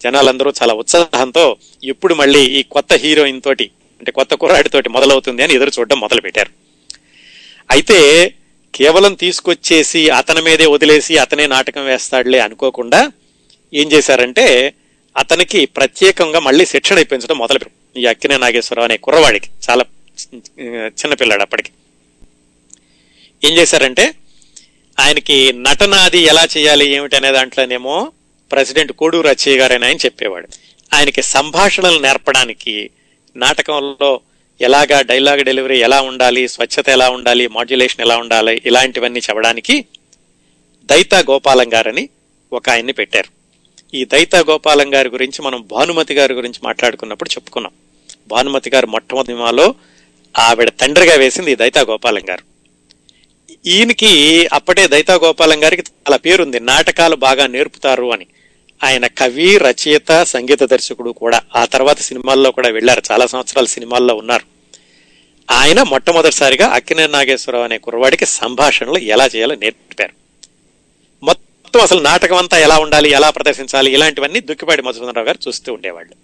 జనాలందరూ 0.00 0.52
చాలా 0.62 0.74
ఉత్సాహంతో 0.74 1.44
ఇప్పుడు 1.82 2.14
మళ్ళీ 2.14 2.42
ఈ 2.58 2.62
కొత్త 2.70 2.92
హీరోయిన్ 2.94 3.40
తోటి 3.40 3.66
అంటే 4.00 4.12
కొత్త 4.12 4.34
కుర్రాడితోటి 4.34 4.88
మొదలవుతుంది 4.88 5.42
అని 5.42 5.54
ఎదురు 5.54 5.72
చూడడం 5.78 6.00
మొదలు 6.00 6.20
పెట్టారు 6.20 6.50
అయితే 7.70 7.98
కేవలం 8.74 9.14
తీసుకొచ్చేసి 9.14 10.10
అతని 10.10 10.40
మీదే 10.42 10.66
వదిలేసి 10.66 11.18
అతనే 11.18 11.46
నాటకం 11.46 11.84
వేస్తాడులే 11.84 12.38
అనుకోకుండా 12.38 13.12
ఏం 13.74 13.92
చేశారంటే 13.92 14.74
అతనికి 15.16 15.66
ప్రత్యేకంగా 15.66 16.38
మళ్ళీ 16.38 16.66
శిక్షణ 16.66 16.98
ఇప్పించడం 16.98 17.38
మొదలు 17.38 17.60
ఈ 17.96 18.06
అక్కినే 18.06 18.36
నాగేశ్వరరావు 18.36 18.84
అనే 18.84 18.96
కుర్రవాడికి 18.96 19.48
చాలా 19.70 19.84
చిన్నపిల్లాడు 20.86 21.42
అప్పటికి. 21.42 21.70
ఏం 23.44 23.52
చేశారంటే 23.52 24.14
ఆయనకి 24.98 25.52
నటన 25.52 25.94
అది 25.94 26.18
ఎలా 26.18 26.48
చేయాలి 26.56 26.86
ఏమిటి 26.86 27.16
అనే 27.16 27.32
దాంట్లోనేమో 27.32 28.12
ప్రెసిడెంట్ 28.50 28.92
కోడూరు 28.92 29.28
అచ్చయ్య 29.28 29.58
గారు 29.58 29.74
అని 29.74 29.86
ఆయన 29.86 29.96
చెప్పేవాడు. 29.96 30.48
ఆయనకి 30.92 31.22
సంభాషణలు 31.22 31.98
నేర్పడానికి 31.98 32.90
నాటకంలో 33.36 34.20
ఎలాగా 34.62 35.00
డైలాగ్ 35.00 35.44
డెలివరీ 35.44 35.78
ఎలా 35.78 36.00
ఉండాలి 36.00 36.48
స్వచ్ఛత 36.48 36.88
ఎలా 36.88 37.10
ఉండాలి 37.10 37.46
మాడ్యులేషన్ 37.46 38.00
ఎలా 38.00 38.16
ఉండాలి 38.16 38.62
ఇలాంటివన్నీ 38.66 39.20
చెప్పడానికి 39.20 39.84
దైతా 40.84 41.18
గోపాలం 41.18 41.74
గారని 41.74 42.08
ఒక 42.52 42.70
ఆయన్ని 42.70 42.92
పెట్టారు. 42.92 43.42
ఈ 43.96 44.04
దైతా 44.04 44.40
గోపాలం 44.40 44.94
గారి 44.94 45.08
గురించి 45.08 45.42
మనం 45.42 45.68
భానుమతి 45.70 46.14
గారి 46.14 46.34
గురించి 46.34 46.60
మాట్లాడుకున్నప్పుడు 46.64 47.30
చెప్పుకున్నాం. 47.34 47.72
భానుమతి 48.28 48.70
గారు 48.70 48.86
మొట్టమొదటి 48.86 49.26
సినిమాలో 49.26 49.74
ఆవిడ 50.38 50.68
తండ్రిగా 50.80 51.14
వేసింది 51.14 51.52
ఈ 51.52 51.54
దైతా 51.54 51.80
గోపాలం 51.80 52.22
గారు. 52.30 52.52
ఈయనకి 53.66 54.48
అప్పటే 54.52 54.86
దైతా 54.86 55.14
గోపాలం 55.14 55.64
గారికి 55.64 55.82
చాలా 55.82 56.16
పేరుంది. 56.16 56.60
నాటకాలు 56.60 57.16
బాగా 57.16 57.46
నేర్పుతారు 57.46 58.12
అని. 58.12 58.26
ఆయన 58.84 59.06
కవి 59.06 59.58
రచయిత 59.58 60.22
సంగీత 60.22 60.62
దర్శకుడు 60.62 61.10
కూడా 61.10 61.42
ఆ 61.56 61.64
తర్వాత 61.64 62.00
సినిమాల్లో 62.00 62.50
కూడా 62.50 62.68
వెళ్ళారు. 62.68 63.02
చాలా 63.12 63.26
సంవత్సరాలు 63.26 63.66
సినిమాల్లో 63.66 64.14
ఉన్నారు. 64.14 64.51
ఆయన 65.52 65.82
మొట్టమొదటిసారిగా 65.82 66.66
అక్కినే 66.66 67.06
నాగేశ్వరరావు 67.06 67.64
అనే 67.64 67.78
కుర్రవాడికి 67.78 68.26
సంభాషణలు 68.26 68.98
ఎలా 68.98 69.26
చేయాలో 69.26 69.54
నేర్పారు. 69.54 70.14
మొత్తం 71.22 71.80
అసలు 71.80 72.00
నాటకం 72.00 72.36
అంతా 72.36 72.58
ఎలా 72.58 72.78
ఉండాలి 72.78 73.10
ఎలా 73.10 73.30
ప్రదర్శించాలి 73.30 73.92
ఇలాంటివన్నీ 73.92 74.40
దుక్కిపాటి 74.40 74.82
మధుసూదనరావు 74.82 75.26
గారు 75.26 75.38
చూస్తూ 75.48 75.72
ఉండేవాళ్ళు. 75.72 76.14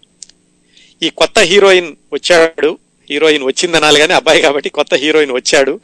ఈ 1.02 1.10
కొత్త 1.10 1.38
హీరోయిన్ 1.38 1.96
వచ్చాడు 2.12 2.78
హీరోయిన్ 3.10 3.44
వచ్చిందనాలి 3.44 4.00
కానీ 4.00 4.12
అబ్బాయి 4.12 4.42
కాబట్టి 4.42 4.68
కొత్త 4.68 4.94
హీరోయిన్ 4.94 5.32
వచ్చాడు. 5.32 5.80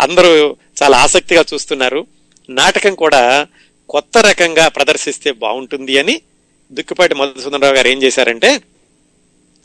అందరూ 0.00 0.56
చాలా 0.82 0.98
ఆసక్తిగా 0.98 1.44
చూస్తున్నారు. 1.54 2.06
నాటకం 2.50 2.94
కూడా 2.94 3.46
కొత్త 3.88 4.18
రకంగా 4.18 4.68
ప్రదర్శిస్తే 4.68 5.32
బాగుంటుంది 5.32 5.98
అని 5.98 6.22
దుక్కిపాటి 6.72 7.14
మధుసూదనరావు 7.14 7.74
గారు 7.74 7.88
ఏం 7.88 8.02
చేశారంటే 8.02 8.60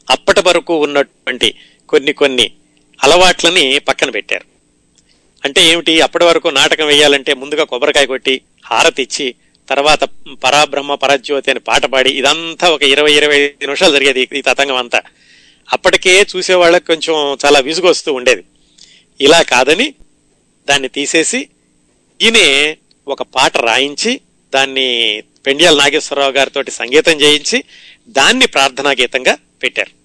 అప్పటి 0.09 0.41
వరకు 0.41 0.75
ఉన్నటువంటి 0.75 1.55
కొన్ని 1.89 2.13
కొన్ని 2.13 2.51
అలవాట్లని 3.03 3.79
పక్కన 3.79 4.09
పెట్టారు. 4.09 4.45
అంటే 5.45 5.61
ఏమిటి? 5.61 6.01
అప్పటి 6.01 6.23
వరకు 6.23 6.47
నాటకం 6.47 6.87
వేయాలంటే 6.87 7.33
ముందుగా 7.33 7.63
కొబ్బరికాయ 7.63 8.05
కొట్టి 8.05 8.41
హారతి 8.65 9.03
ఇచ్చి 9.03 9.35
తర్వాత 9.69 10.03
పరాబ్రహ్మ 10.43 10.95
పరజ్యోతి 10.95 11.51
అని 11.51 11.59
పాట 11.59 11.85
పాడి 11.85 12.09
ఇదంతా 12.09 12.69
ఒక 12.69 12.83
ఇరవై 12.83 13.13
ఇరవై 13.13 13.37
ఐదు 13.37 13.65
నిమిషాలు 13.65 13.93
జరిగేది 13.93 14.29
ఈ 14.33 14.41
తతంగం 14.41 14.75
అంతా. 14.75 15.01
అప్పటికే 15.73 16.25
చూసేవాళ్ళకి 16.35 16.85
కొంచెం 16.85 17.37
చాలా 17.45 17.59
విసుగొస్తూ 17.59 18.13
ఉండేది. 18.13 18.43
ఇలా 19.21 19.41
కాదని 19.41 19.93
దాన్ని 20.69 20.87
తీసేసి 20.87 21.47
ఈయనే 22.21 22.77
ఒక 23.07 23.21
పాట 23.21 23.57
రాయించి 23.57 24.21
దాన్ని 24.53 25.23
పెండియాల 25.45 25.77
నాగేశ్వరరావు 25.77 26.31
గారితో 26.31 26.63
సంగీతం 26.69 27.21
చేయించి 27.21 27.63
దాన్ని 28.07 28.47
ప్రార్థనా 28.47 28.91
గీతంగా 28.91 29.37
పెట్టారు. 29.63 30.00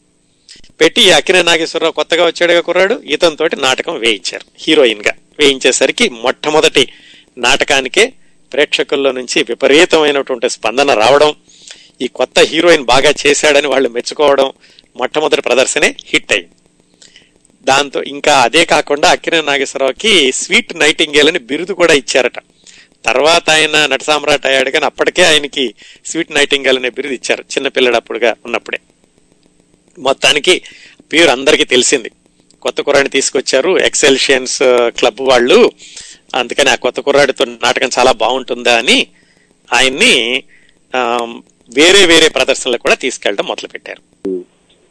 పెట్టి 0.81 1.03
ఈ 1.03 1.11
అక్కినే 1.11 1.43
నాగేశ్వరరావు 1.43 1.93
కొత్తగా 1.93 2.27
వచ్చాడుగా 2.27 2.61
కుర్రాడు. 2.61 3.03
ఇతనితోటి 3.05 3.57
నాటకం 3.57 3.99
వేయించారు. 3.99 4.47
హీరోయిన్గా 4.59 5.13
వేయించేసరికి 5.39 6.09
మొట్టమొదటి 6.09 6.89
నాటకానికే 7.39 8.13
ప్రేక్షకుల్లో 8.53 9.13
నుంచి 9.13 9.43
విపరీతమైనటువంటి 9.49 10.51
స్పందన 10.51 10.95
రావడం 10.95 11.35
ఈ 12.01 12.09
కొత్త 12.09 12.39
హీరోయిన్ 12.41 12.85
బాగా 12.85 13.15
చేశాడని 13.27 13.67
వాళ్ళు 13.67 13.89
మెచ్చుకోవడం 13.89 14.53
మొట్టమొదటి 14.97 15.43
ప్రదర్శనే 15.43 15.97
హిట్ 16.07 16.33
అయింది. 16.33 16.49
దాంతో 17.65 18.03
ఇంకా 18.03 18.35
అదే 18.41 18.65
కాకుండా 18.65 19.09
అక్కినే 19.09 19.41
నాగేశ్వరరావుకి 19.41 20.33
స్వీట్ 20.33 20.77
నైటింగేల్ 20.77 21.29
అని 21.29 21.39
బిరుదు 21.39 21.73
కూడా 21.73 21.95
ఇచ్చారట. 21.95 22.39
తర్వాత 23.05 23.51
ఆయన 23.51 23.87
నట 23.87 24.03
సామ్రాట్ 24.03 24.47
అయ్యాడు 24.47 24.71
కానీ 24.71 24.85
అప్పటికే 24.85 25.25
ఆయనకి 25.25 25.75
స్వీట్ 26.07 26.33
నైటింగేల్ 26.33 26.79
అనే 26.79 26.91
బిరుదు 26.91 27.15
ఇచ్చారు 27.15 27.43
చిన్నపిల్లడప్పుడుగా 27.43 28.35
ఉన్నప్పుడే. 28.45 28.79
మొత్తానికి 29.99 30.55
ప్యూర్ 31.11 31.29
అందరికీ 31.29 31.65
తెలిసింది. 31.65 32.11
కొత్త 32.63 32.81
కుర్రాడిని 32.81 33.11
తీసుకొచ్చారు. 33.11 33.79
ఎక్సెల్షియన్స్ 33.79 34.59
క్లబ్ 34.99 35.21
uh, 35.21 35.29
వాళ్ళు. 35.29 35.59
అందుకని 36.35 36.71
ఆ 36.71 36.75
కొత్త 36.75 37.01
కుర్రాడితో 37.01 37.45
నాటకం 37.45 37.91
చాలా 37.99 38.13
బాగుంటుందా 38.13 38.75
అని 38.77 38.99
ఆయన్ని 39.71 40.15
um, 40.93 41.31
వేరే 41.73 42.03
వేరే 42.07 42.29
ప్రదర్శనలు 42.29 42.77
కూడా 42.77 42.95
తీసుకెళ్ళడం 42.95 43.47
మొదలు 43.47 43.69
పెట్టారు. 43.69 44.03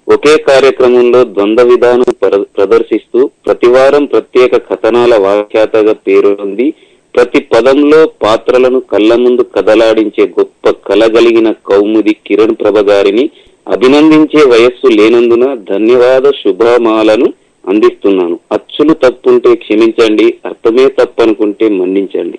ఒకే 0.08 0.38
కార్యక్రమంలో 0.38 1.24
ద్వంద్వ 1.24 1.64
విధానం 1.64 2.12
ప్రదర్శిస్తూ 2.58 3.20
ప్రతివారం 3.45 4.06
ప్రత్యేక 4.06 4.56
కథనాల 4.70 5.16
వ్యాఖ్యాతగా 5.18 5.93
పేరొంది. 6.08 6.74
ప్రతి 7.16 7.39
పదంలో 7.39 7.99
పాత్రలను 8.08 8.80
కళ్ళ 8.80 9.16
ముందు 9.16 9.43
కదలాడించే 9.56 10.24
గొప్ప 10.39 10.70
కలగలిగిన 10.70 11.51
కౌముది 11.51 12.14
కిరణ్ 12.14 12.56
ప్రభ 12.56 12.78
గారిని 12.89 13.26
అభినందించే 13.68 14.41
వయస్సు 14.45 14.88
లేనందున 14.97 15.45
ధన్యవాద 15.70 16.26
శుభమాలను 16.41 17.28
అందిస్తున్నాను. 17.66 18.36
అచ్చులు 18.51 18.93
తప్పుంటే 19.03 19.55
క్షమించండి 19.55 20.26
అర్థమే 20.45 20.86
తప్పు 20.99 21.22
అనుకుంటే 21.22 21.68
మన్నించండి. 21.70 22.38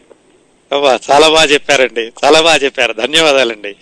అవ్వా 0.71 0.93
చాలా 1.09 1.27
బాగా 1.29 1.49
చెప్పారండి. 1.53 2.05
చాలా 2.23 2.39
బాగా 2.41 2.59
చెప్పారు. 2.65 2.93
ధన్యవాదాలండి. 3.03 3.73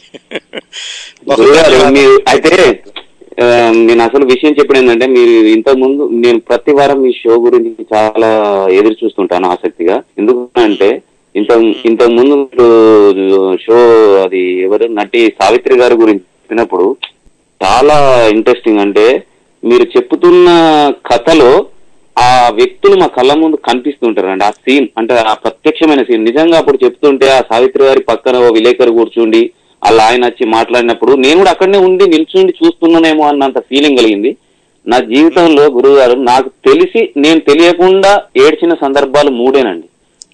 అయితే 2.32 2.54
నేను 3.86 4.02
అసలు 4.02 4.24
విషయం 4.24 4.52
చెప్పడం 4.58 4.80
ఏంటంటే 4.82 5.06
మీరు 5.14 5.46
ఇంతకు 5.54 5.78
ముందు 5.78 6.02
నేను 6.24 6.38
ప్రతి 6.48 6.72
వారం 6.72 6.98
మీ 7.02 7.10
షో 7.12 7.32
గురించి 7.46 7.82
చాలా 7.94 8.28
ఎదురు 8.78 8.96
చూస్తుంటాను 9.02 9.46
ఆసక్తిగా. 9.48 9.96
ఎందుకంటే 10.20 10.88
ఇంత 11.34 11.50
ఇంతకు 11.84 12.12
ముందు 12.18 12.36
షో 13.64 13.78
అది 14.24 14.42
ఎవరు 14.66 14.86
నటి 14.98 15.22
సావిత్రి 15.40 15.76
గారి 15.78 15.94
గురించి 15.94 16.24
చెప్పినప్పుడు 16.34 16.86
చాలా 17.60 17.96
ఇంట్రెస్టింగ్ 18.34 18.82
అంటే 18.84 19.06
మీరు 19.62 19.84
చెప్తున్న 19.94 20.48
కథలో 21.10 21.50
ఆ 22.16 22.26
వ్యక్తులు 22.58 22.96
మా 22.96 23.06
కళ్ళ 23.14 23.32
ముందు 23.34 23.56
కనిపిస్తుంటారు 23.68 24.28
అండి 24.28 24.44
ఆ 24.44 24.52
సీన్ 24.58 24.86
అంటే 24.98 25.14
ఆ 25.24 25.34
ప్రత్యక్షమైన 25.44 26.02
సీన్ 26.02 26.26
నిజంగా 26.28 26.56
అప్పుడు 26.58 26.78
చెప్తుంటే 26.84 27.26
ఆ 27.36 27.40
సావిత్రి 27.50 27.84
గారి 27.84 28.02
పక్కన 28.10 28.42
ఓ 28.44 28.50
విలేకరు 28.52 28.92
కూర్చుండి 28.98 29.42
అలా 29.82 30.02
ఆయన 30.04 30.24
వచ్చి 30.26 30.44
మాట్లాడినప్పుడు 30.56 31.12
నేను 31.22 31.38
కూడా 31.40 31.50
అక్కడనే 31.50 31.78
ఉండి 31.86 32.04
నిల్చుండి 32.06 32.52
చూస్తున్నానేమో 32.60 33.24
అన్నంత 33.28 33.58
ఫీలింగ్ 33.70 33.98
కలిగింది. 33.98 34.30
నా 34.86 34.98
జీవితంలో 35.10 35.64
గురువు 35.76 35.96
గారు 35.98 36.14
నాకు 36.28 36.48
తెలిసి 36.68 37.02
నేను 37.16 37.40
తెలియకుండా 37.40 38.12
ఏడ్చిన 38.44 38.72
సందర్భాలు 38.82 39.30
మూడేనండి. 39.40 39.86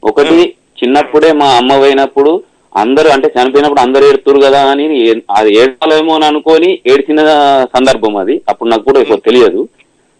ఒకటి 0.03 0.37
చిన్నప్పుడే 0.79 1.31
మా 1.41 1.49
అమ్మ 1.57 1.73
పోయినప్పుడు 1.79 2.33
అందరూ 2.73 3.09
అంటే 3.11 3.33
చనిపోయినప్పుడు 3.37 3.81
అందరూ 3.81 4.07
ఏడుతురు 4.07 4.41
కదా 4.43 4.61
అని 4.71 4.85
ఏ- 5.03 5.23
అది 5.31 5.51
ఏడాలేమో 5.59 6.15
అని 6.15 6.25
అనుకొని 6.25 6.81
ఏడ్చిన 6.87 7.21
సందర్భం 7.75 8.17
అది. 8.17 8.43
అప్పుడు 8.49 8.71
నాకు 8.71 8.83
కూడా 8.83 9.01
ఎక్కువ 9.01 9.17
తెలియదు. 9.27 9.63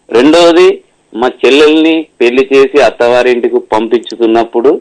రెండవది 0.09 0.67
మా 1.13 1.27
చెల్లెల్ని 1.39 2.07
పెళ్ళి 2.21 2.47
చేసి 2.51 2.81
అత్తవారింటికి 2.81 3.55
పంపించుతున్నప్పుడు 3.73 4.71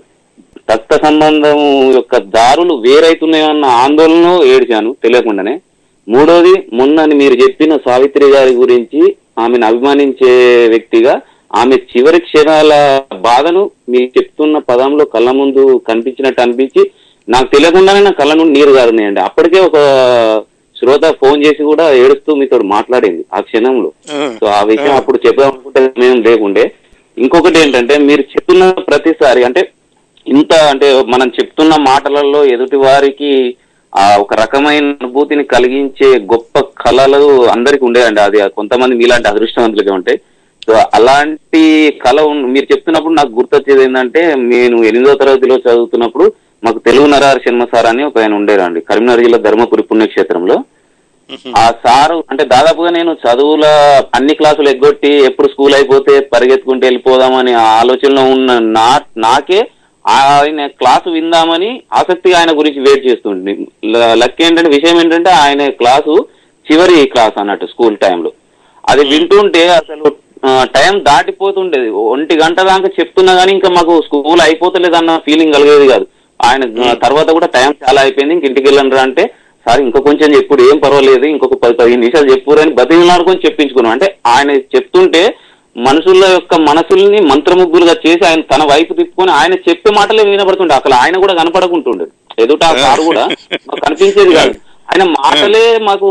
రక్త 0.71 1.07
సంబంధం 1.07 1.59
యొక్క 1.95 2.17
దారులు 2.35 2.75
వేరైతున్నాయన్న 2.81 3.65
ఆందోళన 3.83 4.27
ఏడ్చాను 4.47 4.97
తెలియకుండానే. 5.03 5.55
మూడోది 6.09 6.53
మొన్న 6.73 7.05
మీరు 7.15 7.43
చెప్పిన 7.43 7.77
సావిత్రి 7.77 8.27
గారి 8.31 8.55
గురించి 8.55 9.01
ఆమెను 9.39 9.67
అభిమానించే 9.67 10.31
వ్యక్తిగా 10.69 11.15
ఆమె 11.51 11.77
చివరి 11.91 12.19
క్షణాల 12.19 12.73
బాధను 13.21 13.63
మీరు 13.89 14.09
చెప్తున్న 14.19 14.59
పదంలో 14.69 15.05
కళ్ళ 15.05 15.31
ముందు 15.33 15.83
కనిపించినట్టు 15.89 16.41
అనిపించి 16.41 16.83
నాకు 17.31 17.49
తెలియకుండానే 17.55 18.01
నా 18.01 18.13
కళ్ళ 18.21 18.33
నుండి 18.39 18.55
నీరు 18.59 18.73
కారున్నాయండి 18.77 19.21
అప్పటికే 19.27 19.59
ఒక 19.69 19.79
శ్రోత 20.77 21.07
ఫోన్ 21.21 21.39
చేసి 21.45 21.63
కూడా 21.71 21.85
ఏడుస్తూ 22.03 22.31
మీతో 22.41 22.59
మాట్లాడింది 22.75 23.23
ఆ 23.37 23.41
క్షణంలో. 23.41 23.89
సో 24.39 24.45
ఆ 24.59 24.61
విషయం 24.71 24.95
అప్పుడు 25.01 25.19
చెప్దాం 25.27 25.49
అనుకుంటే 25.51 25.81
మేము 26.03 26.17
లేకుండే. 26.29 26.65
ఇంకొకటి 27.17 27.59
ఏంటంటే 27.63 27.95
మీరు 28.09 28.23
చెప్తున్న 28.33 28.65
ప్రతిసారి 28.89 29.41
అంటే 29.49 29.63
ఇంత 30.27 30.53
అంటే 30.73 30.89
మనం 31.13 31.29
చెప్తున్న 31.39 31.75
మాటలలో 31.89 32.41
ఎదుటి 32.55 32.77
వారికి 32.77 33.31
ఆ 33.93 34.05
ఒక 34.23 34.35
రకమైన 34.35 34.89
అనుభూతిని 35.01 35.45
కలిగించే 35.45 36.09
గొప్ప 36.33 36.59
కళలు 36.83 37.23
అందరికి 37.55 37.85
ఉండేయండి 37.85 38.21
అది 38.21 38.41
కొంతమంది 38.59 38.99
మీలాంటి 39.01 39.29
అదృష్టవంతులుగా 39.29 39.95
ఉంటాయి. 39.95 40.19
సో 40.67 40.73
అలాంటి 40.99 41.63
కళ 42.05 42.17
మీరు 42.55 42.67
చెప్తున్నప్పుడు 42.73 43.15
నాకు 43.15 43.33
గుర్తొచ్చేది 43.39 43.83
ఏంటంటే 43.83 44.23
నేను 44.53 44.77
ఎనిమిదో 44.91 45.15
తరగతిలో 45.15 45.57
చదువుతున్నప్పుడు 45.67 46.27
మాకు 46.65 46.79
తెలుగు 46.79 47.07
నరహరి 47.07 47.41
శర్మ 47.41 47.65
సార్ 47.65 47.87
అని 47.87 48.05
ఒక 48.05 48.19
ఆయన 48.19 48.35
ఉండేరండి. 48.35 48.81
కరీంనగర్ 48.81 49.21
జిల్లా 49.21 49.39
ధర్మపురి 49.39 49.83
పుణ్యక్షేత్రంలో. 49.83 50.65
ఆ 51.57 51.73
సారు 51.87 52.25
అంటే 52.31 52.45
దాదాపుగా 52.45 52.91
నేను 52.91 53.13
చదువుల 53.13 53.65
అన్ని 54.15 54.35
క్లాసులు 54.35 54.69
ఎగ్గొట్టి 54.69 55.13
ఎప్పుడు 55.13 55.49
స్కూల్ 55.49 55.75
అయిపోతే 55.75 56.21
పరిగెత్తుకుంటూ 56.21 56.87
వెళ్ళిపోదామని 56.87 57.53
ఆ 57.53 57.63
ఆలోచనలో 57.63 58.23
ఉన్న 58.23 58.59
నా 58.59 59.01
నాకే 59.17 59.71
ఆయన 60.07 60.67
క్లాసు 60.67 61.11
విందామని 61.11 61.83
ఆసక్తిగా 61.95 62.39
ఆయన 62.39 62.59
గురించి 62.59 62.81
వెయిట్ 62.81 63.07
చేస్తుండే. 63.07 63.53
ల- 63.85 64.15
లక్ 64.15 64.43
ఏంటంటే 64.43 64.71
విషయం 64.71 65.01
ఏంటంటే 65.01 65.31
ఆయన 65.31 65.71
క్లాసు 65.71 66.27
చివరి 66.73 67.07
క్లాస్ 67.07 67.39
అన్నట్టు 67.39 67.67
స్కూల్ 67.67 67.97
టైంలో. 67.97 68.33
అది 68.89 69.05
వింటుంటే 69.05 69.69
అసలు 69.69 70.05
టైం 70.63 71.05
దాటిపోతుండేది. 71.05 71.89
ఒంటి 71.89 72.39
గంట 72.39 72.61
దాకా 72.61 72.89
చెప్తున్నా 73.01 73.35
కానీ 73.35 73.53
ఇంకా 73.53 73.69
మాకు 73.69 74.03
స్కూల్ 74.07 74.41
అయిపోతలేదు 74.41 74.95
అన్న 74.95 75.19
ఫీలింగ్ 75.19 75.55
కలిగేది 75.55 75.89
కాదు. 75.89 76.07
ఆయన 76.41 76.65
తర్వాత 77.03 77.29
కూడా 77.31 77.49
టైం 77.49 77.71
చాలా 77.83 78.01
అయిపోయింది. 78.01 78.35
ఇంక 78.35 78.45
ఇంటికి 78.45 78.67
వెళ్ళండి 78.67 78.97
అంటే 79.01 79.25
సార్ 79.67 79.81
ఇంకా 79.81 80.01
కొంచెం 80.01 80.29
చెప్పుడు 80.35 80.63
ఏం 80.63 80.79
పర్వాలేదు 80.79 81.25
ఇంకొక 81.27 81.57
పది 81.57 81.75
పదిహేను 81.75 82.01
నిమిషాలు 82.01 82.31
చెప్పురు 82.33 82.61
అని 82.61 82.73
బతికిలాడుకొని 82.73 83.45
చెప్పించుకున్నాం. 83.45 83.93
అంటే 83.93 84.07
ఆయన 84.27 84.51
చెప్తుంటే 84.75 85.23
మనుషుల 85.77 86.25
యొక్క 86.31 86.55
మనసుల్ని 86.61 87.21
మంత్రముగ్గులుగా 87.27 87.95
చేసి 88.05 88.25
ఆయన 88.25 88.41
తన 88.51 88.63
వైపు 88.65 88.93
తిప్పుకొని 88.95 89.33
ఆయన 89.33 89.55
చెప్పే 89.67 89.91
మాటలే 89.91 90.23
వినబడుతుండే. 90.31 90.75
అసలు 90.75 90.95
ఆయన 90.95 91.17
కూడా 91.19 91.35
కనపడకుంటుండే. 91.35 92.07
ఎదుట 92.39 92.63
ఆ 92.65 92.75
కారు 92.81 93.03
కూడా 93.05 93.25
మాకు 93.69 93.81
కనిపించేది 93.85 94.33
కాదు. 94.35 94.55
ఆయన 94.89 95.05
మాటలే 95.17 95.65
మాకు 95.83 96.07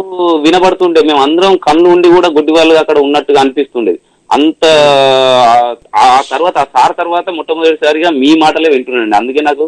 వినబడుతుండే. 0.46 1.02
మేము 1.04 1.22
అందరం 1.22 1.54
కన్ను 1.66 1.90
ఉండి 1.90 2.10
కూడా 2.10 2.28
గుడ్డి 2.30 2.52
వాళ్ళు 2.52 2.76
అక్కడ 2.78 2.98
ఉన్నట్టుగా 3.00 3.40
అనిపిస్తుండేది 3.40 4.00
అంత 4.30 4.64
ఆ- 6.00 6.24
తర్వాత 6.32 6.58
ఆ 6.58 6.68
సార్ 6.74 6.94
తర్వాత 6.98 7.30
మొట్టమొదటిసారిగా 7.38 8.10
మీ 8.18 8.32
మాటలే 8.42 8.70
వింటున్నాండి 8.70 9.16
అందుకే 9.16 9.42
నాకు 9.42 9.66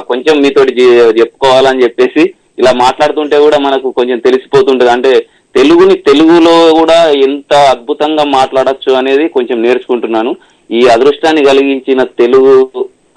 కొంచెం 0.00 0.40
మీతోటి 0.40 0.72
చెప్పుకోవాలని 1.20 1.82
చెప్పేసి 1.82 2.34
ఇలా 2.58 2.72
మాట్లాడుతుంటే 2.72 3.38
కూడా 3.38 3.58
మనకు 3.58 3.90
కొంచెం 3.90 4.18
తెలిసిపోతుంటది. 4.18 4.88
అంటే 4.88 5.26
తెలుగుని 5.54 5.94
తెలుగులో 5.96 6.72
కూడా 6.72 7.10
ఎంత 7.10 7.54
అద్భుతంగా 7.54 8.24
మాట్లాడొచ్చు 8.24 8.92
అనేది 8.94 9.28
కొంచెం 9.28 9.62
నేర్చుకుంటున్నాను. 9.62 10.36
ఈ 10.70 10.86
అదృష్టాన్ని 10.86 11.44
కలిగించిన 11.44 12.02
తెలుగు 12.02 12.54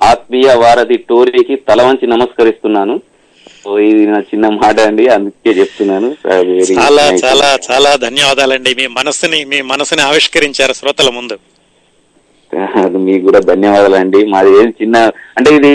ఆత్మీయ 0.03 0.53
వారధి 0.53 0.97
టోరీకి 0.97 1.55
తల 1.55 1.81
వంచి 1.81 2.07
నమస్కరిస్తున్నాను. 2.07 3.01
ఇది 3.81 4.05
నా 4.05 4.19
చిన్న 4.19 4.47
మాట 4.49 4.79
అండి 4.79 5.07
అందుకే 5.07 5.51
చెప్తున్నాను. 5.59 6.09
చాలా. 6.79 7.03
చాలా 7.25 7.57
చాలా 7.71 7.95
ధన్యవాదాలండి. 7.95 8.73
మీ 8.73 8.87
మనసుని 8.87 9.45
మీ 9.45 9.61
మనసుని 9.61 10.01
ఆవిష్కరించారు 10.01 10.73
శ్రోతల 10.73 11.09
ముందు. 11.09 11.37
అది 12.85 12.97
మీకు 12.97 13.25
కూడా 13.25 13.39
ధన్యవాదాలు 13.39 13.95
అండి 13.95 14.25
మాది 14.25 14.49
ఏం 14.49 14.69
చిన్న 14.81 14.97
అంటే 15.37 15.55
ఇది 15.55 15.71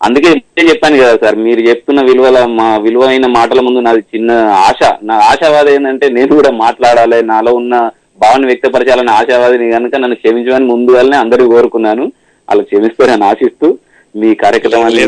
అందుకే 0.00 0.30
చెప్పాను 0.70 0.96
కదా 1.02 1.14
సార్ 1.22 1.36
మీరు 1.46 1.60
చెప్తున్న 1.68 2.00
విలువల 2.00 2.38
మా 2.58 2.76
విలువైన 2.76 3.26
మాటల 3.36 3.60
ముందు 3.60 3.80
నాది 3.80 4.02
చిన్న 4.14 4.30
ఆశ. 4.66 4.80
నా 5.02 5.14
ఆశావాదం 5.30 5.72
ఏంటంటే 5.76 6.08
నేను 6.08 6.30
కూడా 6.38 6.50
మాట్లాడాలి 6.64 7.22
నాలో 7.22 7.52
ఉన్న 7.60 7.74
భావన 8.20 8.46
వ్యక్తపరచాలని 8.46 9.10
ఆశావాదిని 9.10 9.72
కనుక 9.72 9.94
నన్ను 9.96 10.16
క్షమించమని 10.16 10.66
ముందుగానే 10.72 11.16
అందరూ 11.16 11.44
కోరుకున్నాను. 11.50 12.04
అలా 12.48 12.62
క్షమిస్తారని 12.62 13.24
ఆశిస్తూ 13.24 13.68
మీ 14.14 14.28
కార్యక్రమాన్ని 14.34 15.02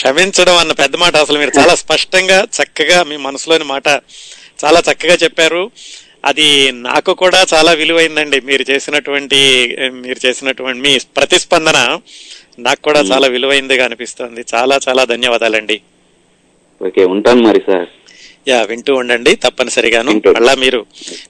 క్షమించడం 0.00 0.56
అన్న 0.56 0.72
పెద్ద 0.82 0.94
మాట 0.96 1.16
అసలు 1.16 1.38
మీరు 1.38 1.52
చాలా 1.58 1.74
స్పష్టంగా 1.74 2.38
చక్కగా 2.58 3.04
మీ 3.10 3.16
మనసులోని 3.26 3.64
మాట 3.64 3.88
చాలా 4.64 4.80
చక్కగా 4.88 5.16
చెప్పారు. 5.24 5.62
అది 6.30 6.46
నాకు 6.72 7.12
కూడా 7.22 7.40
చాలా 7.54 7.72
విలువైందండి. 7.72 8.38
మీరు 8.40 8.64
చేసినటువంటి 8.70 9.40
మీరు 10.04 10.26
చేసినటువంటి 10.26 10.80
మీ 10.80 10.92
ప్రతిస్పందన. 11.16 11.78
నాకు 12.58 12.82
కూడా 12.82 13.00
చాలా 13.00 13.26
విలువైందిగా 13.28 13.84
అనిపిస్తోంది. 13.84 14.44
చాలా 14.54 14.78
చాలా 14.88 15.04
ధన్యవాదాలండి. 15.04 15.80
ఓకే 16.86 17.04
ఉంటాను 17.04 17.42
మరి 17.42 17.60
సార్. 17.66 17.88
యా 18.48 18.62
వింటూ 18.62 18.94
ఉండండి 18.94 19.34
తప్పనిసరిగాను. 19.34 20.12
మళ్ళా 20.12 20.54
మీరు 20.54 20.86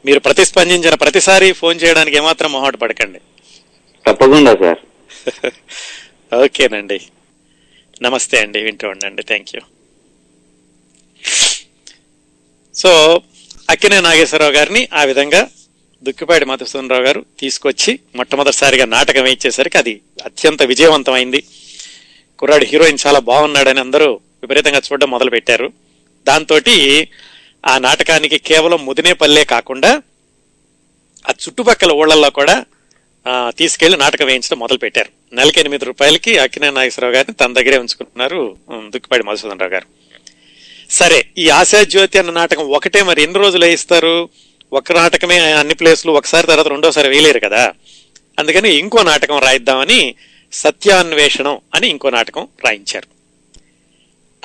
మీరు 0.06 0.20
ప్రతిస్పందించిన 0.20 0.94
ప్రతిసారి 0.94 1.52
ఫోన్ 1.52 1.80
చేయడానికి 1.82 2.16
ఏమాత్రం 2.16 2.52
మొహాట 2.52 2.76
పడకండి. 2.76 3.18
తప్పకుండా 4.06 4.54
సార్. 4.54 4.78
ఓకేనండి. 6.34 7.00
నమస్తే 8.02 8.38
అండి 8.38 8.62
వింటూ 8.62 8.88
ఉండండి. 8.88 9.22
Thank 9.22 9.48
you. 9.54 9.60
So 12.74 13.20
Akkineni 13.70 14.00
Nageswara Rao 14.00 14.52
గారిని 14.52 14.88
ఆ 14.94 15.04
విధంగా 15.04 15.48
దుక్కిపాటి 16.02 16.44
మధుసూదనరావు 16.44 17.04
గారు 17.06 17.20
తీసుకొచ్చి 17.40 17.92
మొట్టమొదటిసారిగా 18.18 18.86
నాటకం 18.94 19.24
వేయించేసరికి 19.26 19.78
అది 19.80 19.94
అత్యంత 20.24 20.62
విజయవంతమైంది. 20.70 21.40
కుర్రాడు 22.38 22.66
హీరోయిన్ 22.70 23.02
చాలా 23.02 23.20
బాగున్నాడని 23.28 23.80
అందరూ 23.84 24.08
విపరీతంగా 24.42 24.80
చూడడం 24.86 25.10
మొదలు 25.12 25.30
పెట్టారు 25.34 25.68
దాంతో 26.26 26.56
ఆ 27.64 27.74
నాటకానికి 27.84 28.38
కేవలం 28.48 28.80
ముదినేపల్లే 28.86 29.44
కాకుండా 29.52 29.90
ఆ 31.24 31.32
చుట్టుపక్కల 31.42 31.92
ఊళ్ళల్లో 32.00 32.30
కూడా 32.32 32.56
తీసుకెళ్ళి 33.58 33.96
నాటకం 34.00 34.26
వేయించడం 34.28 34.58
మొదలు 34.62 34.80
పెట్టారు 34.82 35.10
నెలకి 35.32 35.58
ఎనిమిది 35.62 35.84
రూపాయలకి 35.88 36.32
అక్కినే 36.42 36.68
నాగేశ్వరరావు 36.74 37.14
గారిని 37.16 37.34
తన 37.40 37.52
దగ్గరే 37.58 37.76
ఉంచుకుంటున్నారు 37.82 38.40
ఉమ్, 38.68 38.88
దుక్కిపాటి 38.92 39.24
మధుసూదన్ 39.28 39.62
రావు 39.62 39.72
గారు. 39.74 39.86
సరే 40.90 41.18
ఈ 41.38 41.46
ఆశాజ్యోతి 41.58 42.16
అన్న 42.20 42.32
నాటకం 42.38 42.66
ఒకటే 42.76 43.00
మరి 43.08 43.20
ఎన్ని 43.22 43.38
రోజులు 43.42 43.64
వేయిస్తారు 43.66 44.14
ఒక 44.72 44.92
నాటకమే 44.92 45.38
అన్ని 45.52 45.74
ప్లేస్లు 45.74 46.12
ఒకసారి 46.12 46.46
తర్వాత 46.46 46.68
రెండోసారి 46.68 47.08
వేయలేరు 47.08 47.40
కదా. 47.40 47.72
అందుకని 48.38 48.74
ఇంకో 48.74 49.02
నాటకం 49.02 49.38
రాయిద్దామని 49.38 50.14
సత్యాన్వేషణం 50.52 51.58
అని 51.74 51.88
ఇంకో 51.88 52.10
నాటకం 52.10 52.48
రాయించారు. 52.64 53.06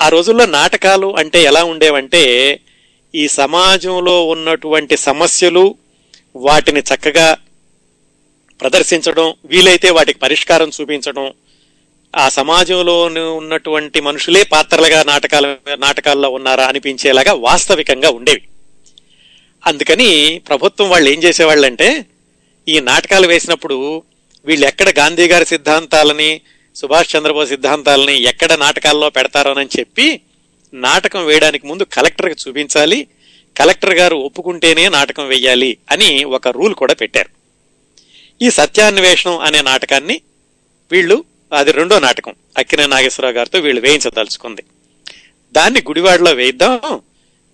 ఆ 0.02 0.10
రోజుల్లో 0.10 0.46
నాటకాలు 0.46 1.16
అంటే 1.18 1.44
ఎలా 1.44 1.64
ఉండేవంటే 1.64 2.60
ఈ 3.16 3.28
సమాజంలో 3.28 4.28
ఉన్నటువంటి 4.28 4.98
సమస్యలు 4.98 5.76
వాటిని 6.36 6.80
చక్కగా 6.80 7.38
ప్రదర్శించడం 8.62 9.34
వీలైతే 9.46 9.90
వాటికి 9.90 10.20
పరిష్కారం 10.20 10.72
చూపించడం 10.82 11.34
ఆ 12.16 12.30
సమాజంలో 12.30 13.04
ఉన్నటువంటి 13.38 14.02
మనుషులే 14.02 14.44
పాత్రలుగా 14.44 15.04
నాటకాలు 15.04 15.76
నాటకాల్లో 15.76 16.30
ఉన్నారా 16.30 16.66
అనిపించేలాగా 16.66 17.34
వాస్తవికంగా 17.34 18.10
ఉండేవి. 18.10 18.42
అందుకని 19.68 20.42
ప్రభుత్వం 20.48 20.90
వాళ్ళు 20.90 21.10
ఏం 21.10 21.24
చేసేవాళ్ళంటే 21.24 22.06
ఈ 22.68 22.80
నాటకాలు 22.80 23.28
వేసినప్పుడు 23.28 24.04
వీళ్ళు 24.46 24.68
ఎక్కడ 24.68 25.00
గాంధీ 25.00 25.28
గారి 25.28 25.46
సిద్ధాంతాలని 25.46 26.42
సుభాష్ 26.76 27.16
చంద్రబోస్ 27.16 27.50
సిద్ధాంతాలని 27.50 28.22
ఎక్కడ 28.22 28.54
నాటకాల్లో 28.54 29.10
పెడతారోనని 29.10 29.80
చెప్పి 29.80 30.22
నాటకం 30.74 31.26
వేయడానికి 31.26 31.68
ముందు 31.68 31.84
కలెక్టర్కి 31.84 32.36
చూపించాలి. 32.48 33.08
కలెక్టర్ 33.58 33.94
గారు 33.94 34.16
ఒప్పుకుంటేనే 34.16 34.90
నాటకం 34.90 35.28
వేయాలి 35.28 35.78
అని 35.92 36.24
ఒక 36.24 36.48
రూల్ 36.48 36.76
కూడా 36.76 36.94
పెట్టారు. 36.94 37.30
ఈ 38.42 38.50
సత్యాన్వేషణం 38.50 39.38
అనే 39.38 39.62
నాటకాన్ని 39.62 40.22
వీళ్ళు 40.92 41.24
అది 41.54 41.72
రెండో 41.72 42.00
నాటకం 42.00 42.36
అక్కినే 42.58 42.88
నాగేశ్వరరావు 42.88 43.36
గారితో 43.36 43.60
వీళ్ళు 43.60 43.82
వేయించదలుచుకుంది. 43.82 44.64
దాన్ని 45.52 45.80
గుడివాడలో 45.80 46.32
వేయిద్దాం 46.32 47.02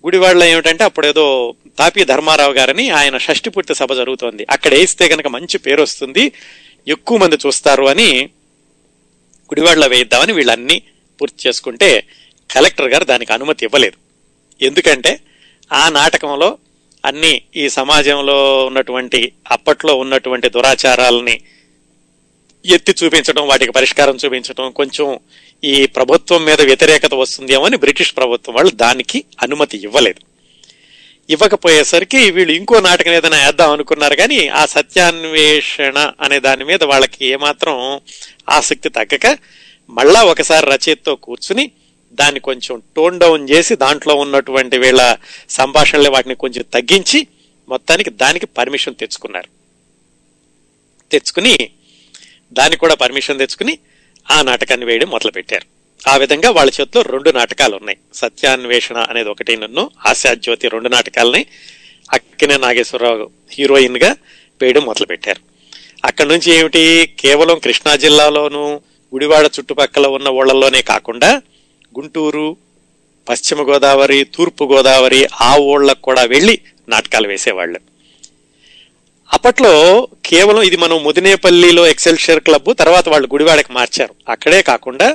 గుడివాడలో 0.06 0.44
ఏమిటంటే 0.44 0.84
అప్పుడు 0.84 1.06
ఏదో 1.06 1.54
తాపి 1.78 2.04
ధర్మారావు 2.04 2.52
గారని 2.52 2.90
ఆయన 2.90 3.18
షష్టి 3.18 3.50
పూర్తి 3.50 3.74
సభ 3.74 3.92
జరుగుతోంది. 3.92 4.46
అక్కడ 4.50 4.74
వేస్తే 4.74 5.08
కనుక 5.08 5.26
మంచి 5.26 5.58
పేరు 5.58 5.82
వస్తుంది. 5.82 6.32
ఎక్కువ 6.88 7.18
మంది 7.18 7.36
చూస్తారు 7.46 7.84
అని 7.84 8.28
గుడివాడలో 9.50 9.86
వేయిద్దామని 9.86 10.32
వీళ్ళన్నీ 10.32 10.82
పూర్తి 11.20 11.48
చేసుకుంటే 11.48 12.06
కలెక్టర్ 12.50 12.88
గారు 12.88 13.04
దానికి 13.04 13.32
అనుమతి 13.32 13.64
ఇవ్వలేదు. 13.64 13.96
ఎందుకంటే 14.62 15.20
ఆ 15.72 15.88
నాటకంలో 15.88 16.58
అన్ని 17.04 17.42
ఈ 17.56 17.68
సమాజంలో 17.68 18.66
ఉన్నటువంటి 18.66 19.32
అప్పట్లో 19.50 19.94
ఉన్నటువంటి 19.94 20.48
దురాచారాలని 20.48 21.40
ఎత్తి 22.66 22.94
చూపించడం 23.04 23.48
వాటికి 23.48 23.72
పరిష్కారం 23.72 24.16
చూపించడం 24.24 24.70
కొంచెం 24.70 25.18
ఈ 25.64 25.86
ప్రభుత్వం 25.86 26.44
మీద 26.44 26.60
వ్యతిరేకత 26.60 27.14
వస్తుందేమో 27.14 27.64
అని 27.64 27.76
బ్రిటిష్ 27.76 28.16
ప్రభుత్వం 28.16 28.54
వాళ్ళు 28.54 28.72
దానికి 28.72 29.24
అనుమతి 29.42 29.78
ఇవ్వలేదు. 29.78 30.20
ఇవ్వకపోయేసరికి 31.30 32.30
వీళ్ళు 32.30 32.52
ఇంకో 32.52 32.80
నాటకం 32.80 33.12
ఏదైనా 33.12 33.44
వేద్దాం 33.44 33.70
అనుకున్నారు 33.70 34.16
కానీ 34.16 34.48
ఆ 34.48 34.66
సత్యాన్వేషణ 34.66 36.12
అనే 36.20 36.40
దాని 36.40 36.64
మీద 36.64 36.84
వాళ్ళకి 36.84 37.26
ఏమాత్రం 37.26 38.00
ఆసక్తి 38.50 38.88
తగ్గక 38.88 39.38
మళ్ళా 39.90 40.22
ఒకసారి 40.22 40.66
రచయితతో 40.66 41.16
కూర్చుని 41.16 41.70
దాన్ని 42.12 42.40
కొంచెం 42.40 42.82
టోన్ 42.96 43.20
డౌన్ 43.20 43.50
చేసి 43.50 43.76
దాంట్లో 43.76 44.14
ఉన్నటువంటి 44.14 44.78
వీళ్ళ 44.78 45.16
సంభాషణలు 45.50 46.10
వాటిని 46.10 46.34
కొంచెం 46.34 46.64
తగ్గించి 46.74 47.26
మొత్తానికి 47.68 48.10
దానికి 48.10 48.46
పర్మిషన్ 48.46 48.94
తెచ్చుకున్నారు. 48.94 49.48
తెచ్చుకుని 51.12 51.70
దానికి 52.52 52.80
కూడా 52.80 52.94
పర్మిషన్ 52.94 53.38
తెచ్చుకుని 53.38 53.78
ఆ 54.30 54.42
నాటకాన్ని 54.42 54.86
వేయడం 54.86 55.08
మొదలుపెట్టారు. 55.08 55.66
ఆ 56.08 56.16
విధంగా 56.16 56.50
వాళ్ళ 56.50 56.72
చేతిలో 56.80 57.02
రెండు 57.02 57.30
నాటకాలు 57.30 57.76
ఉన్నాయి. 57.76 57.98
సత్యాన్వేషణ 58.14 58.96
అనేది 58.96 59.28
ఒకటి 59.28 59.56
నన్ను 59.56 59.90
ఆశాజ్యోతి 60.06 60.68
రెండు 60.68 60.88
నాటకాలని 60.88 61.46
అక్కినే 62.12 62.56
నాగేశ్వరరావు 62.56 63.30
హీరోయిన్గా 63.52 64.16
వేయడం 64.62 64.84
మొదలుపెట్టారు. 64.84 65.40
అక్కడి 66.04 66.28
నుంచి 66.28 66.52
ఏమిటి? 66.52 67.14
కేవలం 67.20 67.58
కృష్ణా 67.58 67.96
జిల్లాలోను 67.96 68.80
గుడివాడ 69.14 69.44
చుట్టుపక్కల 69.44 70.06
ఉన్న 70.06 70.28
ఊళ్ళల్లోనే 70.28 70.82
కాకుండా 70.82 71.42
గుంటూరు 71.98 72.56
పశ్చిమ 73.28 73.62
గోదావరి 73.62 74.24
తూర్పు 74.24 74.64
గోదావరి 74.64 75.28
ఆ 75.40 75.56
ఊళ్ళకు 75.56 76.02
కూడా 76.02 76.22
వెళ్ళి 76.22 76.58
నాటకాలు 76.88 77.28
వేసేవాళ్ళు. 77.28 77.80
అప్పట్లో 79.34 79.72
కేవలం 80.24 80.62
ఇది 80.62 80.76
మనం 80.76 80.96
ముదినేపల్లిలో 81.04 81.82
ఎక్సెల్షియర్ 81.86 82.40
క్లబ్ 82.40 82.70
తర్వాత 82.78 83.06
వాళ్ళు 83.08 83.28
గుడివాడకి 83.32 83.72
మార్చారు. 83.72 84.14
అక్కడే 84.28 84.62
కాకుండా 84.62 85.08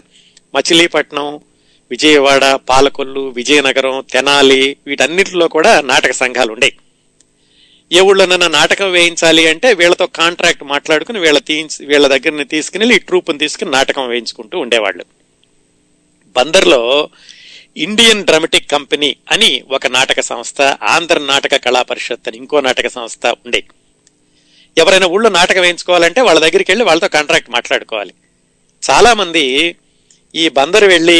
మచిలీపట్నం 0.55 1.27
విజయవాడ 1.91 2.43
పాలకొల్లు 2.69 3.23
విజయనగరం 3.29 3.95
తెనాలి 4.13 4.77
వీటన్నిటిలో 4.87 5.47
కూడా 5.47 5.81
నాటక 5.81 6.11
సంఘాలు 6.11 6.51
ఉండేవి 6.53 6.77
ఏ 7.91 8.01
ఊళ్ళోనైనా 8.09 8.47
నాటకం 8.47 8.91
వేయించాలి 8.91 9.43
అంటే 9.47 9.69
వీళ్ళతో 9.73 10.05
కాంట్రాక్ట్ 10.19 10.63
మాట్లాడుకుని 10.63 11.19
వీళ్ళ 11.19 11.39
తీయించి 11.39 11.79
వీళ్ళ 11.85 12.05
దగ్గరని 12.07 12.45
తీసుకుని 12.45 12.81
వెళ్ళి 12.83 12.95
ఈ 12.95 13.03
ట్రూప్ని 13.07 13.39
తీసుకుని 13.39 13.71
నాటకం 13.71 14.07
వేయించుకుంటూ 14.07 14.59
ఉండేవాళ్ళు. 14.59 15.03
బందర్లో 16.35 16.81
ఇండియన్ 17.77 18.25
డ్రామటిక్ 18.25 18.71
కంపెనీ 18.71 19.15
అని 19.31 19.51
ఒక 19.71 19.87
నాటక 19.87 20.19
సంస్థ 20.21 20.61
ఆంధ్ర 20.95 21.19
నాటక 21.19 21.55
కళా 21.65 21.81
పరిషత్ 21.91 22.27
అని 22.27 22.37
ఇంకో 22.37 22.61
నాటక 22.61 22.87
సంస్థ 22.87 23.25
ఉండే 23.45 23.61
ఎవరైనా 24.81 25.07
ఊళ్ళో 25.15 25.29
నాటకం 25.39 25.63
వేయించుకోవాలంటే 25.65 26.19
వాళ్ళ 26.27 26.39
దగ్గరికి 26.45 26.69
వెళ్ళి 26.71 26.85
వాళ్ళతో 26.89 27.09
కాంట్రాక్ట్ 27.17 27.53
మాట్లాడుకోవాలి. 27.57 28.13
చాలామంది 28.83 29.45
ఈ 30.35 30.45
బందరు 30.59 30.87
వెళ్ళి 30.95 31.19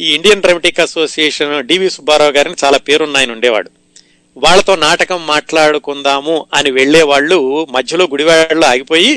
ఈ 0.00 0.08
Indian 0.16 0.42
dramatic 0.44 0.80
association 0.86 1.54
DV 1.70 1.88
Subba Rao 1.96 2.34
గారిని 2.36 2.56
చాలా 2.62 2.78
పేరున్న 2.88 3.20
ఆయన 3.20 3.36
ఉండేవాడు. 3.36 3.70
వాళ్ళతో 4.36 4.74
నాటకం 4.86 5.20
మాట్లాడుకుందాము 5.34 6.34
అని 6.58 6.70
వెళ్ళేవాళ్ళు 6.78 7.38
మధ్యలో 7.76 8.04
గుడివాడలో 8.12 8.66
ఆగిపోయి 8.72 9.12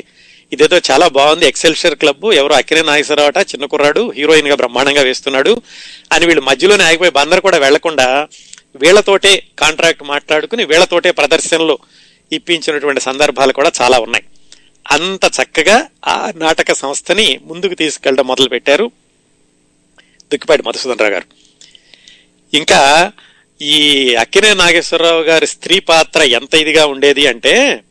ఇదేదో 0.52 0.78
చాలా 0.88 1.06
బాగుంది 1.18 1.46
ఎక్సెల్షర్ 1.50 1.96
క్లబ్ 2.02 2.26
ఎవరో 2.40 2.54
అక్కినే 2.58 2.82
నాగేశ్వరరావట 2.90 3.40
చిన్న 3.52 3.66
కుర్రాడు 3.72 4.02
హీరోయిన్గా 4.18 4.56
బ్రహ్మాండంగా 4.62 5.04
వేస్తున్నాడు 5.08 5.54
అని 6.16 6.24
వీళ్ళు 6.30 6.44
మధ్యలోనే 6.50 6.84
ఆగిపోయి 6.90 7.14
బందరు 7.20 7.42
కూడా 7.48 7.60
వెళ్ళకుండా 7.66 8.08
వీళ్ళతోటే 8.84 9.32
కాంట్రాక్ట్ 9.62 10.04
మాట్లాడుకుని 10.14 10.64
వీళ్ళతోటే 10.72 11.10
ప్రదర్శనలు 11.20 11.76
ఇప్పించినటువంటి 12.34 13.02
సందర్భాలు 13.02 13.54
కూడా 13.54 13.72
చాలా 13.82 14.00
ఉన్నాయి. 14.00 14.26
అంత 14.92 15.26
చక్కగా 15.26 15.88
ఆ 16.08 16.34
నాటక 16.36 16.74
సంస్థని 16.74 17.40
ముందుకు 17.44 17.74
తీసుకెళ్ళడం 17.74 18.28
మొదలు 18.28 18.50
పెట్టారు 18.50 18.92
దుక్కిపాటి 20.34 20.64
మధుసూదనరావు 20.68 21.12
గారు. 21.12 21.26
ఇంకా 22.54 23.12
ఈ 23.62 24.16
అక్కినే 24.16 24.54
నాగేశ్వరరావు 24.54 25.22
గారి 25.22 25.48
స్త్రీ 25.48 25.80
పాత్ర 25.80 26.22
ఎంత 26.22 26.56
ఇదిగా 26.56 26.86
ఉండేది 26.86 27.28
అంటే 27.28 27.84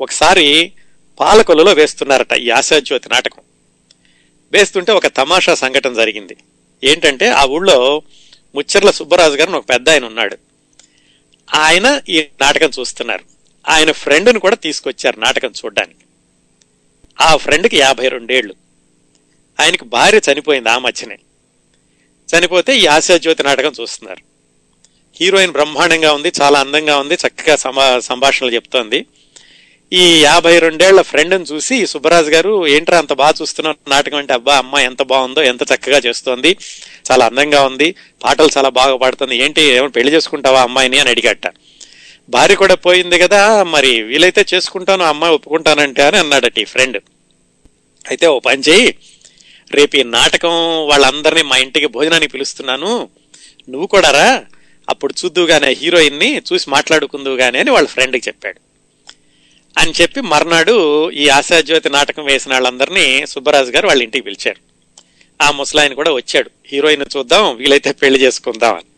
ఒకసారి 0.00 0.72
పాలకొల్లులో 1.20 1.72
వేస్తున్నారట 1.72 2.32
ఈ 2.32 2.50
ఆశాజ్యోతి 2.50 3.08
నాటకం. 3.08 3.42
వేస్తుంటే 4.52 4.92
ఒక 4.92 5.06
తమాషా 5.06 5.54
సంఘటన 5.54 5.94
జరిగింది. 5.94 6.36
ఏంటంటే 6.84 7.28
ఆ 7.28 7.44
ఊళ్ళో 7.44 8.02
ముచ్చర్ల 8.54 8.90
సుబ్బరాజు 8.90 9.34
గారిని 9.34 9.56
ఒక 9.56 9.68
పెద్ద 9.68 9.90
ఆయన 9.90 10.04
ఉన్నాడు. 10.04 10.38
ఆయన 11.54 12.00
ఈ 12.08 12.26
నాటకం 12.40 12.70
చూస్తున్నారు. 12.80 13.31
ఆయన 13.68 13.92
ఫ్రెండ్ను 13.92 14.40
కూడా 14.40 14.56
తీసుకొచ్చారు 14.56 15.20
నాటకం 15.20 15.48
చూడడానికి. 15.48 16.04
ఆ 17.20 17.36
ఫ్రెండ్కి 17.36 17.76
యాభై 17.76 18.08
రెండేళ్ళు. 18.08 18.54
ఆయనకి 19.60 19.84
భార్య 19.84 20.20
చనిపోయింది 20.32 20.68
ఆ 20.68 20.78
మధ్యనే. 20.78 21.18
చనిపోతే 22.28 22.76
ఈ 22.76 22.86
ఆశాజ్యోతి 22.86 23.42
నాటకం 23.42 23.72
చూస్తున్నారు. 23.80 24.22
హీరోయిన్ 25.20 25.52
బ్రహ్మాండంగా 25.52 26.12
ఉంది 26.12 26.32
చాలా 26.42 26.60
అందంగా 26.60 26.98
ఉంది 26.98 27.14
చక్కగా 27.14 27.56
సంభా 27.56 27.98
సంభాషణలు 27.98 28.54
చెప్తోంది. 28.54 29.06
ఈ 29.92 30.22
యాభై 30.22 30.58
రెండేళ్ళ 30.58 31.00
ఫ్రెండ్ని 31.00 31.42
చూసి 31.42 31.86
సుబ్బరాజు 31.86 32.30
గారు 32.30 32.66
ఏంట్రా 32.66 32.98
అంత 32.98 33.12
బాగా 33.12 33.34
చూస్తున్నావు 33.42 33.90
నాటకం 33.90 34.16
అంటే? 34.16 34.32
అబ్బా 34.32 34.58
అమ్మ 34.58 34.78
ఎంత 34.78 35.02
బాగుందో 35.02 35.42
ఎంత 35.42 35.62
చక్కగా 35.62 35.98
చేస్తోంది 35.98 36.56
చాలా 37.12 37.26
అందంగా 37.26 37.62
ఉంది 37.62 37.94
పాటలు 38.24 38.48
చాలా 38.56 38.68
బాగా 38.68 38.96
పాడుతుంది 38.96 39.36
ఏంటి 39.36 39.62
ఏమైనా 39.62 39.86
పెళ్ళి 39.86 40.12
చేసుకుంటావా 40.12 40.62
అమ్మాయిని? 40.62 40.98
అని 40.98 41.10
అడిగట. 41.10 41.46
భార్య 42.28 42.54
కూడా 42.54 42.74
పోయింది 42.74 43.18
కదా 43.18 43.62
మరి 43.62 44.02
వీలైతే 44.02 44.46
చేసుకుంటాను 44.54 45.04
అమ్మాయి 45.04 45.34
ఒప్పుకుంటానంటే 45.34 46.02
అని 46.02 46.16
అన్నాడట 46.16 46.58
ఈ 46.58 46.64
ఫ్రెండ్ 46.64 46.98
అయితే 48.08 48.26
ఓ 48.26 48.38
పని 48.38 48.62
చేయి 48.62 48.94
రేపు 49.72 49.96
ఈ 49.96 50.02
నాటకం 50.02 50.54
వాళ్ళందరినీ 50.86 51.42
మా 51.42 51.56
ఇంటికి 51.56 51.86
భోజనానికి 51.86 52.32
పిలుస్తున్నాను 52.32 53.08
నువ్వు 53.68 53.86
కూడా 53.86 54.10
రా 54.10 54.44
అప్పుడు 54.88 55.14
చూద్దుగానే 55.20 55.70
హీరోయిన్ని 55.72 56.42
చూసి 56.48 56.70
మాట్లాడుకుందువు 56.70 57.36
కానీ 57.36 57.58
అని 57.58 57.70
వాళ్ళ 57.70 57.88
ఫ్రెండ్కి 57.88 58.28
చెప్పాడు. 58.28 58.60
అని 59.78 59.92
చెప్పి 60.00 60.20
మర్నాడు 60.20 61.10
ఈ 61.10 61.28
ఆశాజ్యోతి 61.28 61.88
నాటకం 61.88 62.24
వేసిన 62.24 62.52
వాళ్ళందరినీ 62.52 63.26
సుబ్బరాజు 63.26 63.70
గారు 63.70 63.86
వాళ్ళ 63.86 64.02
ఇంటికి 64.02 64.24
పిలిచారు. 64.24 64.60
ఆ 65.42 65.50
ముసలాయన 65.50 65.94
కూడా 65.94 66.12
వచ్చాడు 66.12 66.50
హీరోయిన్ 66.66 67.04
చూద్దాం 67.16 67.56
వీలైతే 67.56 67.92
పెళ్ళి 67.92 68.22
చేసుకుందాం 68.22 68.74
అని. 68.74 68.91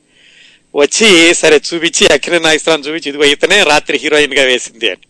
వచ్చి 0.74 1.08
సరే 1.34 1.60
చూపించి 1.66 2.12
అఖిల 2.12 2.38
నాగేశ్వరం 2.38 2.80
చూపించి 2.80 3.08
ఇదిగో 3.08 3.24
ఇతనే 3.24 3.62
రాత్రి 3.62 3.98
హీరోయిన్గా 3.98 4.42
వేసింది 4.42 4.90
అని. 4.90 5.04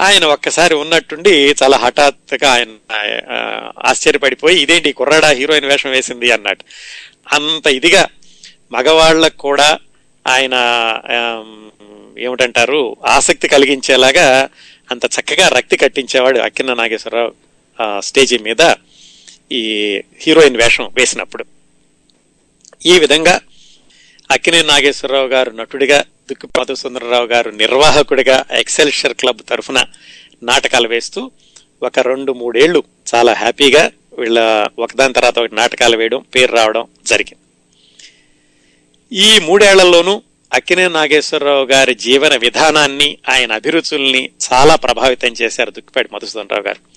ఆయన 0.00 0.24
ఒక్కసారి 0.24 0.74
ఉన్నట్టుండి 0.74 1.54
చాలా 1.62 1.76
హఠాత్తుగా 1.76 2.52
ఆయన 2.52 2.70
ఆశ్చర్యపడిపోయి 3.86 4.56
ఇదేంటి 4.62 4.92
కుర్రాడా 4.92 5.28
హీరోయిన్ 5.30 5.66
వేషం 5.66 5.90
వేసింది 5.90 6.30
అన్నట్టు 6.32 6.64
అంత 7.34 7.66
ఇదిగా 7.66 8.02
మగవాళ్ళకు 8.72 9.36
కూడా 9.36 9.68
ఆయన 10.26 10.54
ఏమిటంటారు 12.18 12.80
ఆసక్తి 13.06 13.48
కలిగించేలాగా 13.48 14.26
అంత 14.90 15.04
చక్కగా 15.06 15.48
రక్తి 15.48 15.76
కట్టించేవాడు 15.76 16.38
అక్కిన 16.38 16.74
నాగేశ్వరరావు 16.74 17.32
స్టేజీ 18.00 18.38
మీద 18.38 18.62
ఈ 19.52 19.62
హీరోయిన్ 20.20 20.56
వేషం 20.56 20.90
వేసినప్పుడు. 20.94 21.44
ఈ 22.86 22.98
విధంగా 22.98 23.34
అక్కినే 24.32 24.62
నాగేశ్వరరావు 24.62 25.28
గారు 25.28 25.50
నటుడిగా 25.50 26.04
దుక్కి 26.30 26.74
సుందరరావు 26.74 27.26
గారు 27.26 27.50
నిర్వాహకుడిగా 27.50 28.44
ఎక్సెల్షర్ 28.50 29.14
క్లబ్ 29.14 29.40
తరఫున 29.48 29.78
నాటకాలు 30.42 30.88
వేస్తూ 30.88 31.30
ఒక 31.82 31.98
రెండు 31.98 32.32
మూడేళ్ళు 32.32 32.82
చాలా 33.14 33.32
హ్యాపీగా 33.32 33.90
వీళ్ళ 34.18 34.68
ఒకదాని 34.78 35.14
తర్వాత 35.14 35.38
ఒకటి 35.38 35.54
నాటకాలు 35.54 35.96
వేయడం 35.96 36.24
పేరు 36.34 36.52
రావడం 36.52 36.86
జరిగింది. 37.06 37.42
ఈ 39.12 39.38
మూడేళ్ళలోనూ 39.38 40.22
అక్కినే 40.54 40.88
నాగేశ్వరరావు 40.88 41.64
గారి 41.64 41.94
జీవన 41.94 42.36
విధానాన్ని 42.36 43.18
ఆయన 43.28 43.52
అభిరుచుల్ని 43.52 44.30
చాలా 44.52 44.74
ప్రభావితం 44.76 45.34
చేశారు 45.42 45.70
దుక్కిపాటి 45.70 46.08
మధుసూదనరావు 46.12 46.62
గారు. 46.62 46.91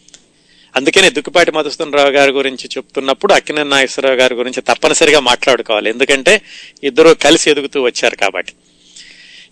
అందుకనే 0.75 1.09
దుక్కిపాటి 1.09 1.51
మధుసూదనరావు 1.51 2.09
గారి 2.09 2.31
గురించి 2.31 2.69
చెప్తున్నప్పుడు 2.77 3.33
అక్కినే 3.33 3.63
నాగేశ్వరరావు 3.63 4.19
గారి 4.19 4.35
గురించి 4.35 4.61
తప్పనిసరిగా 4.61 5.19
మాట్లాడుకోవాలి. 5.19 5.89
ఎందుకంటే 5.89 6.41
ఇద్దరు 6.83 7.09
కలిసి 7.09 7.51
ఎదుగుతూ 7.51 7.81
వచ్చారు 7.81 8.15
కాబట్టి. 8.15 8.53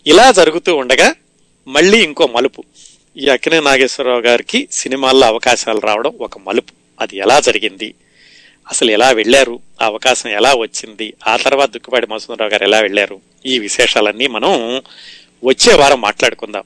ఇలా 0.06 0.32
జరుగుతూ 0.32 0.76
ఉండగా 0.76 1.14
మళ్ళీ 1.68 2.04
ఇంకో 2.04 2.26
మలుపు. 2.26 2.64
ఈ 3.16 3.28
అక్కినే 3.28 3.60
నాగేశ్వరరావు 3.60 4.20
గారికి 4.20 4.68
సినిమాల్లో 4.72 5.26
అవకాశాలు 5.26 5.80
రావడం 5.80 6.12
ఒక 6.20 6.38
మలుపు. 6.38 6.72
అది 7.00 7.16
ఎలా 7.16 7.40
జరిగింది? 7.40 7.94
అసలు 8.70 8.90
ఎలా 8.90 9.10
వెళ్ళారు? 9.10 9.60
ఆ 9.82 9.84
అవకాశం 9.84 10.30
ఎలా 10.30 10.54
వచ్చింది? 10.54 11.14
ఆ 11.26 11.36
తర్వాత 11.36 11.70
దుక్కుపాటి 11.70 12.06
మధుసూదనరావు 12.06 12.50
గారు 12.50 12.64
ఎలా 12.64 12.80
వెళ్ళారు? 12.80 13.20
ఈ 13.46 13.58
విశేషాలన్నీ 13.58 14.26
మనం 14.26 14.82
వచ్చే 15.44 15.74
వారం 15.74 16.00
మాట్లాడుకుందాం. 16.00 16.64